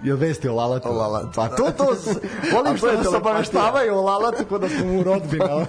[0.02, 0.88] Jel vesti o Lalatu?
[0.88, 1.30] O Lalatu.
[1.34, 1.84] Pa to, to,
[2.54, 5.66] volim što nas obaveštavaju o Lalatu kod da smo mu rodbina.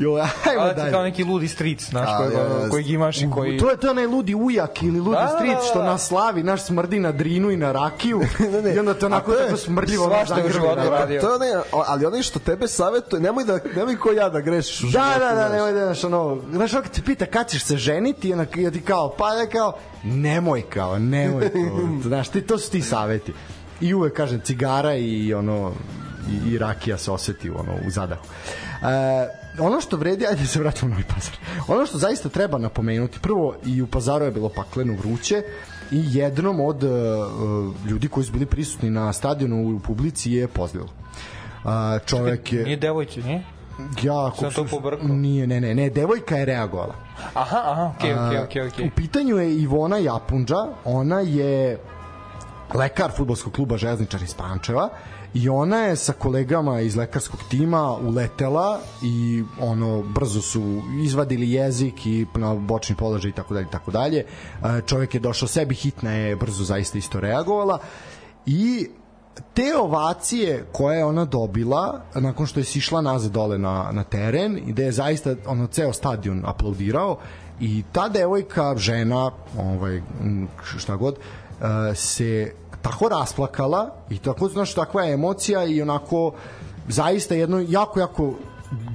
[0.00, 0.90] Jo, ajmo ti dalje.
[0.90, 2.30] kao neki ludi stric, znaš, A,
[2.70, 3.58] kojeg, imaš i koji...
[3.58, 5.84] To je to onaj ludi ujak ili ludi Da, da, stric da, što da.
[5.84, 8.20] nas slavi, naš smrdi na drinu i na rakiju.
[8.74, 10.06] I onda to onako A to je- tako smrdljivo.
[10.06, 11.20] na- radio.
[11.20, 11.48] to je onaj,
[11.86, 15.10] ali onaj što tebe savjetuje, nemoj da nemoj ko ja da grešiš u Da, životu.
[15.10, 15.52] da, da, znaš.
[15.52, 18.56] nemoj da, znaš, ono, znaš, ono kad te pita kad ćeš se ženiti, i onak,
[18.56, 19.72] ja ti kao, pa ja kao,
[20.04, 23.32] nemoj kao, nemoj, kao, znaš, ti, to su ti saveti.
[23.80, 25.72] I uvek kažem, cigara i ono,
[26.30, 28.24] i, i rakija se oseti ono, u zadahu.
[28.82, 31.34] E, ono što vredi, ajde da se vratimo u Novi Pazar.
[31.68, 35.42] Ono što zaista treba napomenuti, prvo i u Pazaru je bilo pakleno vruće
[35.90, 36.90] i jednom od uh,
[37.86, 40.92] ljudi koji su bili prisutni na stadionu u publici je pozdravilo.
[41.64, 41.70] Uh,
[42.06, 42.64] čovek je...
[42.64, 43.44] Nije devojci, nije?
[44.02, 45.08] Ja, ako Sam to pobrkao.
[45.08, 46.94] Nije, ne, ne, ne, devojka je reagovala.
[47.34, 48.86] Aha, aha, okej, okej, okej, okej.
[48.86, 51.78] U pitanju je Ivona Japunđa, ona je
[52.74, 54.88] lekar futbolskog kluba Železničar iz Pančeva
[55.34, 62.06] i ona je sa kolegama iz lekarskog tima uletela i ono brzo su izvadili jezik
[62.06, 64.18] i na bočni položaj i tako dalje i tako dalje.
[64.18, 64.26] E,
[64.86, 67.78] Čovjek je došao sebi, hitna je brzo zaista isto reagovala
[68.46, 68.88] i
[69.54, 74.58] te ovacije koje je ona dobila nakon što je sišla nazad dole na, na teren
[74.66, 77.18] i da je zaista ono ceo stadion aplaudirao
[77.60, 80.02] i ta devojka, žena ovaj,
[80.78, 82.52] šta god uh, se
[82.82, 86.32] tako rasplakala i tako, znaš, takva je emocija i onako
[86.88, 88.32] zaista jedno jako, jako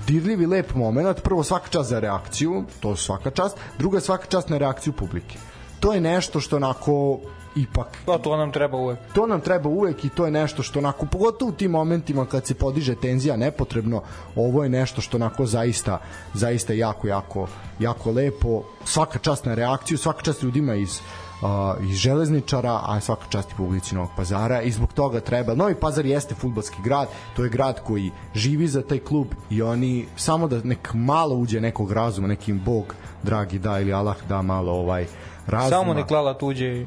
[0.08, 1.22] dirljiv i lep moment.
[1.24, 3.58] Prvo svaka čast za reakciju, to svaka čast.
[3.78, 5.38] Druga svaka čast na reakciju publike.
[5.80, 7.20] To je nešto što onako
[7.56, 9.00] ipak Pa to nam treba uvek.
[9.14, 12.46] to nam treba uvek i to je nešto što onako pogotovo u tim momentima kad
[12.46, 14.02] se podiže tenzija nepotrebno
[14.36, 16.00] ovo je nešto što onako zaista
[16.34, 17.48] zaista jako jako
[17.80, 21.00] jako lepo svaka čast na reakciju svaka čast ljudima iz
[21.42, 25.76] uh, iz železničara, a svaka čast i publici Novog pazara i zbog toga treba Novi
[25.76, 30.48] Pazar jeste futbalski grad, to je grad koji živi za taj klub i oni samo
[30.48, 35.06] da nek malo uđe nekog razuma, nekim Bog dragi da ili Allah da malo ovaj
[35.48, 35.70] razuma.
[35.70, 36.86] Samo nek Lala tuđe i...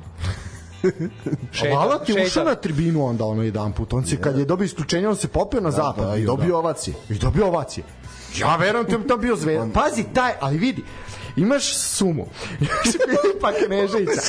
[1.53, 2.27] Šeta, je šeta.
[2.27, 3.93] ušao na tribinu onda ono jedan put.
[3.93, 6.09] On se kad je dobio isključenje, on se popio na zapad.
[6.09, 6.59] Da, i bio, dobio da.
[6.59, 6.95] ovacije.
[7.09, 7.85] I dobio ovacije.
[8.37, 9.73] Ja verujem da je to bio zvezda.
[9.75, 10.85] Pazi taj, ali vidi,
[11.39, 12.27] imaš sumu,
[12.61, 14.21] imaš Filipa Kneževića,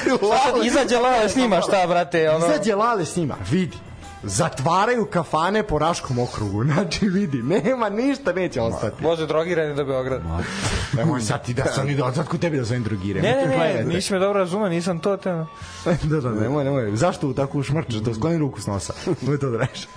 [0.65, 2.45] Izađe Lale snima šta, brate, ono...
[2.45, 3.77] izađe Lale s njima, vidi,
[4.23, 9.03] zatvaraju kafane po Raškom okrugu, znači vidi, nema ništa, neće ostati.
[9.03, 10.23] Voze drogirani do Beograda.
[10.93, 13.21] Nemoj sad ti da se oni da kod tebi da se oni drugire.
[13.21, 15.29] Ne, ne, ne, nisi me dobro razumeo, nisam to te...
[16.09, 16.95] da, da, nemoj, nemoj.
[16.95, 18.93] Zašto u takvu šmrčeš, da skloni ruku s nosa?
[19.21, 19.87] Nemoj to da reš.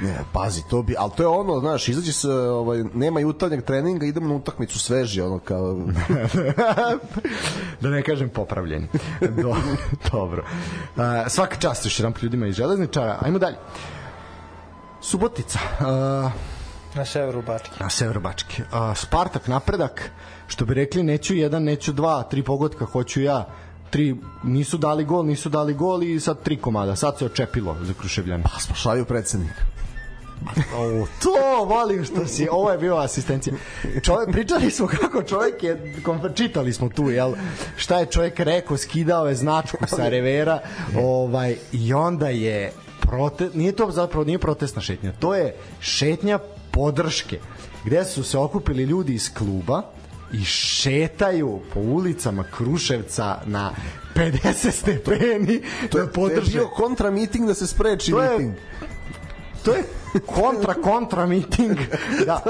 [0.00, 4.06] Ne, pazi, to bi, ali to je ono, znaš, izađe se, ovaj, nema jutarnjeg treninga,
[4.06, 5.78] idemo na utakmicu sveži, ono kao...
[7.80, 8.88] da ne kažem popravljeni.
[9.20, 9.56] Do,
[10.12, 10.44] dobro.
[10.96, 13.18] Uh, svaka čast još jedan ljudima iz železničara.
[13.20, 13.56] Ajmo dalje.
[15.00, 15.58] Subotica.
[15.80, 16.30] Uh,
[16.94, 17.70] Na severu Bačke.
[17.80, 18.62] na severu Bačke.
[18.62, 20.10] Uh, Spartak napredak,
[20.46, 23.46] što bi rekli neću jedan, neću dva, tri pogotka, hoću ja
[23.90, 26.96] tri, nisu dali gol, nisu dali gol i sad tri komada.
[26.96, 28.42] Sad se očepilo za Kruševljane.
[28.42, 29.62] Pa, spašavaju predsednika.
[30.76, 33.54] O, to volim što si, ovo je bio asistencija.
[34.02, 35.94] Čovjek, pričali smo kako čovjek je,
[36.34, 37.34] čitali smo tu, jel,
[37.76, 40.60] šta je čovjek rekao, skidao je značku sa revera,
[40.96, 46.38] ovaj, i onda je prote, nije to zapravo nije protestna šetnja, to je šetnja
[46.70, 47.38] podrške,
[47.84, 49.82] gde su se okupili ljudi iz kluba,
[50.32, 53.70] i šetaju po ulicama Kruševca na
[54.14, 58.22] 50 stepeni To je, da to je podrže bio kontra miting da se spreči To
[58.22, 58.54] je- miting.
[59.64, 59.84] To je
[60.26, 61.76] kontra kontra miting
[62.26, 62.42] da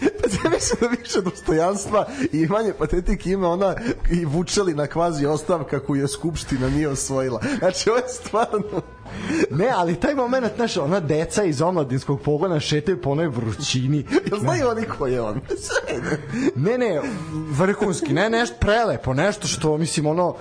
[0.00, 3.74] Pa ja mislim da više dostojanstva i manje patetike ima ona
[4.10, 7.40] i vučeli na kvazi ostavka koju je Skupština nije osvojila.
[7.58, 8.82] Znači, ovo je stvarno...
[9.50, 14.06] Ne, ali taj moment, znaš, ona deca iz omladinskog pogona šetaju po onoj vrućini.
[14.30, 15.40] Jel znaju oni ko je on?
[16.56, 17.00] Ne, ne,
[17.50, 20.36] vrhunski, ne, nešto prelepo, nešto što, mislim, ono,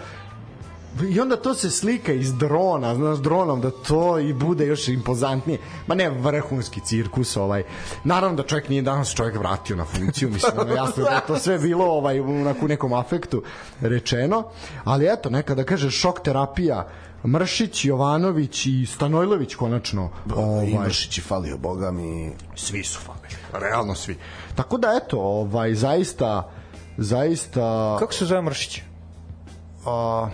[1.09, 5.59] I onda to se slika iz drona, znaš, dronom, da to i bude još impozantnije.
[5.87, 7.63] Ma ne, vrhunski cirkus, ovaj.
[8.03, 11.39] Naravno da čovjek nije danas čovjek vratio na funkciju, mislim, ono, jasno da je to
[11.39, 12.19] sve bilo ovaj,
[12.61, 13.43] u nekom afektu
[13.81, 14.43] rečeno,
[14.83, 16.87] ali eto, neka da kaže šok terapija,
[17.27, 22.31] Mršić, Jovanović i Stanojlović konačno ovaj, Imašić je falio, boga mi...
[22.55, 24.17] svi su falili, realno svi.
[24.55, 26.51] Tako da eto, ovaj zaista
[26.97, 28.81] zaista Kako se zove Mršić?
[29.85, 30.29] a,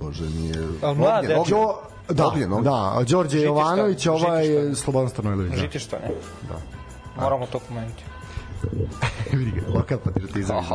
[0.00, 0.68] Bože, nije...
[0.82, 1.56] Al mlad, Ognjen, dečko.
[1.56, 1.90] Ognjen.
[2.08, 2.64] Đo, da, Ognjen, Ognjen.
[2.64, 5.52] da, Đorđe Žitišta, Jovanović, ovaj je Slobodan Stanojlović.
[5.52, 5.56] Da.
[5.56, 6.10] Žitišta, ne?
[6.48, 6.56] Da.
[7.22, 8.04] Moramo to pomenuti.
[9.38, 10.56] Vidi ga, lokal patriotizam.
[10.58, 10.74] Uh,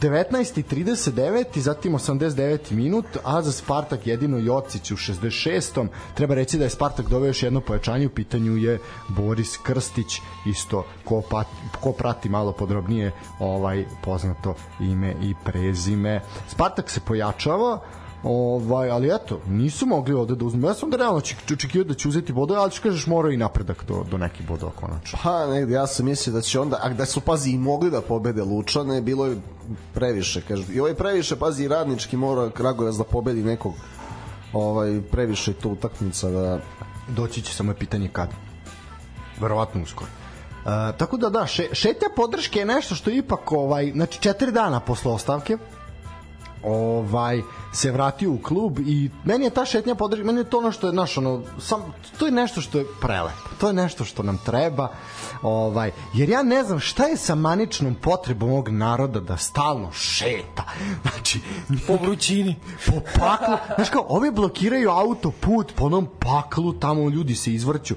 [0.00, 2.72] 19.39 i zatim 89.
[2.72, 5.86] minut, a za Spartak jedino Jocić u 66.
[6.14, 8.78] Treba reći da je Spartak doveo još jedno pojačanje, u pitanju je
[9.08, 11.46] Boris Krstić, isto ko, pat,
[11.80, 16.20] ko prati malo podrobnije ovaj poznato ime i prezime.
[16.48, 17.80] Spartak se pojačava,
[18.22, 20.66] Ovaj, ali eto, nisu mogli ovde da uzmu.
[20.66, 23.84] Ja sam da realno oček- očekivao da će uzeti bodove, ali kažeš morao i napredak
[23.88, 25.18] do, do nekih bodova konačno.
[25.22, 28.00] Pa negde, ja sam mislio da će onda, a da su, pazi, i mogli da
[28.00, 29.36] pobede Lučane, bilo je
[29.94, 30.66] previše, kažem.
[30.72, 33.74] I ovo je previše, pazi, i radnički mora Kragujevac da pobedi nekog
[34.52, 36.58] ovaj, previše to utakmica da
[37.08, 38.28] doći će samo je pitanje kad
[39.40, 40.10] verovatno uskoro
[40.66, 44.80] Uh, tako da da, še, šetnja podrške je nešto što ipak ovaj, znači četiri dana
[44.80, 45.58] posle ostavke
[46.66, 50.72] ovaj se vratio u klub i meni je ta šetnja podrške, meni je to ono
[50.72, 54.22] što je naš ono, sam, to je nešto što je prelepo to je nešto što
[54.22, 54.88] nam treba
[55.42, 60.64] ovaj, jer ja ne znam šta je sa maničnom potrebom ovog naroda da stalno šeta
[61.02, 61.40] znači
[61.86, 62.56] Po vrućini.
[62.86, 63.56] po paklu.
[63.74, 67.94] Znaš kao, ovi blokiraju autoput po onom paklu, tamo ljudi se izvrću.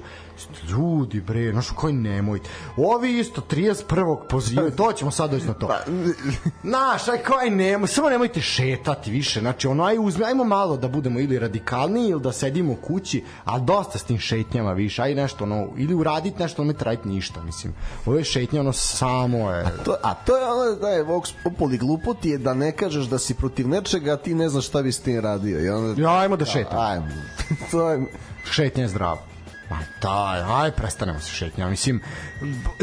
[0.68, 2.48] Ljudi, bre, znaš, koji nemojte.
[2.76, 4.18] Ovi isto 31.
[4.28, 5.68] pozivaju, to ćemo sad doći na to.
[6.62, 9.40] Znaš, aj koji nemoj, samo nemojte šetati više.
[9.40, 13.24] Znači, ono, aj uzme, ajmo malo da budemo ili radikalniji ili da sedimo u kući,
[13.44, 15.02] a dosta s tim šetnjama više.
[15.02, 17.74] Aj nešto, ono, ili uraditi nešto, ne raditi ništa, mislim.
[18.06, 19.64] Ove šetnje, ono, samo je...
[19.84, 23.18] To, a to je ono da je Vox Populi glupoti je da ne kažeš da
[23.18, 25.60] si protiv nečega, a ti ne znaš šta bi s tim radio.
[25.64, 26.82] I onda, Ja, ajmo da šetamo.
[26.82, 27.06] Ajmo.
[27.70, 28.06] to je,
[28.50, 29.29] šetnja je zdrava.
[29.70, 31.68] Ma daj, aj prestanemo se šetnja.
[31.68, 32.00] Mislim,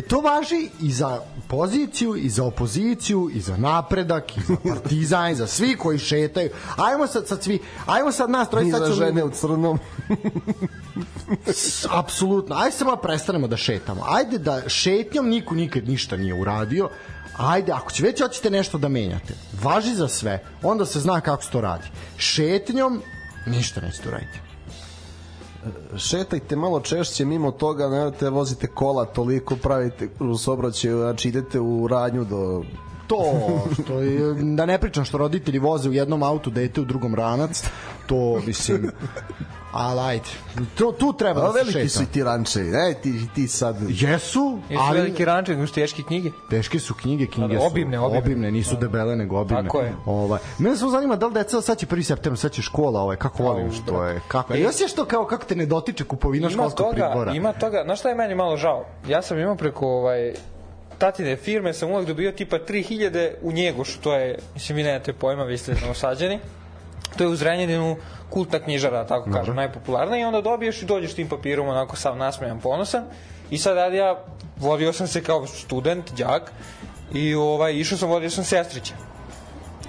[0.08, 5.36] to važi i za poziciju, i za opoziciju, i za napredak, i za partizan, i
[5.36, 6.50] za svi koji šetaju.
[6.78, 9.80] Ajmo sad, sad svi, ajmo sad nas trojice, i sad za ćemo- žene u crnom.
[11.92, 12.56] Apsolutno.
[12.56, 14.04] Ajde samo da prestanemo da šetamo.
[14.08, 16.90] Ajde da šetnjom niko nikad ništa nije uradio.
[17.38, 19.34] Ajde, ako će već hoćete nešto da menjate,
[19.64, 21.88] važi za sve, onda se zna kako se to radi.
[22.18, 23.02] Šetnjom
[23.46, 24.40] ništa nećete uraditi.
[25.98, 31.88] Šetajte malo češće mimo toga, nemojte vozite kola toliko, pravite u sobraćaju, znači idete u
[31.88, 32.64] radnju do
[33.08, 33.24] to
[33.84, 37.64] što je, da ne pričam što roditelji voze u jednom autu dete u drugom ranac
[38.08, 38.92] to mislim
[39.72, 40.24] ali ajde
[40.78, 42.70] to, tu treba da se veliki su šeta i ti rančevi.
[42.70, 43.76] Ne, ti, ti sad...
[43.82, 46.30] jesu Jesu ali veliki ranče, imaš teške knjige.
[46.50, 48.20] Teške su knjige, knjige su Obimne, obimne.
[48.20, 49.64] obimne nisu debele nego obimne.
[49.64, 49.94] Tako je.
[50.06, 50.40] Ovaj.
[50.60, 52.04] Mene samo zanima da li deca sad će 1.
[52.04, 54.22] septembar, sad će škola, ovaj kako volim što je.
[54.28, 54.60] Kako je.
[54.60, 57.34] E, Ja se što kao kako te ne dotiče kupovina Ima školskog toga, pribora.
[57.34, 58.86] ima toga, znaš šta je meni malo žao?
[59.08, 60.34] Ja sam imao preko ovaj,
[60.98, 65.44] tatine firme, sam uvek dobio tipa 3000 u Njegošu, to je, mislim, vi nemate pojma,
[65.44, 66.40] vi ste novosađeni.
[67.18, 67.96] To je u Zrenjaninu
[68.30, 72.60] kultna knjižara, tako kažem, najpopularnija i onda dobiješ i dođeš tim papirom onako sav nasmejan,
[72.60, 73.04] ponosan.
[73.50, 74.24] I sad radi ja,
[74.58, 76.52] vodio sam se kao student, đak,
[77.14, 78.94] i ovaj, išao sam, vodio sam sestrića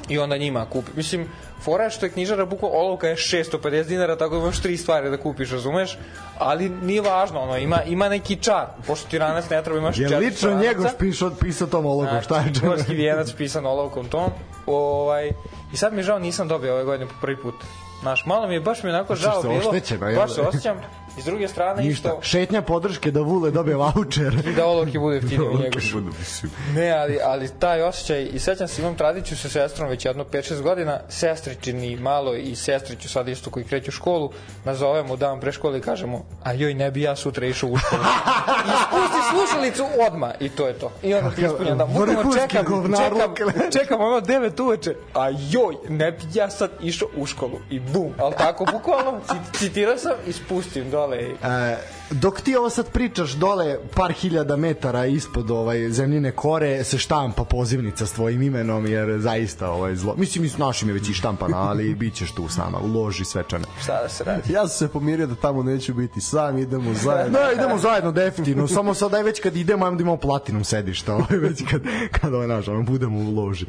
[0.09, 0.91] i onda njima kupi.
[0.97, 1.29] Mislim,
[1.61, 5.11] fora je što je knjižara bukva olovka je 650 dinara, tako da imaš tri stvari
[5.11, 5.99] da kupiš, razumeš?
[6.39, 8.67] Ali nije važno, ono, ima, ima neki čar.
[8.87, 10.67] Pošto ti ranas ne treba, imaš Je četiri lično stranaca.
[10.67, 12.73] njegov pisao pisao tom olovkom, šta je Znači, čemu?
[12.73, 14.31] Gorski vijenac pisan olovkom tom.
[14.67, 15.31] Ovaj,
[15.73, 17.55] I sad mi je žao, nisam dobio ove godine po prvi put.
[18.01, 19.73] Znaš, malo mi je, baš mi je onako žao bilo.
[20.17, 20.81] Baš se osjećam.
[21.19, 22.09] I s druge strane Ništa.
[22.09, 24.35] isto Šetnja podrške da Vule dobije voucher.
[24.51, 25.79] i da olovke bude jeftinije u njegu.
[25.93, 26.53] Budu, mislim.
[26.75, 30.63] Ne, ali, ali taj osjećaj, i sećam se, imam tradiciju sa sestrom već jedno 5-6
[30.63, 34.31] godina, sestričini malo i sestriću sad isto koji kreću u školu,
[34.65, 38.03] nazovemo dan pre škole i kažemo, a joj, ne bi ja sutra išao u školu.
[38.69, 40.93] I spusti slušalicu odma i to je to.
[41.03, 42.65] I onda ti ispunjam da bukvalno vrhunski čekam,
[42.97, 47.59] čekam, čekam ono 9 uveče, a joj, ne bi ja sad išao u školu.
[47.71, 51.08] I bum, ali tako, bukvalno, cit- citirao sam i spustim dole.
[51.15, 51.77] I, E,
[52.11, 57.45] dok ti ovo sad pričaš dole par hiljada metara ispod ovaj zemljine kore se štampa
[57.45, 60.15] pozivnica s tvojim imenom jer zaista ovaj zlo.
[60.17, 62.87] Mislim i s našim je već i štampana, ali bit ćeš tu s nama u
[62.87, 63.65] loži svečane.
[63.83, 64.53] šta da se radi?
[64.53, 67.39] Ja sam se pomirio da tamo neću biti sam, idemo zajedno.
[67.39, 68.69] Da, idemo zajedno definitivno.
[68.69, 71.83] Samo sad aj već kad idemo, ajmo da imamo platinum sedišta, ovaj već kad
[72.21, 73.67] kad ovaj naš, ono, budemo u loži.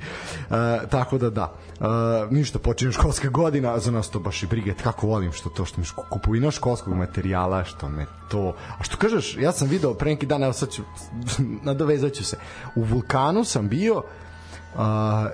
[0.49, 1.55] E, tako da da.
[1.79, 1.85] E,
[2.29, 5.81] ništa počinje školska godina, za nas to baš i brige, kako volim što to što
[5.81, 8.55] mi kupovina školskog materijala, što me to.
[8.79, 10.83] A što kažeš, ja sam video pre neki dan, evo sad ću
[11.67, 12.37] nadovezat ću se.
[12.75, 14.28] U vulkanu sam bio Uh,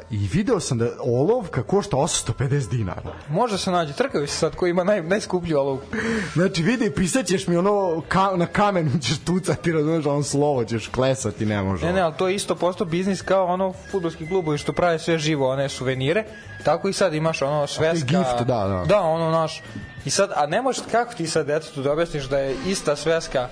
[0.10, 3.14] i video sam da olovka košta 850 dinara.
[3.30, 5.86] Može se nađe, trkavi se sad ko ima naj, najskuplju olovku.
[6.34, 11.46] Znači, vidi, pisaćeš mi ono, ka, na kamenu ćeš tucati, razumeš, on slovo ćeš klesati,
[11.46, 11.86] ne može.
[11.86, 15.18] Ne, ne, ali to je isto posto biznis kao ono futbolski klubovi što prave sve
[15.18, 16.24] živo, one suvenire.
[16.64, 18.06] Tako i sad imaš ono sveska.
[18.08, 18.84] gift, da, da.
[18.88, 19.62] Da, ono naš.
[20.06, 23.50] I sad, a ne možeš, kako ti sad detetu da objasniš da je ista sveska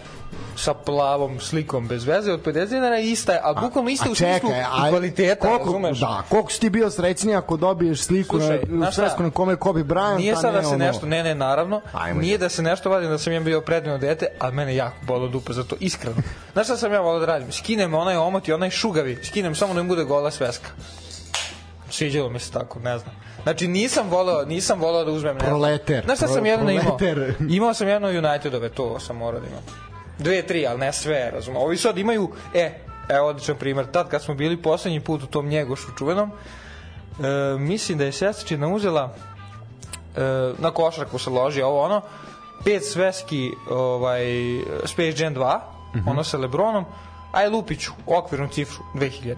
[0.55, 4.49] sa plavom slikom bez veze od 50 dinara ista je, ali bukvalno ista u smislu
[4.71, 5.99] a kvaliteta, koliko, razumeš?
[5.99, 9.57] Da, koliko si ti bio srećniji ako dobiješ sliku Slušaj, na, svesku na kome je
[9.57, 12.37] Kobe Bryant, Nije a sad da se ono- nešto, ne, ne, naravno, Ajmo nije je.
[12.37, 15.53] da se nešto vadim da sam ja bio predivno dete, ali mene jako bolo dupe
[15.53, 16.15] za to, iskreno.
[16.53, 17.51] Znaš šta sam ja volao da radim?
[17.51, 20.69] Skinem onaj omot i onaj šugavi, skinem samo da mi bude gola sveska.
[21.89, 23.15] Sviđalo mi se tako, ne znam.
[23.43, 25.45] Znači nisam voleo, nisam voleo da uzmem ne.
[25.45, 26.97] Proleter, Znaš šta sam jedno imao?
[27.49, 29.92] Imao sam jedno Unitedove, to sam morao da imam.
[30.19, 31.61] Dve, tri, ali ne sve, razumem.
[31.61, 32.71] Ovi sad imaju, e,
[33.09, 33.85] evo odličan primer.
[33.85, 36.33] Tad kad smo bili poslednji put u tom njegošu čuvenom, e,
[37.59, 39.13] mislim da je sestričina uzela
[40.15, 40.21] e,
[40.59, 42.01] na košarku se loži ovo ono
[42.65, 44.23] pet sveski ovaj
[44.85, 45.59] Space Jam 2
[45.95, 46.07] Mhm.
[46.07, 46.85] ono sa Lebronom
[47.31, 49.35] aj Lupiću okvirnu cifru 2000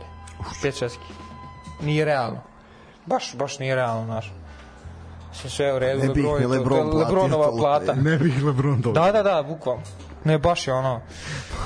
[0.61, 1.03] pet sveski
[1.81, 2.41] nije realno
[3.05, 4.33] baš baš nije realno naš
[5.33, 8.91] sve sve u redu Ne Lebron, Lebron Lebronova plata Ne bih Lebron to.
[8.91, 9.81] da da da bukvalno
[10.25, 11.01] ne baš je ono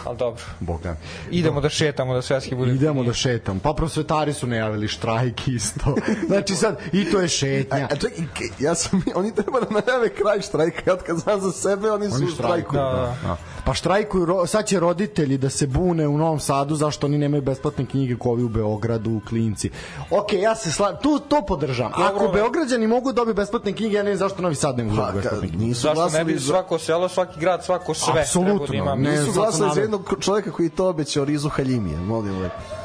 [0.06, 0.96] ali dobro Boga.
[1.32, 3.60] idemo da šetamo da sveski bude Idemo da šetam.
[3.60, 5.96] Pa prosvetari su najavili štrajk isto.
[6.28, 7.88] Znači sad, i to je šetnja.
[7.92, 11.52] A čekaj, ke- ja sam, oni treba da najave kraj štrajka, ja kad znam za
[11.52, 12.76] sebe, oni su Oni u štrajku.
[12.76, 13.16] Da, da.
[13.28, 13.38] Da.
[13.66, 17.86] Pa štrajkuju, sad će roditelji da se bune u Novom Sadu zašto oni nemaju besplatne
[17.86, 19.70] knjige kao ovi u Beogradu, u Klinci.
[20.10, 21.00] Ok, ja se sla...
[21.00, 21.92] tu, to podržam.
[21.96, 22.28] Ako.
[22.34, 25.24] Beograđani mogu dobiti besplatne knjige, ja ne znam zašto Novi Sad ne mogu Pa, dobiti
[25.24, 25.66] ka, besplatne knjige.
[25.66, 29.12] nisu Zašto ne bi svako selo, svaki grad, svako sve Apsolutno, treba da ne.
[29.12, 32.79] Nisu glasali za jednog čoveka koji je to obećao Rizu Haljimija, molim lepo.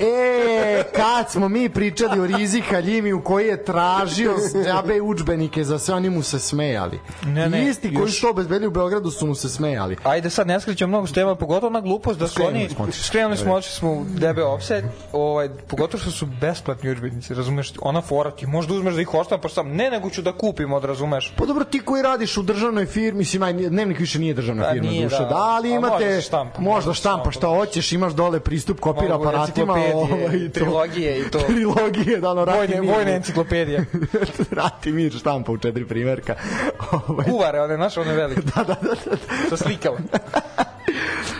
[0.00, 4.34] E, kad smo mi pričali o Rizi Haljimiju koji je tražio
[4.64, 7.00] džabe udžbenike za sve, oni mu se smejali.
[7.24, 9.96] Ne, ne, Isti koji su to obezbedili u Beogradu su mu se smejali.
[10.04, 13.54] Ajde sad ne skrećem mnogo s tema, pogotovo na glupost da su oni skrenuli smo
[13.54, 17.72] otišli smo u debe offset, ovaj pogotovo što su besplatni udžbenici, razumeš?
[17.80, 20.84] Ona fora ti možda uzmeš da ih oštampaš sam, ne nego ću da kupim od
[20.84, 21.34] razumeš.
[21.36, 24.72] Pa dobro, ti koji radiš u državnoj firmi, mislim, aj, dnevnik više nije državna Pa
[24.72, 25.24] firma, nije, duše, da.
[25.28, 27.30] da, ali A može imate, štampa, možda može se štampa štampa.
[27.30, 30.60] šta hoćeš, imaš dole pristup kopira aparatima, ovaj, i to.
[30.60, 31.38] trilogije i to.
[31.38, 32.94] trilogije, da, ono, Rati Vojne, Mir.
[32.94, 33.84] vojna enciklopedija.
[34.50, 36.34] Rati Mir štampa u četiri primjerka.
[37.08, 38.40] Ovaj, Kuvare, one naše, one velike.
[38.56, 39.16] da, da, da, da.
[39.48, 39.98] Sa slikama.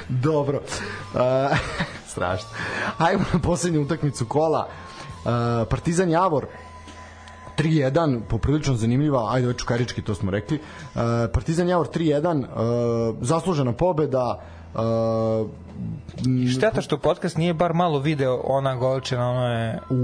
[0.08, 0.60] Dobro.
[1.14, 1.20] Uh,
[2.06, 2.48] strašno.
[2.98, 4.68] Ajmo na poslednju utakmicu kola.
[5.24, 5.30] Uh,
[5.70, 6.46] Partizan Javor
[7.58, 10.58] 3-1, poprilično zanimljiva, ajde već čukarički, to smo rekli.
[10.58, 11.00] Uh,
[11.32, 14.42] Partizan Javor 3-1, uh, zaslužena pobeda,
[14.76, 15.50] uh,
[16.56, 19.78] šteta što podcast nije bar malo video ona golčina, ono je...
[19.90, 19.96] u,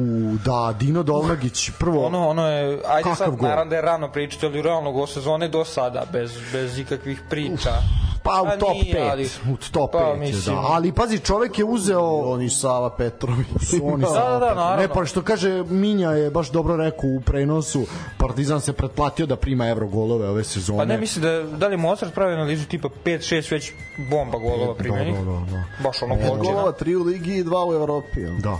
[0.44, 2.06] da, Dino Dolmagić, prvo...
[2.06, 3.48] Ono, ono je, ajde sad, gol?
[3.48, 7.70] naravno da je rano pričati, ali realno go sezone do sada, bez, bez ikakvih priča.
[8.22, 10.60] Pa u top nije, 5, ali- u top pa, 5, mislim- da.
[10.64, 13.46] Ali pazi, čovek je uzeo Oni Sava Petrović.
[13.82, 14.76] oni Da, da, da, naravno.
[14.76, 17.82] Ne, pa što kaže Minja je baš dobro rekao u prenosu,
[18.18, 20.78] Partizan se pretplatio da prima evro golove ove sezone.
[20.78, 23.72] Pa ne, mislim da, da li Mozart pravi analizu tipa 5-6 već
[24.10, 25.14] bomba golova primjenih.
[25.14, 25.64] Da, da, da, da.
[25.84, 28.20] Baš ono golova, tri u ligi i dva u Evropi.
[28.42, 28.58] Da.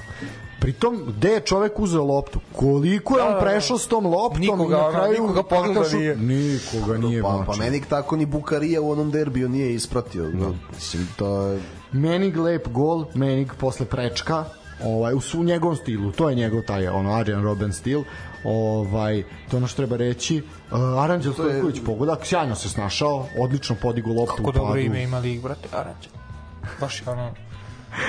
[0.63, 2.41] Pritom, gde je čovek uzeo loptu?
[2.53, 3.45] Koliko je Da, on da, da.
[3.45, 5.13] prešao s tom loptom Nikoga, i na ono, kraju...
[5.13, 5.93] nikoga pogleda šut?
[5.93, 6.17] nije.
[6.17, 7.23] Nikoga nije.
[7.23, 10.25] Pa, pa meni tako ni Bukarija u onom derbiju nije ispratio.
[10.25, 10.53] Da.
[10.75, 11.61] Mislim, to je...
[11.93, 14.45] Menig lep gol, Menig posle prečka,
[14.85, 18.03] ovaj, u su njegovom stilu, to je njegov taj ono Adrian Robben stil,
[18.45, 20.43] ovaj, to je ono što treba reći.
[20.71, 24.59] Uh, Aranđel je- Stojković pogodak, sjajno se snašao, odlično podigo loptu Kako u padu.
[24.59, 26.09] dobro ime ima lig, brate, Aranđa.
[26.81, 27.31] Baš je ono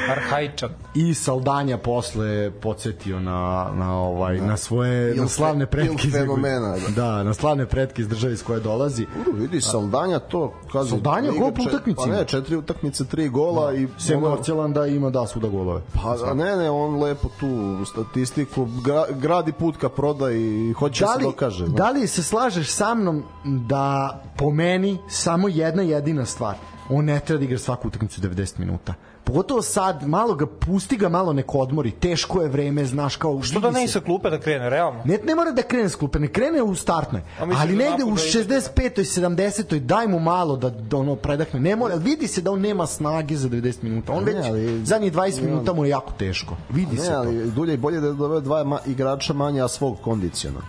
[0.10, 0.70] arhaičan.
[0.96, 5.94] I Saldanja posle podsjetio na, na, ovaj, na svoje Il na slavne pretke.
[6.04, 7.02] il fenomena, da.
[7.02, 9.06] Da, na slavne pretke iz države iz koje dolazi.
[9.22, 10.54] Uru, vidi, Saldanja to...
[10.72, 13.88] Kaže, Saldanja gol po utakmici Pa ne, četiri utakmice, tri gola i...
[13.98, 15.82] Sem ono- Norcelanda ima da svuda golove.
[15.94, 21.04] Pa a ne, ne, on lepo tu statistiku gra, gradi put ka proda i hoće
[21.06, 21.68] da se li, dokaže.
[21.68, 26.56] da li se slažeš sa mnom da po meni samo jedna jedina stvar
[26.90, 28.94] on ne treba da igra svaku utakmicu 90 minuta
[29.24, 33.60] pogotovo sad, malo ga pusti ga malo neko odmori, teško je vreme znaš kao Što
[33.60, 35.00] da ne i sa klupe da krene, realno?
[35.06, 37.22] Ne, ne mora da krene s klupe, ne krene u startnoj.
[37.40, 39.04] Ali da negde u napad da ide- 65.
[39.22, 39.80] 70.
[39.80, 41.60] daj mu malo da, da ono predahne.
[41.62, 44.14] Ne mora, vidi se da on nema snage za 90 minuta.
[44.14, 46.56] On Ne, već ali- zadnjih 20 minuta mu je jako teško.
[46.70, 47.18] Vidi se Ne, to.
[47.18, 50.60] ali dulje i bolje da dove dva ma, igrača manje, a svog kondiciona.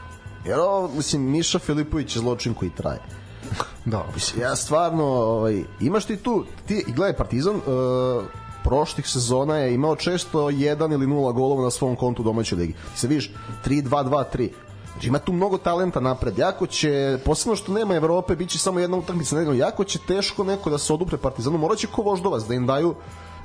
[0.44, 2.98] Jer ovo, mislim, Miša Filipović je zločin koji traje.
[3.84, 4.04] Da.
[4.14, 7.62] Mislim, ja stvarno, ovaj, imaš ti tu, ti, gledaj, Partizan, uh,
[8.64, 12.74] prošlih sezona je imao često 1 ili 0 golova na svom kontu u domaćoj ligi.
[12.94, 13.30] Se vidiš,
[13.64, 14.48] 3-2-2-3.
[14.92, 16.38] Znači, ima tu mnogo talenta napred.
[16.38, 20.44] Jako će, posebno što nema Evrope, bit će samo jedna utakmica nedeljno, jako će teško
[20.44, 21.58] neko da se odupre Partizanu.
[21.58, 22.94] Morat će ko voždovac da im daju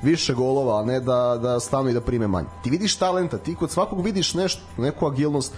[0.02, 2.48] više golova, a ne da, da stanu i da prime manje.
[2.62, 5.52] Ti vidiš talenta, ti kod svakog vidiš nešto, neku agilnost,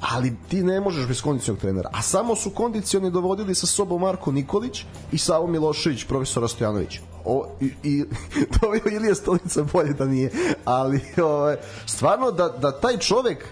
[0.00, 1.90] ali ti ne možeš bez kondicionog trenera.
[1.92, 7.00] A samo su kondicioni dovodili sa sobom Marko Nikolić i Savo Milošević, profesor Stojanović.
[7.24, 8.04] O, i, i
[8.60, 10.30] doveo Ilija Stolica bolje da nije,
[10.64, 13.44] ali ove, stvarno da, da taj čovek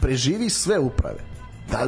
[0.00, 1.36] preživi sve uprave
[1.70, 1.86] da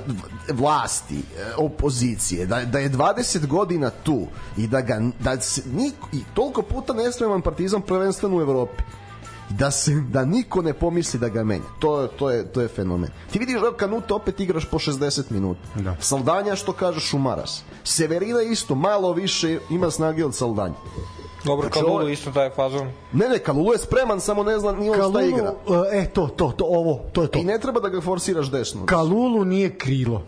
[0.52, 6.08] vlasti, e, opozicije, da, da je 20 godina tu i da ga da se niko,
[6.12, 8.82] i toliko puta nespreman partizan prvenstveno u Evropi
[9.50, 11.64] da se da niko ne pomisli da ga menja.
[11.78, 13.10] To je to je to je fenomen.
[13.32, 15.60] Ti vidiš da Kanuta opet igraš po 60 minuta.
[15.74, 15.96] Da.
[16.00, 17.62] Saldanja što kaže Šumaras.
[17.84, 20.74] Severina isto malo više ima snage od Saldanja.
[21.44, 22.90] Dobro, Znači, Kalulu ovo- isto taj fazon.
[23.12, 25.54] Ne, ne, Kalulu je spreman, samo ne zna ni on šta Kalulu, igra.
[25.92, 27.38] e, to, to, to, ovo, to je to.
[27.38, 28.86] I ne treba da ga forsiraš desno.
[28.86, 30.22] Kalulu nije krilo.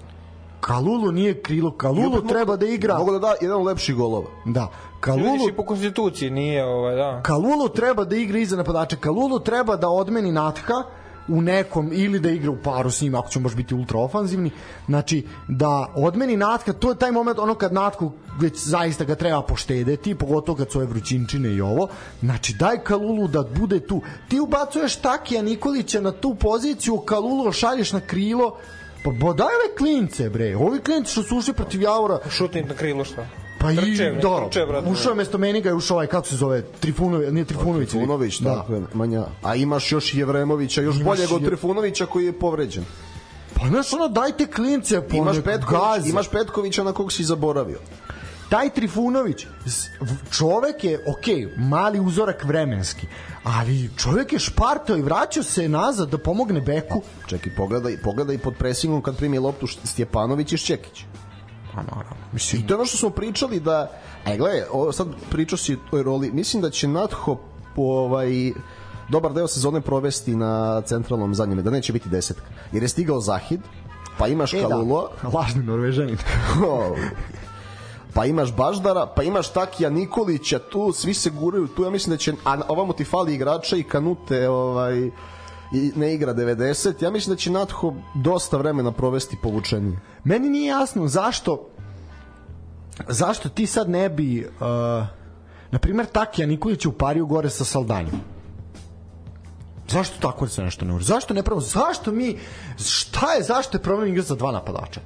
[0.60, 1.70] Kalulu nije krilo.
[1.70, 2.98] Kalulu opet treba da igra.
[2.98, 4.26] Mogu da da jedan od lepših golova.
[4.44, 4.60] Da.
[4.60, 7.22] Vidiš Kalulu, i po konstituciji, nije ovaj, da.
[7.22, 8.96] Kalulu treba da igra iza napadača.
[8.96, 10.82] Kalulu treba da odmeni Natha
[11.30, 14.50] u nekom ili da igra u paru s njim ako ćemo baš biti ultra ofanzivni.
[14.86, 19.42] Znači da odmeni Natka to je taj moment ono kad Natku već zaista ga treba
[19.42, 21.88] poštedeti pogotovo kad su ove vrućinčine i ovo.
[22.20, 24.00] Znači daj Kalulu da bude tu.
[24.28, 28.56] Ti ubacuješ Takija Nikolića na tu poziciju Kalulu šalješ na krilo.
[29.04, 30.56] Pa bo daj ove klince bre.
[30.56, 32.18] Ovi klinci što su ušli protiv Javora.
[32.30, 33.26] Šutnik na krilo šta?
[33.60, 34.88] Pa i Trče, da, trče, brate.
[34.88, 37.88] ušao je mesto Meniga je ušao ovaj, kako se zove, Trifunović, nije Trifunović.
[37.88, 38.54] Trifunović, da.
[38.54, 39.24] tako je, manja.
[39.42, 42.84] A imaš još Jevremovića, još Imaš boljeg od je- Trifunovića koji je povređen.
[43.54, 46.08] Pa znaš, ono, dajte klince, po Imaš, Petković, gaze.
[46.10, 47.78] imaš Petkovića na kog si zaboravio.
[48.48, 49.46] Taj Trifunović,
[50.30, 51.26] čovek je, ok,
[51.58, 53.06] mali uzorak vremenski,
[53.42, 57.02] ali čovek je špartao i vraćao se nazad da pomogne Beku.
[57.26, 61.04] Čekaj, pogledaj, pogledaj pod presingom kad primi loptu Stjepanović i Šćekić.
[61.74, 62.16] Pa naravno.
[62.32, 63.90] I Mislim, to je ono što smo pričali da,
[64.24, 67.36] gledaj, ovo sad pričao si o toj roli, mislim da će Natho
[67.76, 68.52] ovaj,
[69.08, 72.46] dobar deo sezone provesti na centralnom zadnjem, da neće biti desetka.
[72.72, 73.60] Jer je stigao Zahid,
[74.18, 76.18] pa imaš e, Kalulo, da, lažni Norvežanin.
[78.14, 82.16] pa imaš Baždara, pa imaš Takija Nikolića, tu svi se guraju, tu ja mislim da
[82.16, 85.10] će, a ovamo ti fali igrača i Kanute, ovaj,
[85.72, 89.98] i ne igra 90, ja mislim da će Natho dosta vremena provesti povučenije.
[90.24, 91.68] Meni nije jasno zašto
[93.08, 94.60] zašto ti sad ne bi uh,
[95.70, 98.20] na primer Takija Nikolić upario gore sa Saldanjom
[99.90, 101.04] Zašto tako se nešto ne uradi?
[101.04, 101.60] Zašto ne pravimo?
[101.60, 102.38] Zašto mi
[102.78, 105.00] šta je zašto je problem igrati za dva napadača?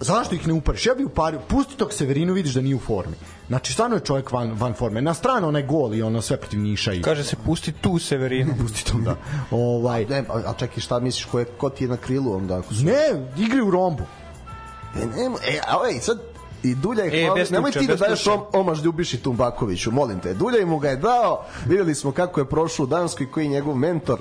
[0.00, 0.86] Zašto ih ne upariš?
[0.86, 3.14] Ja bih upario, pusti tog Severinu, vidiš da nije u formi.
[3.48, 5.02] Znači, stvarno je čovjek van, van forme.
[5.02, 6.92] Na stranu onaj gol i ono sve protiv Niša.
[6.92, 7.02] I...
[7.02, 8.54] Kaže se pusti tu Severinu.
[8.62, 9.16] pusti to, da.
[9.50, 10.04] Ovaj...
[10.04, 12.58] Ne, a, a čekaj, šta misliš, ko, je, ko ti je na krilu onda?
[12.58, 12.84] Ako su...
[12.84, 14.02] Ne, igri u rombu.
[14.96, 16.18] E, nema, e, a ej, sad,
[16.62, 20.20] i Dulja je E, hvala, nemoj tuče, ti da daješ om, omaž Ljubiši Tumbakoviću, molim
[20.20, 20.34] te.
[20.34, 23.76] Dulja mu ga je dao, videli smo kako je prošao u Danskoj, koji je njegov
[23.76, 24.20] mentor.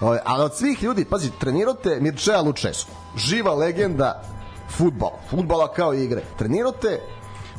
[0.00, 4.22] Ovaj, ali od svih ljudi, pazi, trenirate Mircea Lučesku, živa legenda
[4.68, 6.22] futbala, futbala kao igre.
[6.38, 7.00] Trenirate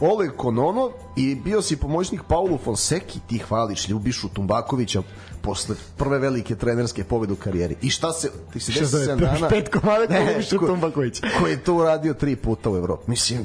[0.01, 5.01] Oleg Konono i bio si pomoćnik Paulu Fonseki, ti hvališ Ljubišu Tumbakovića
[5.41, 7.75] posle prve velike trenerske pobede u karijeri.
[7.81, 9.47] I šta se, ti se 10 zove, dana...
[9.49, 11.21] pet komada kao Ne, Ljubiša ko- Tumbaković.
[11.39, 13.03] Koji je to uradio tri puta u Evropi.
[13.07, 13.39] Mislim,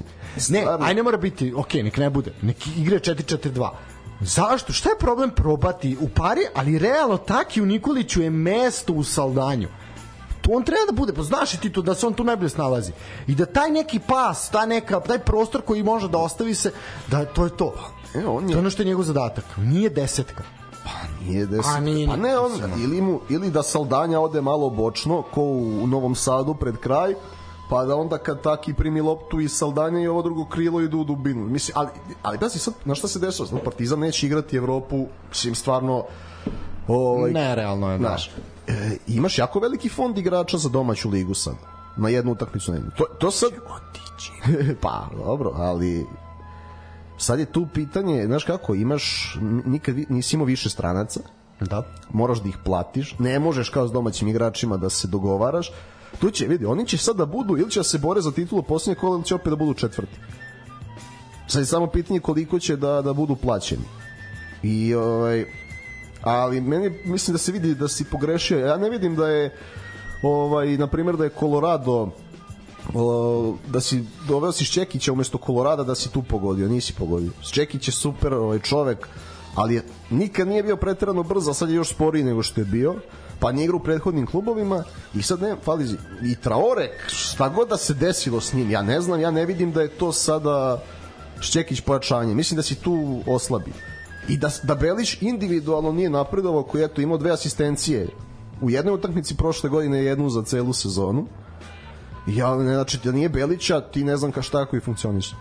[0.48, 3.70] Ne, stvarno- aj ne mora biti, ok, nek ne bude, nek igre 4-4-2.
[4.20, 4.72] Zašto?
[4.72, 9.68] Šta je problem probati u pari, ali realno Taki u Nikoliću je mesto u Saldanju.
[10.44, 12.48] To on treba da bude, pa znaš i ti to da se on tu najbolje
[12.48, 12.92] snalazi.
[13.26, 16.72] I da taj neki pas, ta neka, taj prostor koji može da ostavi se,
[17.10, 17.74] da to je to.
[18.14, 19.44] E, on To je, je ono što je njegov zadatak.
[19.56, 20.42] Nije desetka.
[21.24, 21.72] nije deset.
[21.76, 22.52] A, nije, pa ne, on,
[22.82, 27.14] ili, mu, ili da Saldanja ode malo bočno, ko u, u Novom Sadu pred kraj,
[27.70, 31.04] pa da onda kad taki primi loptu i Saldanja i ovo drugo krilo idu u
[31.04, 31.44] dubinu.
[31.44, 31.88] Mislim, ali,
[32.22, 33.46] ali pazi sad, na šta se dešava?
[33.46, 36.04] Znači, Partizan neće igrati Evropu, mislim, stvarno,
[36.88, 38.16] ovaj, Nerealno je, da.
[38.68, 41.54] E, imaš jako veliki fond igrača za domaću ligu sad.
[41.96, 42.80] Na jednu utakmicu ne.
[42.96, 43.50] To, to sad...
[44.82, 46.06] pa, dobro, ali
[47.18, 51.20] sad je tu pitanje, znaš kako, imaš, nikad nisi imao više stranaca,
[51.60, 51.82] Da.
[52.12, 55.70] moraš da ih platiš, ne možeš kao s domaćim igračima da se dogovaraš,
[56.20, 58.62] tu će, vidi, oni će sad da budu, ili će da se bore za titulu
[58.62, 60.18] posljednje kola, ili će opet da budu četvrti.
[61.48, 63.84] Sad je samo pitanje koliko će da, da budu plaćeni.
[64.62, 65.44] I, ovaj,
[66.24, 68.58] ali meni mislim da se vidi da si pogrešio.
[68.58, 69.56] Ja ne vidim da je
[70.22, 72.08] ovaj na primjer da je Colorado
[73.68, 77.30] da si doveo si Šćekića umesto Kolorada da si tu pogodio, nisi pogodio.
[77.42, 79.08] Šćekić je super ovaj čovek,
[79.54, 82.64] ali je, nikad nije bio preterano brz, a sad je još sporiji nego što je
[82.64, 82.94] bio
[83.38, 84.84] pa nije igra u prethodnim klubovima
[85.14, 89.00] i sad ne, fali i Traore, šta god da se desilo s njim, ja ne
[89.00, 90.82] znam, ja ne vidim da je to sada
[91.40, 93.72] Šćekić pojačanje, mislim da si tu oslabi
[94.28, 98.08] i da, da Belić individualno nije napredovao koji je eto imao dve asistencije
[98.62, 101.26] u jednoj utakmici prošle godine jednu za celu sezonu
[102.26, 105.36] ja ne znači da nije Belića ti ne znam ka šta koji funkcioniše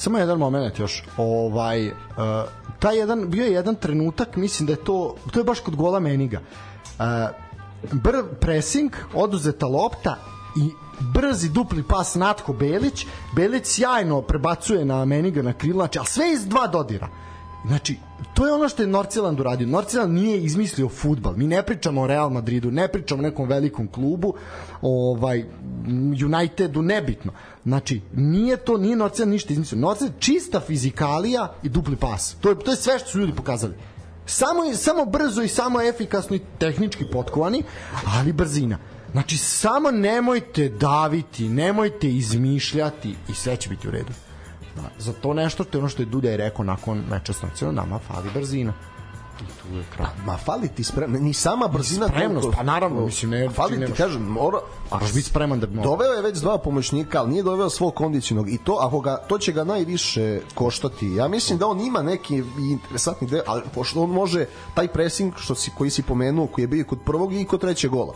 [0.00, 1.04] Samo jedan moment još.
[1.16, 1.94] Ovaj uh,
[2.78, 6.00] taj jedan bio je jedan trenutak, mislim da je to to je baš kod gola
[6.00, 6.40] Meniga.
[6.98, 7.04] Uh,
[7.92, 10.16] br pressing, oduzeta lopta
[10.56, 10.70] i
[11.14, 13.06] brzi dupli pas Natko Belić.
[13.36, 17.08] Belić sjajno prebacuje na Meniga na krilo, znači, a sve iz dva dodira.
[17.66, 17.98] Znači,
[18.34, 19.66] to je ono što je Norciland uradio.
[19.66, 21.34] Norciland nije izmislio futbal.
[21.36, 24.34] Mi ne pričamo o Real Madridu, ne pričamo o nekom velikom klubu,
[24.82, 25.44] ovaj
[26.24, 27.32] Unitedu, nebitno.
[27.64, 29.80] Znači, nije to, nije Norciland ništa izmislio.
[29.80, 32.36] Norciland čista fizikalija i dupli pas.
[32.40, 33.74] To je, to je sve što su ljudi pokazali.
[34.26, 37.62] Samo, samo brzo i samo efikasno i tehnički potkovani,
[38.06, 38.78] ali brzina.
[39.12, 44.12] Znači, samo nemojte daviti, nemojte izmišljati i sve će biti u redu.
[44.76, 47.42] Da, za to nešto, to je ono što je Duda i rekao nakon meča s
[47.42, 48.72] nacionalnom, nama fali brzina.
[49.32, 50.06] I tu je kraj.
[50.24, 53.80] ma fali ti spremno ni sama brzina Spremnost, toliko- pa naravno, mislim, ne- fali ti
[53.80, 54.58] nemaš- kažem mora
[54.92, 55.90] Moraš biti spreman da bi mogao.
[55.90, 59.38] Doveo je već dva pomoćnika, ali nije doveo svog kondicionog i to ako ga to
[59.38, 61.06] će ga najviše koštati.
[61.08, 64.44] Ja mislim da on ima neki interesantni deo, ali pošto on može
[64.74, 67.90] taj pressing što si koji si pomenuo, koji je bio kod prvog i kod trećeg
[67.90, 68.14] gola.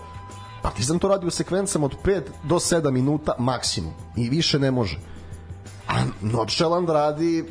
[0.63, 4.99] Partizan to radi u sekvencama od 5 do 7 minuta maksimum i više ne može.
[5.89, 7.45] A Nordšeland radi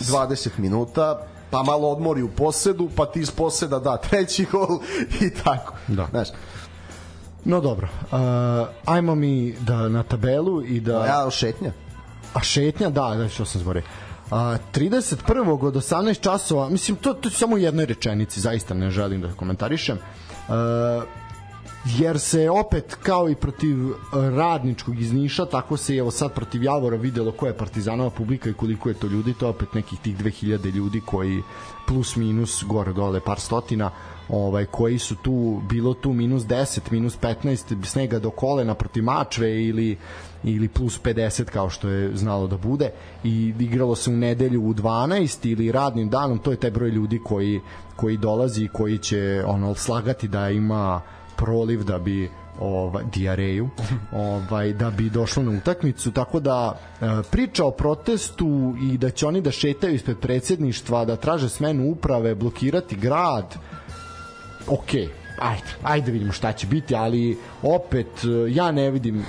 [0.00, 4.80] 20 minuta, pa malo odmori u posedu, pa ti iz poseda da treći gol
[5.20, 5.74] i tako.
[5.88, 6.06] Da.
[6.10, 6.28] Znaš,
[7.44, 8.18] No dobro, uh,
[8.84, 11.06] ajmo mi da na tabelu i da...
[11.06, 11.72] ja šetnja.
[12.34, 13.82] A šetnja, da, da, što sam zbore.
[14.30, 15.64] A, 31.
[15.66, 19.32] od 18 časova, mislim, to, to je samo u jednoj rečenici, zaista ne želim da
[19.32, 19.98] komentarišem.
[20.48, 20.54] Uh,
[21.84, 23.76] jer se opet kao i protiv
[24.12, 28.54] radničkog iz Niša, tako se evo sad protiv Javora videlo ko je partizanova publika i
[28.54, 31.42] koliko je to ljudi, to je opet nekih tih 2000 ljudi koji
[31.86, 33.90] plus minus gore dole par stotina
[34.28, 39.64] ovaj koji su tu bilo tu minus 10 minus 15 snega do kolena protiv Mačve
[39.64, 39.96] ili
[40.44, 42.90] ili plus 50 kao što je znalo da bude.
[43.24, 46.38] I igralo se u nedelju u 12 ili radnim danom.
[46.38, 47.60] To je taj broj ljudi koji
[47.96, 51.00] koji dolazi i koji će ono slagati da ima
[51.42, 53.68] proliv da bi ovaj dijareju
[54.12, 59.26] ovaj da bi došlo na utakmicu tako da e, priča o protestu i da će
[59.26, 63.56] oni da šetaju ispred predsjedništva da traže smenu uprave blokirati grad
[64.68, 64.90] ok,
[65.38, 69.24] ajde, ajde vidimo šta će biti, ali opet e, ja ne vidim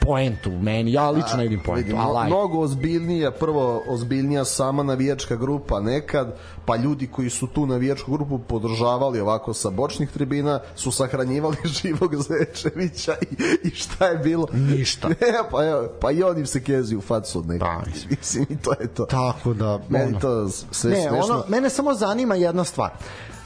[0.00, 2.26] poentu u meni, ja lično ne vidim poentu, Vidim, ali ajde.
[2.26, 8.38] mnogo ozbiljnija, prvo ozbiljnija sama navijačka grupa nekad, pa ljudi koji su tu navijačku grupu
[8.38, 14.46] podržavali ovako sa bočnih tribina su sahranjivali živog Zečevića i, i šta je bilo?
[14.52, 15.08] Ništa.
[15.08, 15.16] Ne,
[15.50, 17.68] pa, evo, pa i on im se kezi u facu od nekog.
[17.68, 18.08] Da, mislim.
[18.20, 19.04] mislim, i to je to.
[19.04, 20.20] Tako da, Meni ono.
[20.20, 21.34] to sve ne, smešno.
[21.34, 22.90] ono, mene samo zanima jedna stvar.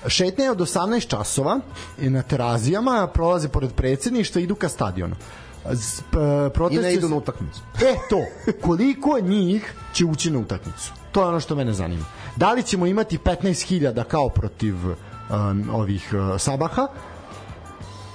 [0.07, 1.61] Šetnja je od 18 časova
[1.99, 5.17] i na terazijama, prolaze pored predsedništva, idu ka stadionu.
[5.73, 6.19] Z, p,
[6.71, 7.61] I ne idu na utakmicu.
[7.91, 8.25] E to,
[8.61, 10.93] koliko njih će ući na utakmicu?
[11.13, 12.05] To je ono što mene zanima.
[12.37, 16.87] Da li ćemo imati 15.000 kao protiv um, ovih uh, Sabaha?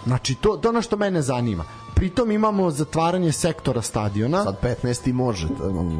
[0.05, 1.63] Znači, to, to je ono što mene zanima.
[1.95, 4.43] Pritom imamo zatvaranje sektora stadiona.
[4.43, 5.47] Sad 15 i može.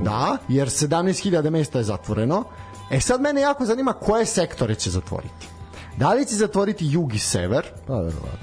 [0.03, 2.43] Da, jer 17.000 mesta je zatvoreno.
[2.89, 5.54] E sad mene jako zanima koje sektore će zatvoriti.
[5.97, 8.39] Da li će zatvoriti jug i sever Pa, verovatno.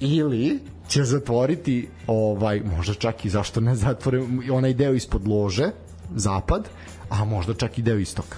[0.00, 4.22] ili će zatvoriti ovaj možda čak i zašto ne zatvore
[4.52, 5.70] onaj deo ispod lože
[6.14, 6.68] zapad
[7.10, 8.36] a možda čak i deo istoka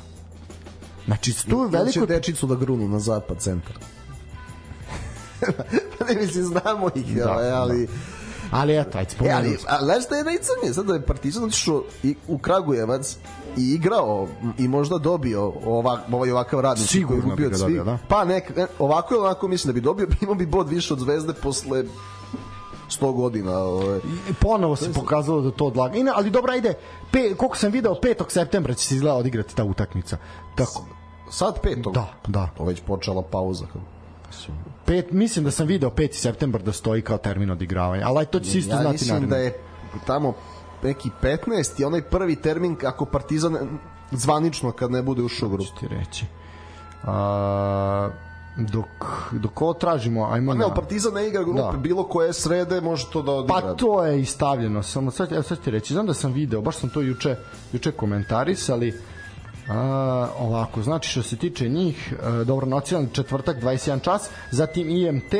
[1.06, 3.76] znači tu je veliko će dečicu da grunu na zapad centar.
[5.98, 7.88] Pa ne mislim, znamo ih, Da, da, ali...
[8.50, 10.74] ali eto ajde E, ali, spomenuti a, znaš šta je najcrnije?
[10.74, 13.16] Sad da je Partizan otišao i u Kragujevac
[13.56, 17.84] i igrao i možda dobio ovak, ovaj ovakav radnik Sigurno koji je bi gubio dobio,
[17.84, 17.98] da.
[18.08, 21.00] Pa nek, ne, ovako ili onako mislim da bi dobio, imao bi bod više od
[21.00, 21.84] Zvezde posle
[23.00, 23.58] 100 godina.
[23.58, 23.98] Ovaj.
[24.30, 25.96] I ponovo se pokazalo da to odlaga.
[25.96, 26.74] Ina, ali dobro, ajde,
[27.12, 28.24] pe, koliko sam video, 5.
[28.28, 30.16] septembra će se izgleda odigrati ta utakmica.
[30.56, 30.84] Tako,
[31.32, 31.94] Sad petog?
[31.94, 32.48] Da, da.
[32.56, 33.66] To već počela pauza.
[34.86, 36.12] Pet, mislim da sam video 5.
[36.12, 39.28] septembar da stoji kao termin odigravanja, ali to će se isto ja znati mislim naravno.
[39.28, 39.58] da je
[40.06, 40.34] tamo
[40.82, 43.56] neki 15 i onaj prvi termin ako Partizan
[44.10, 45.70] zvanično kad ne bude ušao u grupu.
[45.80, 46.26] ti reći.
[47.04, 48.10] A,
[48.56, 48.86] dok,
[49.32, 50.64] dok ovo tražimo, ajmo Ne, na...
[50.64, 51.78] ali Partizan ne igra grupe, Da.
[51.78, 53.60] bilo koje srede može to da odigra.
[53.60, 56.60] Pa to je i stavljeno, samo sad, evo sad ti reći, znam da sam video,
[56.60, 57.36] baš sam to juče,
[57.72, 59.00] juče komentarisali,
[59.68, 65.34] A, ovako, znači što se tiče njih, e, dobro, nacionalni četvrtak 21 čas, zatim IMT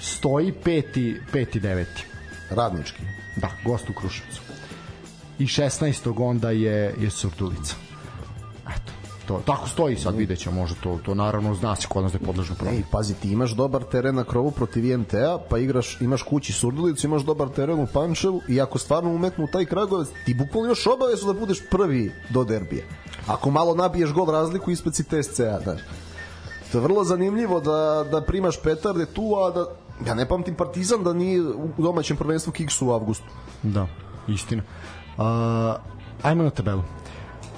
[0.00, 1.16] stoji 5.
[1.32, 1.60] 5.
[1.60, 1.84] 9.
[2.50, 3.02] Radnički.
[3.36, 4.39] Da, gost u Kruševcu.
[5.40, 6.22] I 16.
[6.22, 7.74] onda je, je Surdulica.
[8.68, 8.92] Eto,
[9.26, 12.18] to, tako stoji sad, vidjet ćemo, možda to, to naravno zna se kod nas da
[12.18, 12.78] je podležno promenu.
[12.78, 17.06] Ej, pazi, ti imaš dobar teren na krovu protiv IMT-a, pa igraš, imaš kući Surdulicu,
[17.06, 21.26] imaš dobar teren u Pančevu i ako stvarno umetnu taj Kragovac, ti bukvalno imaš obavezu
[21.26, 22.84] da budeš prvi do derbija.
[23.26, 25.80] Ako malo nabiješ gol razliku, ispred si TSC-a, znaš.
[26.72, 29.66] To je vrlo zanimljivo da, da primaš petarde tu, a da
[30.06, 33.26] ja ne pamtim Partizan da nije u domaćem prvenstvu kiksu u avgustu.
[33.62, 33.86] Da,
[34.28, 34.62] istina.
[35.18, 35.76] A,
[36.22, 36.82] ajmo na tabelu.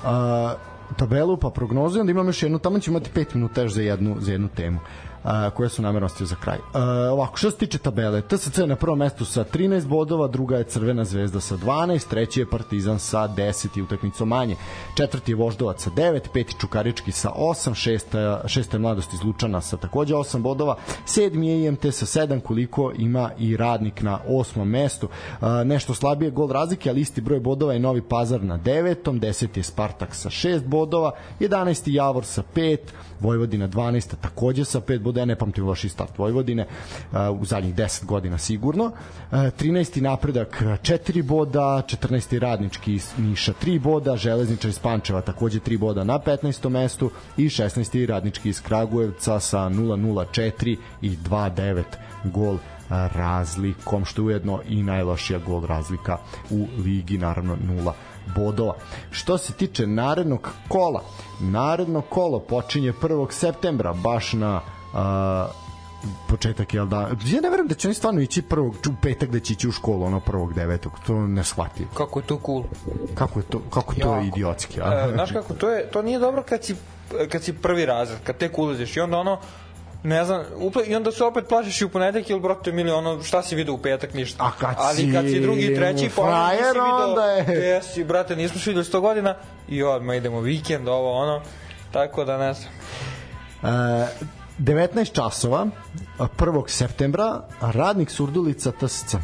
[0.04, 0.54] A,
[0.96, 4.32] tabelu pa prognozu onda imamo još jednu, tamo ćemo imati 5 minuta za jednu, za
[4.32, 4.78] jednu temu
[5.24, 6.58] a, koje su namjerno ostavio za kraj.
[6.72, 6.80] A,
[7.12, 10.64] ovako, što se tiče tabele, TSC je na prvom mestu sa 13 bodova, druga je
[10.64, 14.56] Crvena zvezda sa 12, treći je Partizan sa 10 i utakmicom manje,
[14.96, 19.60] četvrti je Voždovac sa 9, peti Čukarički sa 8, šesta, šesta je Mladost iz Lučana
[19.60, 24.68] sa takođe 8 bodova, sedmi je IMT sa 7, koliko ima i Radnik na osmom
[24.68, 25.08] mestu.
[25.40, 29.56] A, nešto slabije gol razlike, ali isti broj bodova je Novi Pazar na devetom, 10
[29.56, 31.82] je Spartak sa 6 bodova, 11.
[31.86, 32.78] Javor sa 5,
[33.22, 37.74] Vojvodina 12, takođe sa 5 bodova, ja ne pamtim loši start Vojvodine uh, u zadnjih
[37.74, 38.84] 10 godina sigurno.
[38.84, 38.92] Uh,
[39.30, 40.00] 13.
[40.00, 42.38] napredak 4 boda, 14.
[42.38, 46.68] radnički iz Niša 3 boda, železničar iz Pančeva takođe 3 boda na 15.
[46.68, 48.06] mestu i 16.
[48.06, 51.82] radnički iz Kragujevca sa 0-0-4 i 2-9
[52.24, 52.58] gol
[52.88, 56.18] razlikom, što je ujedno i najlošija gol razlika
[56.50, 57.92] u ligi, naravno 0
[58.26, 58.74] bodova.
[59.10, 61.02] Što se tiče narednog kola,
[61.40, 63.26] naredno kolo počinje 1.
[63.30, 64.60] septembra, baš na
[64.94, 65.46] a,
[66.28, 69.40] početak jel da ja ne verujem da će oni stvarno ići prvog u petak da
[69.40, 72.64] će ići u školu ono prvog devetog to ne shvatim Kako je to cool.
[73.14, 74.24] kako je to kako je to Jako.
[74.24, 75.10] idiotski E, a?
[75.12, 76.74] znaš kako, to, je, to nije dobro kad si,
[77.30, 79.38] kad si prvi razred, kad tek ulaziš i onda ono,
[80.02, 83.22] ne znam, uple, i onda se opet plašiš i u ponedeljak ili brate mili ono
[83.22, 84.44] šta si video u petak ništa.
[84.44, 87.66] A kad Ali si kad si drugi, treći, pa ono nisi frajer, video, onda je-
[87.66, 89.34] Jesi, brate, nismo se videli 100 godina
[89.68, 91.40] i odmah idemo vikend, ovo ono.
[91.92, 92.72] Tako da ne znam.
[93.62, 94.06] E,
[94.58, 95.66] 19 časova
[96.18, 96.64] 1.
[96.68, 99.14] septembra radnik Surdulica TSC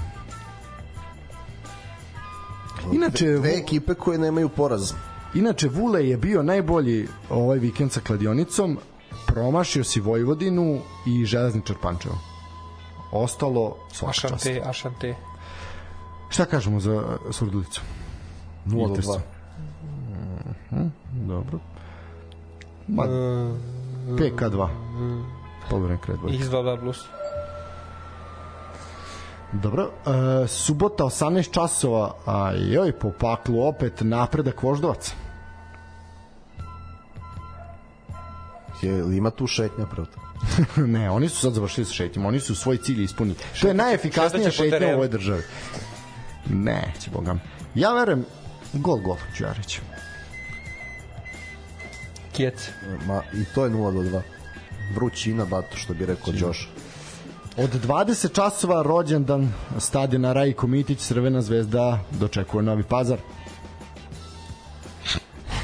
[2.93, 4.93] Inače, Dve ekipe koje nemaju poraz.
[5.35, 8.79] Inače, Vule je bio najbolji ovaj vikend sa kladionicom,
[9.29, 12.19] promašio si Vojvodinu i Železničar Pančevo.
[13.13, 14.35] Ostalo svaka čast.
[14.35, 15.15] Ašante, ašante.
[16.29, 17.81] Šta kažemo za Surdulicu?
[18.67, 19.21] 0 Interesno.
[20.71, 20.91] 2.
[21.29, 21.59] Dobro.
[22.89, 23.05] Ma,
[24.09, 24.69] PK2.
[25.71, 26.45] Poluvreme kraj dvojka.
[26.45, 27.05] X2 plus.
[29.53, 29.91] Dobro,
[30.45, 35.28] e, subota 18 časova, a joj po paklu opet napredak Voždovaca.
[38.83, 40.13] Je, li ima tu šetnja pravda?
[40.95, 43.37] ne, oni su sad završili sa šetnjom, oni su svoj cilj ispunili.
[43.61, 45.43] To je najefikasnija šetnja u ovoj državi.
[46.51, 47.35] Ne, će boga.
[47.35, 47.41] mi.
[47.75, 48.25] Ja verujem,
[48.73, 49.81] gol, gol, ću ja reći.
[52.33, 52.69] Kjec.
[53.07, 54.21] Ma, I to je 0 do 2.
[54.95, 56.71] Vrućina, bato, što bi rekao Đoš.
[57.57, 63.19] Od 20 časova rođendan stadiona Rajko Mitić, Crvena zvezda dočekuje Novi Pazar.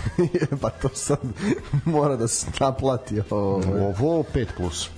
[0.60, 1.18] pa to sad
[1.84, 3.22] mora da se naplati.
[3.30, 3.62] Ovo.
[4.00, 4.88] Ovo 5 plus.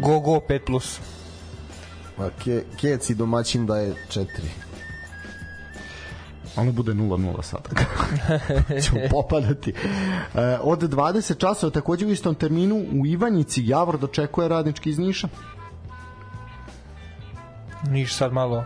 [0.00, 1.00] Go, go, 5 plus.
[2.18, 4.26] Ma, ke, kec i domaćin da je 4.
[6.56, 7.68] Ono bude 0-0 sada.
[8.82, 9.70] Ćemo popadati.
[9.70, 15.28] E, od 20 časova takođe u istom terminu u Ivanjici Javor dočekuje radnički iz Niša.
[17.90, 18.64] Niš sad malo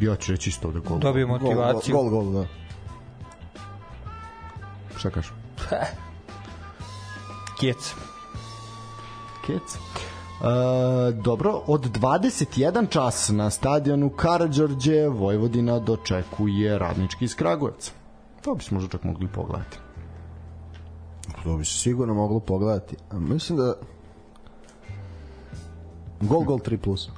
[0.00, 0.98] Ja ću reći isto da gol.
[0.98, 1.96] dobio Gol, gol, motivaciju.
[1.96, 2.46] gol, gol, da.
[4.96, 5.32] Šta kažeš?
[7.60, 7.94] Kjec.
[9.46, 9.76] Kec.
[10.42, 17.92] E, dobro, od 21 čas na stadionu Karadžorđe Vojvodina dočekuje radnički iz Kragujevca.
[18.42, 19.78] To bismo možda čak mogli pogledati.
[21.44, 22.96] To bi se sigurno moglo pogledati.
[23.10, 23.74] A mislim da...
[26.20, 27.10] Gol, gol 3 plus.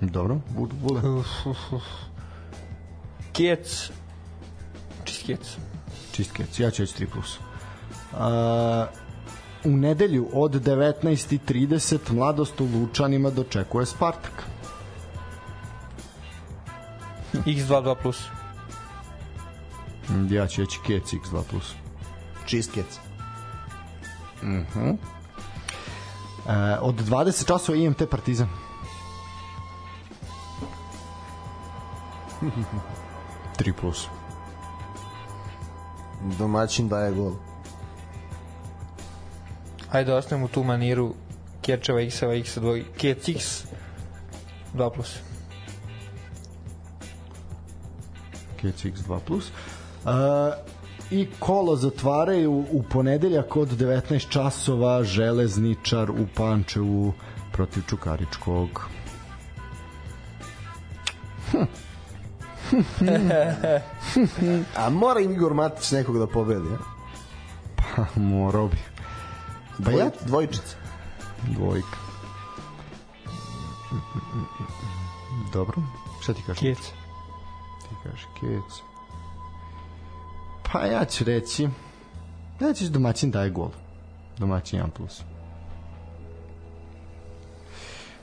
[0.00, 1.00] Dobro, bude, bude.
[3.32, 3.90] Kjec.
[5.04, 5.56] Čist kjec.
[6.12, 7.38] Čist kec, ja ću reći 3 plus.
[8.12, 8.86] A,
[9.64, 14.46] u nedelju od 19.30 mladost u Lučanima dočekuje Spartak.
[17.32, 18.22] X2 plus.
[20.30, 21.74] Ja ću reći kec x2 plus.
[22.46, 22.98] Čist kec.
[26.48, 28.67] E, od 20 časova IMT Partizan.
[33.58, 34.06] Tri plus.
[36.38, 37.32] Domaćin daje gol.
[39.90, 41.14] Ajde, ostavimo tu maniru
[41.62, 43.64] Kječeva X-eva X2, Kjec X
[44.74, 45.18] 2 plus.
[48.60, 49.50] Kec x2 plus.
[50.04, 50.10] Uh,
[51.10, 57.12] I kolo zatvaraju u ponedeljak od 19 časova železničar u Pančevu
[57.52, 58.88] protiv Čukaričkog.
[64.76, 66.78] A mora im Igor Matić nekog da pobedi, ja?
[67.76, 68.76] Pa, morao bi.
[69.76, 70.76] Pa Dvoj, ja, Dvojčica.
[71.42, 71.96] dvojka.
[75.52, 75.82] Dobro.
[76.22, 76.60] Šta ti kažeš?
[76.60, 76.78] Kjec.
[77.82, 78.80] Ti kažeš kec.
[80.72, 81.68] Pa ja ću reći
[82.60, 83.70] ja ću domaćin daje gol.
[84.38, 85.22] Domaćin 1 plus.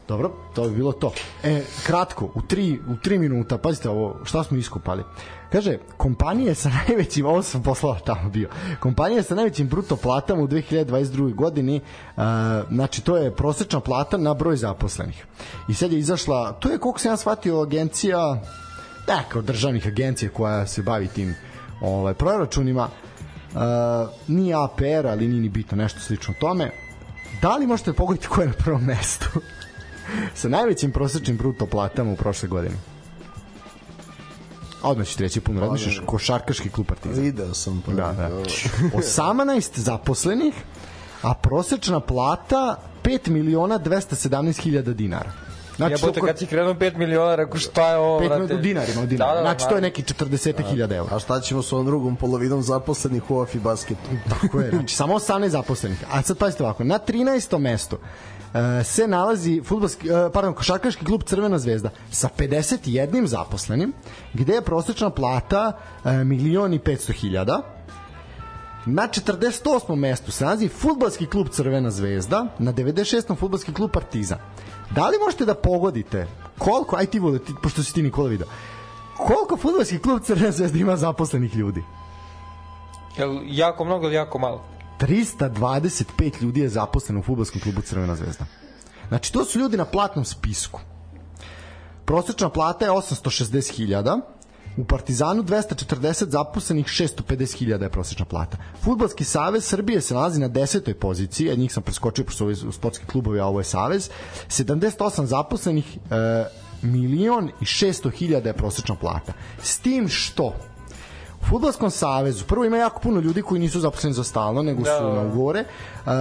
[0.07, 1.11] Dobro, to bi bilo to.
[1.43, 5.03] E, kratko, u 3 u 3 minuta, pazite ovo, šta smo iskopali.
[5.51, 8.49] Kaže, kompanije sa najvećim, ovo sam poslao tamo bio,
[8.79, 11.35] kompanije sa najvećim bruto platama u 2022.
[11.35, 11.81] godini,
[12.17, 12.23] uh,
[12.71, 15.25] znači to je prosečna plata na broj zaposlenih.
[15.69, 18.41] I sad je izašla, to je koliko sam ja shvatio agencija,
[19.07, 21.35] neka od državnih agencija koja se bavi tim
[21.81, 22.87] ovaj, proračunima,
[23.53, 23.59] uh,
[24.27, 26.71] nije APR, ali nije ni bitno nešto slično tome.
[27.41, 29.29] Da li možete pogoditi ko je na prvom mestu?
[30.35, 32.75] Sa najvećim prosečnim bruto platama u prošle godine.
[34.83, 37.23] Odmah ću ti reći puno razmišljaš, košarkaški klub Partizan.
[37.23, 37.91] Video sam pa.
[37.91, 38.29] Da, da.
[38.97, 40.53] 18 zaposlenih,
[41.21, 45.31] a prosečna plata 5 miliona 217 hiljada dinara.
[45.75, 48.27] Znači, ja to bote, ko- kad si krenuo 5 miliona, rekao šta je ovo, 5
[48.27, 48.41] brate?
[48.41, 49.35] miliona u dinarima, u dinarima.
[49.35, 51.15] Da, da, znači to je neki 40.000 evra.
[51.15, 54.09] A šta ćemo sa ovom drugom polovinom zaposlenih u AFI basketu?
[54.29, 56.03] Tako je, znači samo 18 zaposlenih.
[56.11, 57.57] A sad pazite ovako, na 13.
[57.57, 58.34] mestu e,
[58.83, 63.93] se nalazi fudbalski, e, pardon, košarkaški klub Crvena zvezda sa 51 zaposlenim,
[64.33, 67.61] gde je prosečna plata e, milion i 500 hiljada.
[68.85, 69.95] Na 48.
[69.95, 73.35] mestu se nalazi fudbalski klub Crvena zvezda, na 96.
[73.35, 74.39] fudbalski klub Partizan.
[74.91, 76.27] Da li možete da pogodite
[76.57, 78.47] koliko, aj ti vode, ti, pošto si ti Nikola video,
[79.17, 81.83] koliko fudbalski klub Crvena zvezda ima zaposlenih ljudi?
[83.17, 84.74] Jel jako mnogo ili jako malo?
[84.99, 88.45] 325 ljudi je zaposleno u fudbalskom klubu Crvena zvezda.
[89.07, 90.79] Znači, to su ljudi na platnom spisku.
[92.05, 94.21] Prosečna plata je 860.000,
[94.77, 98.57] u Partizanu 240 zaposlenih, 650.000 je prosečna plata.
[98.81, 103.05] Futbalski savez Srbije se nalazi na desetoj poziciji, a njih sam preskočio pošto su sportski
[103.05, 104.09] klubovi, a ovo je savez.
[104.47, 106.45] 78 zaposlenih, e,
[106.81, 109.33] milion i 600 hiljada je prosečna plata.
[109.61, 110.53] S tim što
[111.49, 115.03] Futbolskom savezu, prvo ima jako puno ljudi koji nisu zaposleni za stalno, nego Da, su
[115.03, 115.65] da, na ugovore.
[116.05, 116.11] Uh,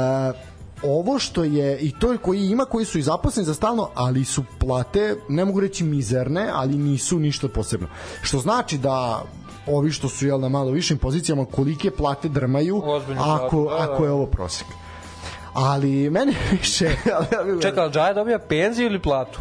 [0.82, 4.44] ovo što je i to koji ima koji su i zaposleni za stalno, ali su
[4.58, 7.86] plate, ne mogu reći mizerne, ali nisu ništa posebno.
[8.22, 9.22] Što znači da
[9.66, 13.92] ovi što su jel na malo višim pozicijama kolike plate drmaju Ozbiljne ako, da, da.
[13.92, 14.66] ako je ovo prosek.
[15.54, 16.96] Ali mene više
[17.62, 19.40] Čekaj, ali Džaja dobija penziju ili platu?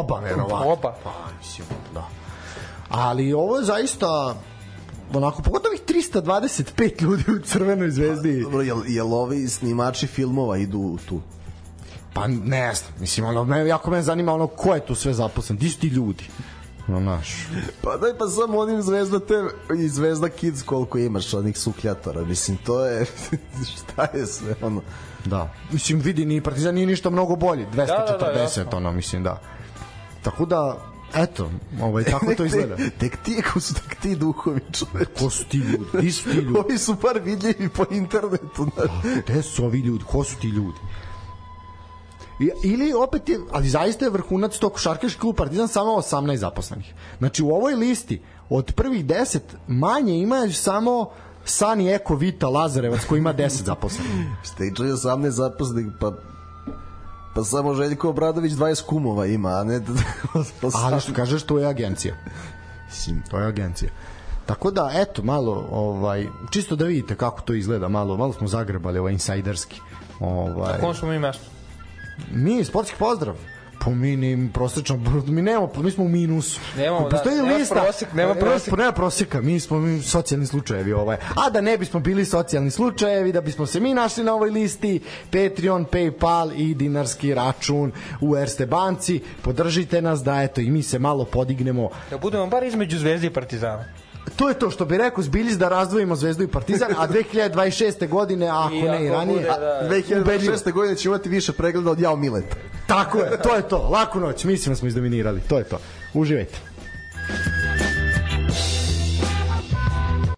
[0.00, 0.72] oba verovatno.
[0.72, 0.94] Oba.
[1.04, 2.08] Pa, mislim, da.
[2.88, 4.34] Ali ovo je zaista
[5.14, 8.42] onako, pogotovo ovih 325 ljudi u Crvenoj zvezdi.
[8.42, 11.20] Dobro, jel, jel ovi snimači filmova idu tu?
[12.12, 15.58] Pa ne znam, mislim, ono, me, jako me zanima ono ko je tu sve zaposlen,
[15.58, 16.24] di su ti ljudi?
[16.86, 17.28] No, naš.
[17.82, 19.34] Pa daj pa samo onim Zvezda te
[19.78, 22.24] i Zvezda Kids koliko imaš onih sukljatora.
[22.24, 23.06] Mislim, to je...
[23.76, 24.82] šta je sve ono...
[25.24, 25.52] Da.
[25.72, 27.66] Mislim, vidi, ni Partizan nije ništa mnogo bolji.
[27.66, 28.64] 240, Da, da, da, jasno.
[28.72, 29.40] ono, mislim, da.
[30.22, 31.50] Tako da, eto,
[31.82, 32.76] ovaj, tako to izgleda.
[32.76, 35.10] Tek, tek ti, ko su tek ti duhovi čoveče.
[35.18, 36.00] Ko su ti ljudi?
[36.00, 36.58] Di su ti ljudi?
[36.58, 38.66] Ovi su par vidljivi po internetu.
[38.74, 38.90] Znaš.
[39.24, 40.04] Gde su ovi ljudi?
[40.04, 40.78] Ko su ti ljudi?
[42.40, 46.94] I, ili opet je, ali zaista je vrhunac tog košarkaški klub Partizan samo 18 zaposlenih.
[47.18, 51.10] Znači u ovoj listi od prvih 10 manje ima samo
[51.44, 54.12] Sani Eko Vita Lazarevac koji ima 10 zaposlenih.
[54.52, 56.12] Steđe je 18 zaposlenih, pa
[57.34, 59.80] Pa samo Željko Obradović 20 kumova ima, a ne...
[60.84, 62.14] Ali što kažeš, to je agencija.
[62.86, 63.90] Mislim, To je agencija.
[64.46, 68.98] Tako da, eto, malo, ovaj, čisto da vidite kako to izgleda, malo, malo smo zagrebali
[68.98, 69.80] ovaj insajderski.
[70.20, 71.44] Ovaj, Kom smo mi mesto?
[72.32, 73.36] Mi, sportski pozdrav.
[73.84, 76.60] Po mi ni prosečno, mi nemamo, mi smo u minusu.
[76.76, 77.74] Nemamo, da, Postoji nema lista.
[77.74, 78.76] prosek, nema prosek.
[78.76, 81.16] Nema proseka, mi smo mi socijalni slučajevi ovaj.
[81.46, 85.00] A da ne bismo bili socijalni slučajevi, da bismo se mi našli na ovoj listi,
[85.30, 90.98] Patreon, Paypal i dinarski račun u Erste banci, podržite nas da eto i mi se
[90.98, 93.84] malo podignemo Da budemo bar između Zvezde i Partizana.
[94.36, 98.08] To je to što bi rekao Zbiljiz da razdvojimo Zvezdu i Partizan, a 2026.
[98.08, 99.88] godine, a ako I ne i ranije, bude, da.
[99.90, 100.72] 2026.
[100.72, 102.56] godine će imati više pregleda od Jao Mileta.
[102.86, 105.78] tako je, to je to, laku noć, mislim da smo izdominirali, to je to.
[106.14, 106.58] Uživajte.